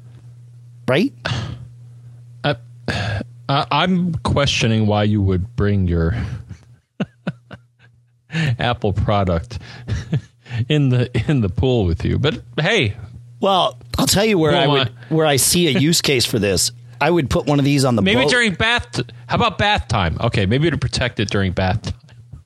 [0.87, 1.13] right?
[3.49, 6.15] Uh, I'm questioning why you would bring your
[8.31, 9.59] Apple product
[10.69, 12.19] in the in the pool with you.
[12.19, 12.95] But hey,
[13.41, 16.73] well, I'll tell you where I would where I see a use case for this.
[17.01, 18.31] I would put one of these on the maybe boat.
[18.31, 19.01] during bath.
[19.29, 20.19] How about bath time?
[20.21, 21.95] Okay, maybe to protect it during bath time.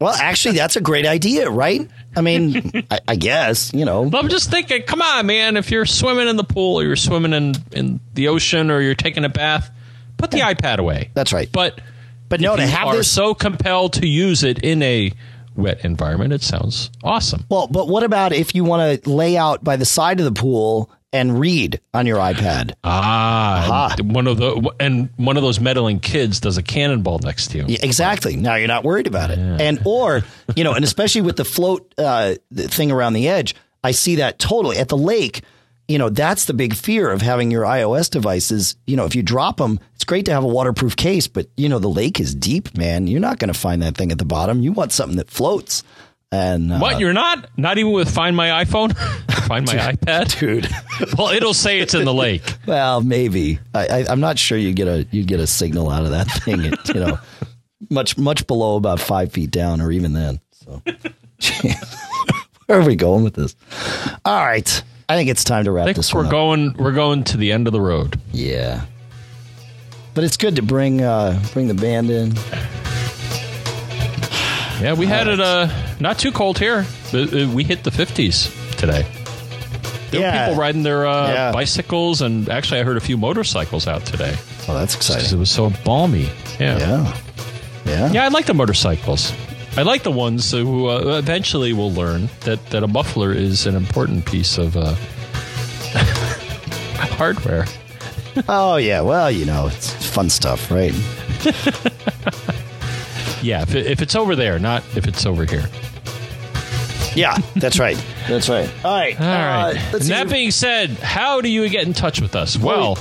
[0.02, 1.88] Well, actually, that's a great idea, right?
[2.16, 4.10] I mean, I, I, guess you know.
[4.12, 5.56] I'm just thinking, come on, man!
[5.56, 8.94] If you're swimming in the pool, or you're swimming in in the ocean, or you're
[8.94, 9.70] taking a bath,
[10.16, 10.52] put the yeah.
[10.52, 11.10] iPad away.
[11.14, 11.50] That's right.
[11.50, 11.80] But
[12.28, 15.12] but no, to have are this so compelled to use it in a
[15.54, 17.44] wet environment, it sounds awesome.
[17.48, 20.32] Well, but what about if you want to lay out by the side of the
[20.32, 22.72] pool and read on your iPad.
[22.84, 27.58] Ah, one of the and one of those meddling kids does a cannonball next to
[27.58, 27.64] you.
[27.68, 28.36] Yeah, exactly.
[28.36, 29.58] Now you're not worried about it, yeah.
[29.60, 30.22] and or
[30.56, 34.38] you know, and especially with the float uh, thing around the edge, I see that
[34.38, 35.42] totally at the lake.
[35.88, 38.76] You know, that's the big fear of having your iOS devices.
[38.86, 41.68] You know, if you drop them, it's great to have a waterproof case, but you
[41.68, 43.06] know, the lake is deep, man.
[43.08, 44.62] You're not going to find that thing at the bottom.
[44.62, 45.82] You want something that floats.
[46.32, 47.46] And uh, what you're not?
[47.58, 48.96] Not even with Find My iPhone,
[49.46, 50.68] Find My dude, iPad, dude.
[51.18, 52.42] well, it'll say it's in the lake.
[52.66, 53.58] well, maybe.
[53.74, 56.64] I, am not sure you get a you get a signal out of that thing.
[56.64, 57.18] It, you know,
[57.90, 60.40] much much below about five feet down, or even then.
[60.52, 60.82] So,
[62.66, 63.54] where are we going with this?
[64.24, 66.14] All right, I think it's time to wrap this.
[66.14, 66.30] We're up.
[66.30, 66.72] going.
[66.78, 68.18] We're going to the end of the road.
[68.32, 68.86] Yeah,
[70.14, 72.32] but it's good to bring uh, bring the band in.
[74.80, 75.68] Yeah, we had it uh,
[76.00, 76.84] not too cold here.
[77.12, 79.06] We hit the 50s today.
[80.10, 80.32] There yeah.
[80.32, 81.52] were people riding their uh, yeah.
[81.52, 84.36] bicycles, and actually, I heard a few motorcycles out today.
[84.68, 85.34] Oh, that's exciting!
[85.34, 86.28] It was so balmy.
[86.60, 87.18] Yeah, yeah,
[87.86, 88.12] yeah.
[88.12, 89.32] Yeah, I like the motorcycles.
[89.78, 93.74] I like the ones who uh, eventually will learn that that a muffler is an
[93.74, 94.94] important piece of uh,
[97.16, 97.64] hardware.
[98.48, 100.92] oh yeah, well you know it's fun stuff, right?
[103.42, 105.68] Yeah, if, it, if it's over there, not if it's over here.
[107.16, 108.02] Yeah, that's right.
[108.26, 108.70] That's right.
[108.84, 109.20] All right.
[109.20, 109.76] All right.
[109.92, 112.56] Uh, and that being said, how do you get in touch with us?
[112.58, 112.96] Well,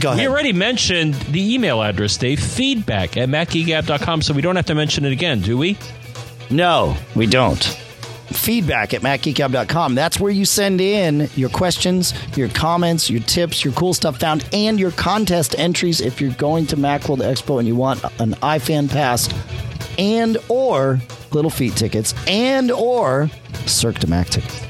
[0.00, 0.20] Go ahead.
[0.20, 4.74] we already mentioned the email address, Dave, feedback at macgeekgab.com, so we don't have to
[4.74, 5.78] mention it again, do we?
[6.50, 7.62] No, we don't
[8.28, 9.94] feedback at macgeekgab.com.
[9.94, 14.44] That's where you send in your questions, your comments, your tips, your cool stuff found,
[14.52, 18.90] and your contest entries if you're going to Macworld Expo and you want an iFan
[18.90, 19.28] pass
[19.98, 21.00] and or
[21.32, 23.30] Little Feat tickets and or
[23.66, 24.60] Cirque du Mac tickets.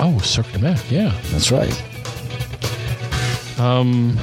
[0.00, 1.16] Oh, Cirque du Mac, yeah.
[1.30, 1.72] That's right.
[3.58, 4.18] Um,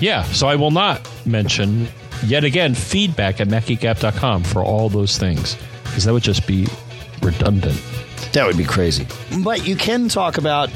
[0.00, 1.88] yeah, so I will not mention
[2.24, 6.66] yet again feedback at macgeekgab.com for all those things because that would just be
[7.22, 7.80] redundant.
[8.32, 9.06] That would be crazy.
[9.42, 10.70] But you can talk about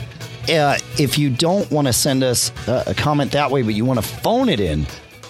[0.49, 3.85] uh, if you don't want to send us a, a comment that way, but you
[3.85, 4.87] want to phone it in.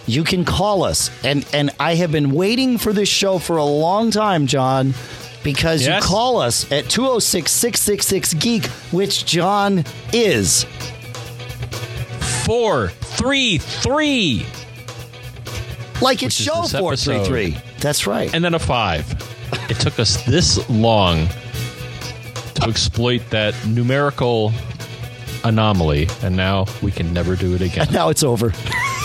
[0.06, 3.64] You can call us, and and I have been waiting for this show for a
[3.64, 4.94] long time, John,
[5.44, 6.02] because yes.
[6.02, 10.64] you call us at 206-666 geek, which John is
[12.44, 14.44] four three three.
[16.00, 17.56] Like it's show four three three.
[17.78, 18.32] That's right.
[18.34, 19.06] And then a five
[19.68, 21.28] it took us this long
[22.54, 24.52] to exploit that numerical
[25.44, 27.86] anomaly, and now we can never do it again.
[27.86, 28.52] And now it's over.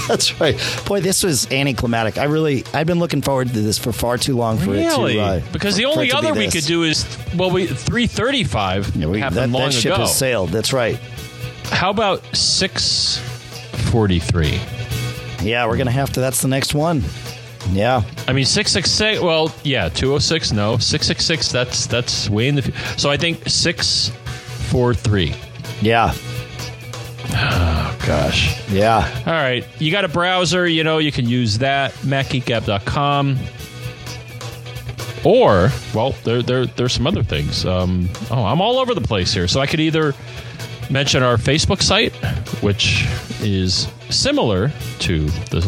[0.17, 0.57] That's right.
[0.85, 2.17] Boy, this was anticlimactic.
[2.17, 5.15] I really, I've been looking forward to this for far too long for really?
[5.15, 5.21] it to.
[5.21, 7.05] Uh, because the only other be we could do is
[7.35, 10.03] well, we three thirty five yeah, we, happened that, long that ship ago.
[10.03, 10.49] has sailed.
[10.49, 10.95] That's right.
[11.65, 13.17] how about six
[13.91, 14.61] forty three?
[15.41, 16.21] Yeah, we're gonna have to.
[16.21, 17.03] That's the next one.
[17.71, 18.03] Yeah.
[18.29, 19.19] I mean, six six six.
[19.19, 20.53] Well, yeah, two oh six.
[20.53, 21.51] No, six six six.
[21.51, 22.73] That's that's way in the.
[22.97, 24.11] So I think six
[24.69, 25.35] four three.
[25.81, 26.13] Yeah.
[28.07, 28.69] Gosh.
[28.69, 29.05] Yeah.
[29.27, 30.65] All right, you got a browser.
[30.65, 33.37] You know, you can use that macgeekgab.com.
[35.25, 37.65] Or, well, there, there, there's some other things.
[37.65, 39.49] Um, oh, I'm all over the place here.
[39.49, 40.13] So I could either
[40.89, 42.15] mention our Facebook site,
[42.63, 43.05] which
[43.41, 45.59] is similar to the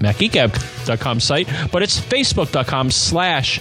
[0.00, 3.60] macgeekgab.com site, but it's facebook.com slash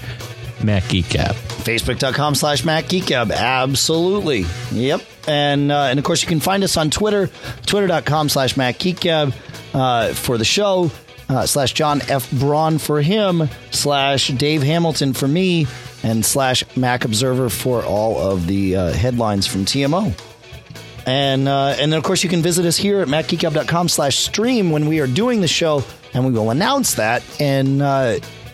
[0.60, 1.53] macgeekgab.
[1.64, 3.32] Facebook.com slash macgeekgab.
[3.32, 4.46] Absolutely.
[4.72, 5.02] Yep.
[5.28, 7.30] And uh, and of course you can find us on Twitter,
[7.66, 9.34] twitter.com slash macgeekgab
[9.74, 10.92] uh, for the show,
[11.30, 12.30] uh, slash John F.
[12.32, 15.66] Braun for him, slash Dave Hamilton for me,
[16.04, 20.14] and slash Mac Observer for all of the uh, headlines from TMO.
[21.06, 24.72] And uh, and then of course you can visit us here at macgeekgab.com slash stream
[24.72, 25.84] when we are doing the show,
[26.14, 27.82] and we will announce that And,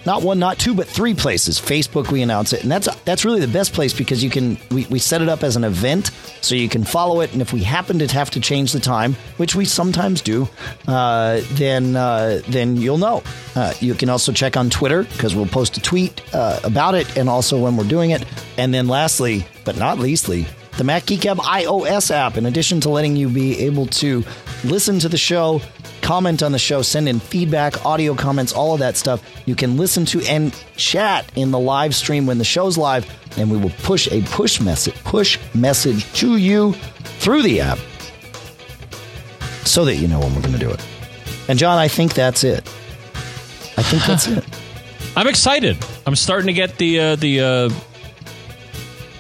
[0.06, 1.60] not one, not two, but three places.
[1.60, 4.86] Facebook we announce it, and that's that's really the best place because you can we,
[4.86, 6.12] we set it up as an event,
[6.42, 9.14] so you can follow it, and if we happen to have to change the time,
[9.38, 10.48] which we sometimes do,
[10.88, 13.24] uh, then uh, then you'll know.
[13.56, 17.18] Uh, you can also check on Twitter because we'll post a tweet uh, about it,
[17.18, 18.26] and also when we're doing it.
[18.58, 20.48] And then lastly, but not leastly,
[20.78, 24.24] the Mac Geek iOS app, in addition to letting you be able to
[24.64, 25.62] listen to the show,
[26.02, 29.78] comment on the show, send in feedback, audio comments, all of that stuff, you can
[29.78, 33.06] listen to and chat in the live stream when the show's live,
[33.38, 36.74] and we will push a push message push message to you
[37.20, 37.80] through the app
[39.66, 40.86] so that you know when we're going to do it.
[41.48, 42.60] And John, I think that's it.
[43.78, 44.46] I think that's it.
[45.16, 45.78] I'm excited.
[46.06, 47.70] I'm starting to get the uh, the uh,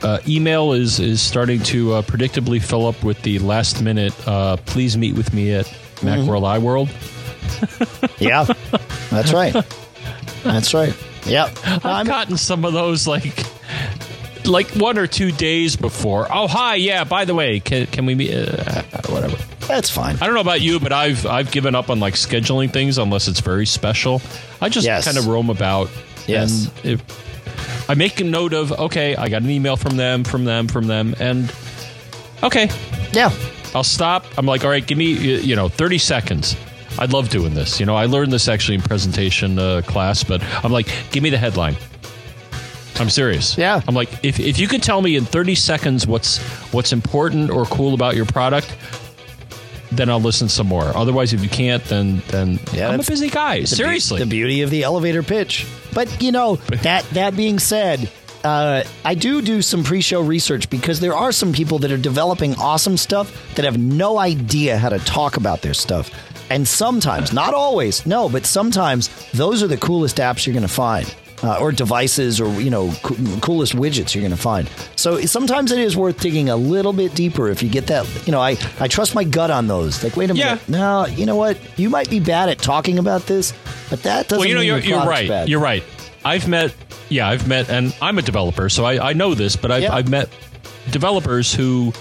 [0.01, 4.13] uh, email is is starting to uh, predictably fill up with the last minute.
[4.27, 6.89] Uh, please meet with me at Macworld iWorld.
[8.19, 8.43] Yeah,
[9.09, 9.53] that's right.
[10.43, 10.93] That's right.
[11.25, 11.57] Yep.
[11.85, 13.33] I've gotten some of those like
[14.45, 16.27] like one or two days before.
[16.31, 17.03] Oh hi, yeah.
[17.05, 18.33] By the way, can can we meet?
[18.33, 19.35] Uh, whatever.
[19.67, 20.15] That's fine.
[20.21, 23.27] I don't know about you, but I've I've given up on like scheduling things unless
[23.27, 24.21] it's very special.
[24.61, 25.05] I just Yes.
[25.05, 25.89] kind of roam about.
[26.27, 26.69] Yes.
[26.83, 30.45] And if I make a note of okay, I got an email from them, from
[30.45, 31.53] them, from them, and
[32.43, 32.69] okay,
[33.11, 33.31] Yeah.
[33.75, 34.25] I'll stop.
[34.37, 36.55] I'm like, all right, give me you know 30 seconds.
[36.97, 37.79] I love doing this.
[37.79, 41.29] You know, I learned this actually in presentation uh, class, but I'm like, give me
[41.29, 41.75] the headline.
[42.99, 43.57] I'm serious.
[43.57, 43.81] Yeah.
[43.87, 46.39] I'm like, if, if you could tell me in 30 seconds what's
[46.73, 48.75] what's important or cool about your product,
[49.91, 50.83] then I'll listen some more.
[50.97, 53.57] Otherwise, if you can't, then then Yeah, I'm a busy guy.
[53.57, 54.19] the be- Seriously.
[54.19, 55.65] the beauty of the elevator pitch.
[55.93, 58.11] But you know that that being said,
[58.43, 62.55] uh, I do do some pre-show research because there are some people that are developing
[62.55, 66.09] awesome stuff that have no idea how to talk about their stuff.
[66.51, 70.73] And sometimes, not always, no, but sometimes those are the coolest apps you're going to
[70.73, 71.13] find.
[71.41, 74.69] Uh, or devices, or you know, co- coolest widgets you're going to find.
[74.97, 78.05] So sometimes it is worth digging a little bit deeper if you get that.
[78.27, 80.03] You know, I I trust my gut on those.
[80.03, 80.55] Like, wait a Yeah.
[80.55, 81.57] minute, no, you know what?
[81.79, 83.53] You might be bad at talking about this,
[83.89, 85.29] but that doesn't well, you know, you're, your you're right.
[85.29, 85.47] bad.
[85.47, 85.81] You're right.
[86.25, 86.75] I've met,
[87.09, 89.93] yeah, I've met, and I'm a developer, so I, I know this, but I've, Yeah.
[89.95, 90.29] I've met
[90.91, 91.91] developers who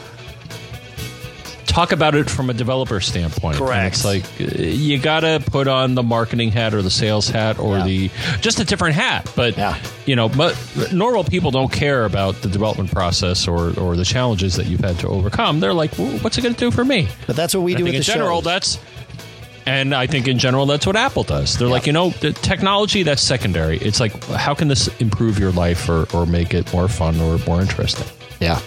[1.67, 3.57] talk about it from a developer standpoint.
[3.57, 3.95] And Correct.
[3.97, 7.59] it's like uh, you got to put on the marketing hat or the sales hat
[7.59, 7.85] or Yeah.
[7.85, 8.11] the
[8.41, 9.31] just a different hat.
[9.37, 9.79] But Yeah.
[10.07, 10.57] you know, but
[10.93, 14.99] normal people don't care about the development process or or the challenges that you've had
[15.01, 15.61] to overcome.
[15.61, 17.07] They're like, well, what's it going to do for me?
[17.27, 18.49] But that's what we do in the general, show.
[18.49, 18.79] that's
[19.69, 21.59] and I think in general that's what Apple does.
[21.59, 23.77] They're like, you know, the technology that's secondary.
[23.79, 27.39] It's like, how can this improve your life or, or make it more fun or
[27.47, 28.07] more interesting?
[28.41, 28.61] yeah,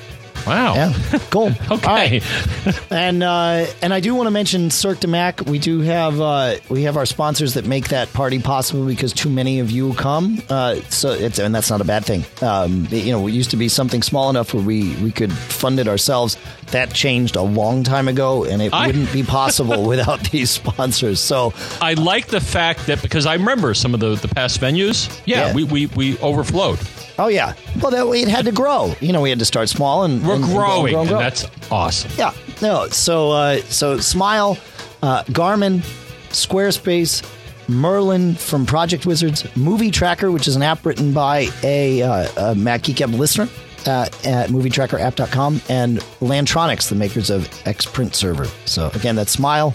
[0.47, 0.75] Wow.
[0.75, 0.93] yeah,
[1.29, 1.51] cool.
[1.71, 2.19] Okay.
[2.65, 2.91] right.
[2.91, 5.41] And uh, and I do want to mention Cirque du Mac.
[5.45, 9.29] We do have uh, we have our sponsors that make that party possible because too
[9.29, 10.41] many of you come.
[10.49, 12.25] Uh, so it's and that's not a bad thing.
[12.41, 15.79] Um, you know, it used to be something small enough where we we could fund
[15.79, 16.37] it ourselves.
[16.71, 21.19] That changed a long time ago, and it I- wouldn't be possible without these sponsors.
[21.19, 25.09] So I like the fact that because I remember some of the, the past venues,
[25.25, 25.53] yeah, Yeah.
[25.53, 26.79] We, we, we overflowed.
[27.21, 27.53] Oh yeah.
[27.81, 28.95] Well, that way it had to grow.
[28.99, 31.09] You know, we had to start small and We're and- and grow, growing, grow, and
[31.11, 32.11] that's awesome.
[32.17, 32.33] yeah.
[32.61, 32.87] No.
[32.87, 34.57] So uh, so Smile,
[35.03, 35.81] uh, Garmin,
[36.29, 37.23] Squarespace,
[37.69, 42.55] Merlin from Project Wizards, Movie Tracker, which is an app written by a, uh, a
[42.55, 43.47] Mac Geek Gab listener.
[43.87, 48.45] Uh, at movietrackerapp.com and Lantronix, the makers of Xprint Server.
[48.65, 49.71] So, again, that's Smile,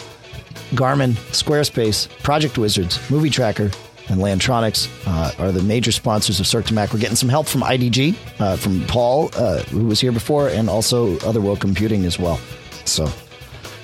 [0.76, 3.68] Garmin, Squarespace, Project Wizards, Movie Tracker,
[4.08, 6.92] and Lantronix uh, are the major sponsors of Cirque du Mac.
[6.92, 10.68] We're getting some help from IDG, uh, from Paul, uh, who was here before, and
[10.68, 12.38] also Other World Computing as well.
[12.84, 13.06] So,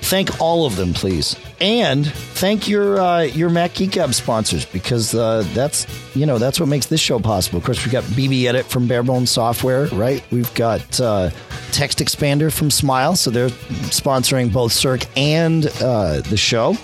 [0.01, 5.13] thank all of them, please, and thank your uh, your Mac Geek Gab sponsors because
[5.13, 5.85] uh, that's
[6.15, 7.57] you know that's what makes this show possible.
[7.57, 10.23] Of course, we've got BBEdit from Bare Bones Software, right?
[10.31, 11.31] We've got uh,
[11.71, 16.77] TextExpander from Smile, so they're sponsoring both Cirque and uh, the show.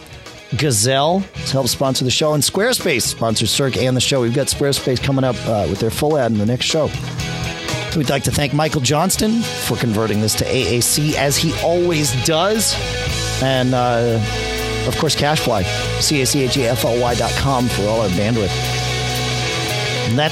[0.57, 4.21] Gazelle to help sponsor the show, and Squarespace sponsors Cirque and the show.
[4.21, 6.89] We've got Squarespace coming up uh, with their full ad in the next show.
[7.95, 12.75] We'd like to thank Michael Johnston for converting this to AAC as he always does.
[13.41, 14.19] And uh,
[14.87, 15.63] of course, CacheFly,
[16.01, 18.49] C A C H E F L Y dot com for all our bandwidth.
[20.09, 20.31] And that,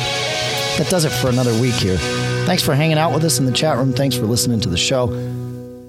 [0.78, 1.98] that does it for another week here.
[2.46, 3.94] Thanks for hanging out with us in the chat room.
[3.94, 5.08] Thanks for listening to the show.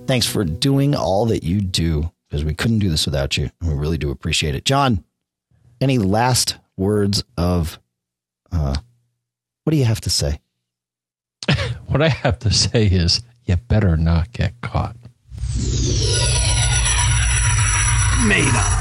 [0.06, 3.50] Thanks for doing all that you do because we couldn't do this without you.
[3.60, 4.64] And we really do appreciate it.
[4.64, 5.04] John,
[5.80, 7.78] any last words of
[8.52, 8.76] uh,
[9.64, 10.40] what do you have to say?
[11.88, 14.94] What I have to say is, you better not get caught.
[18.26, 18.77] Made up.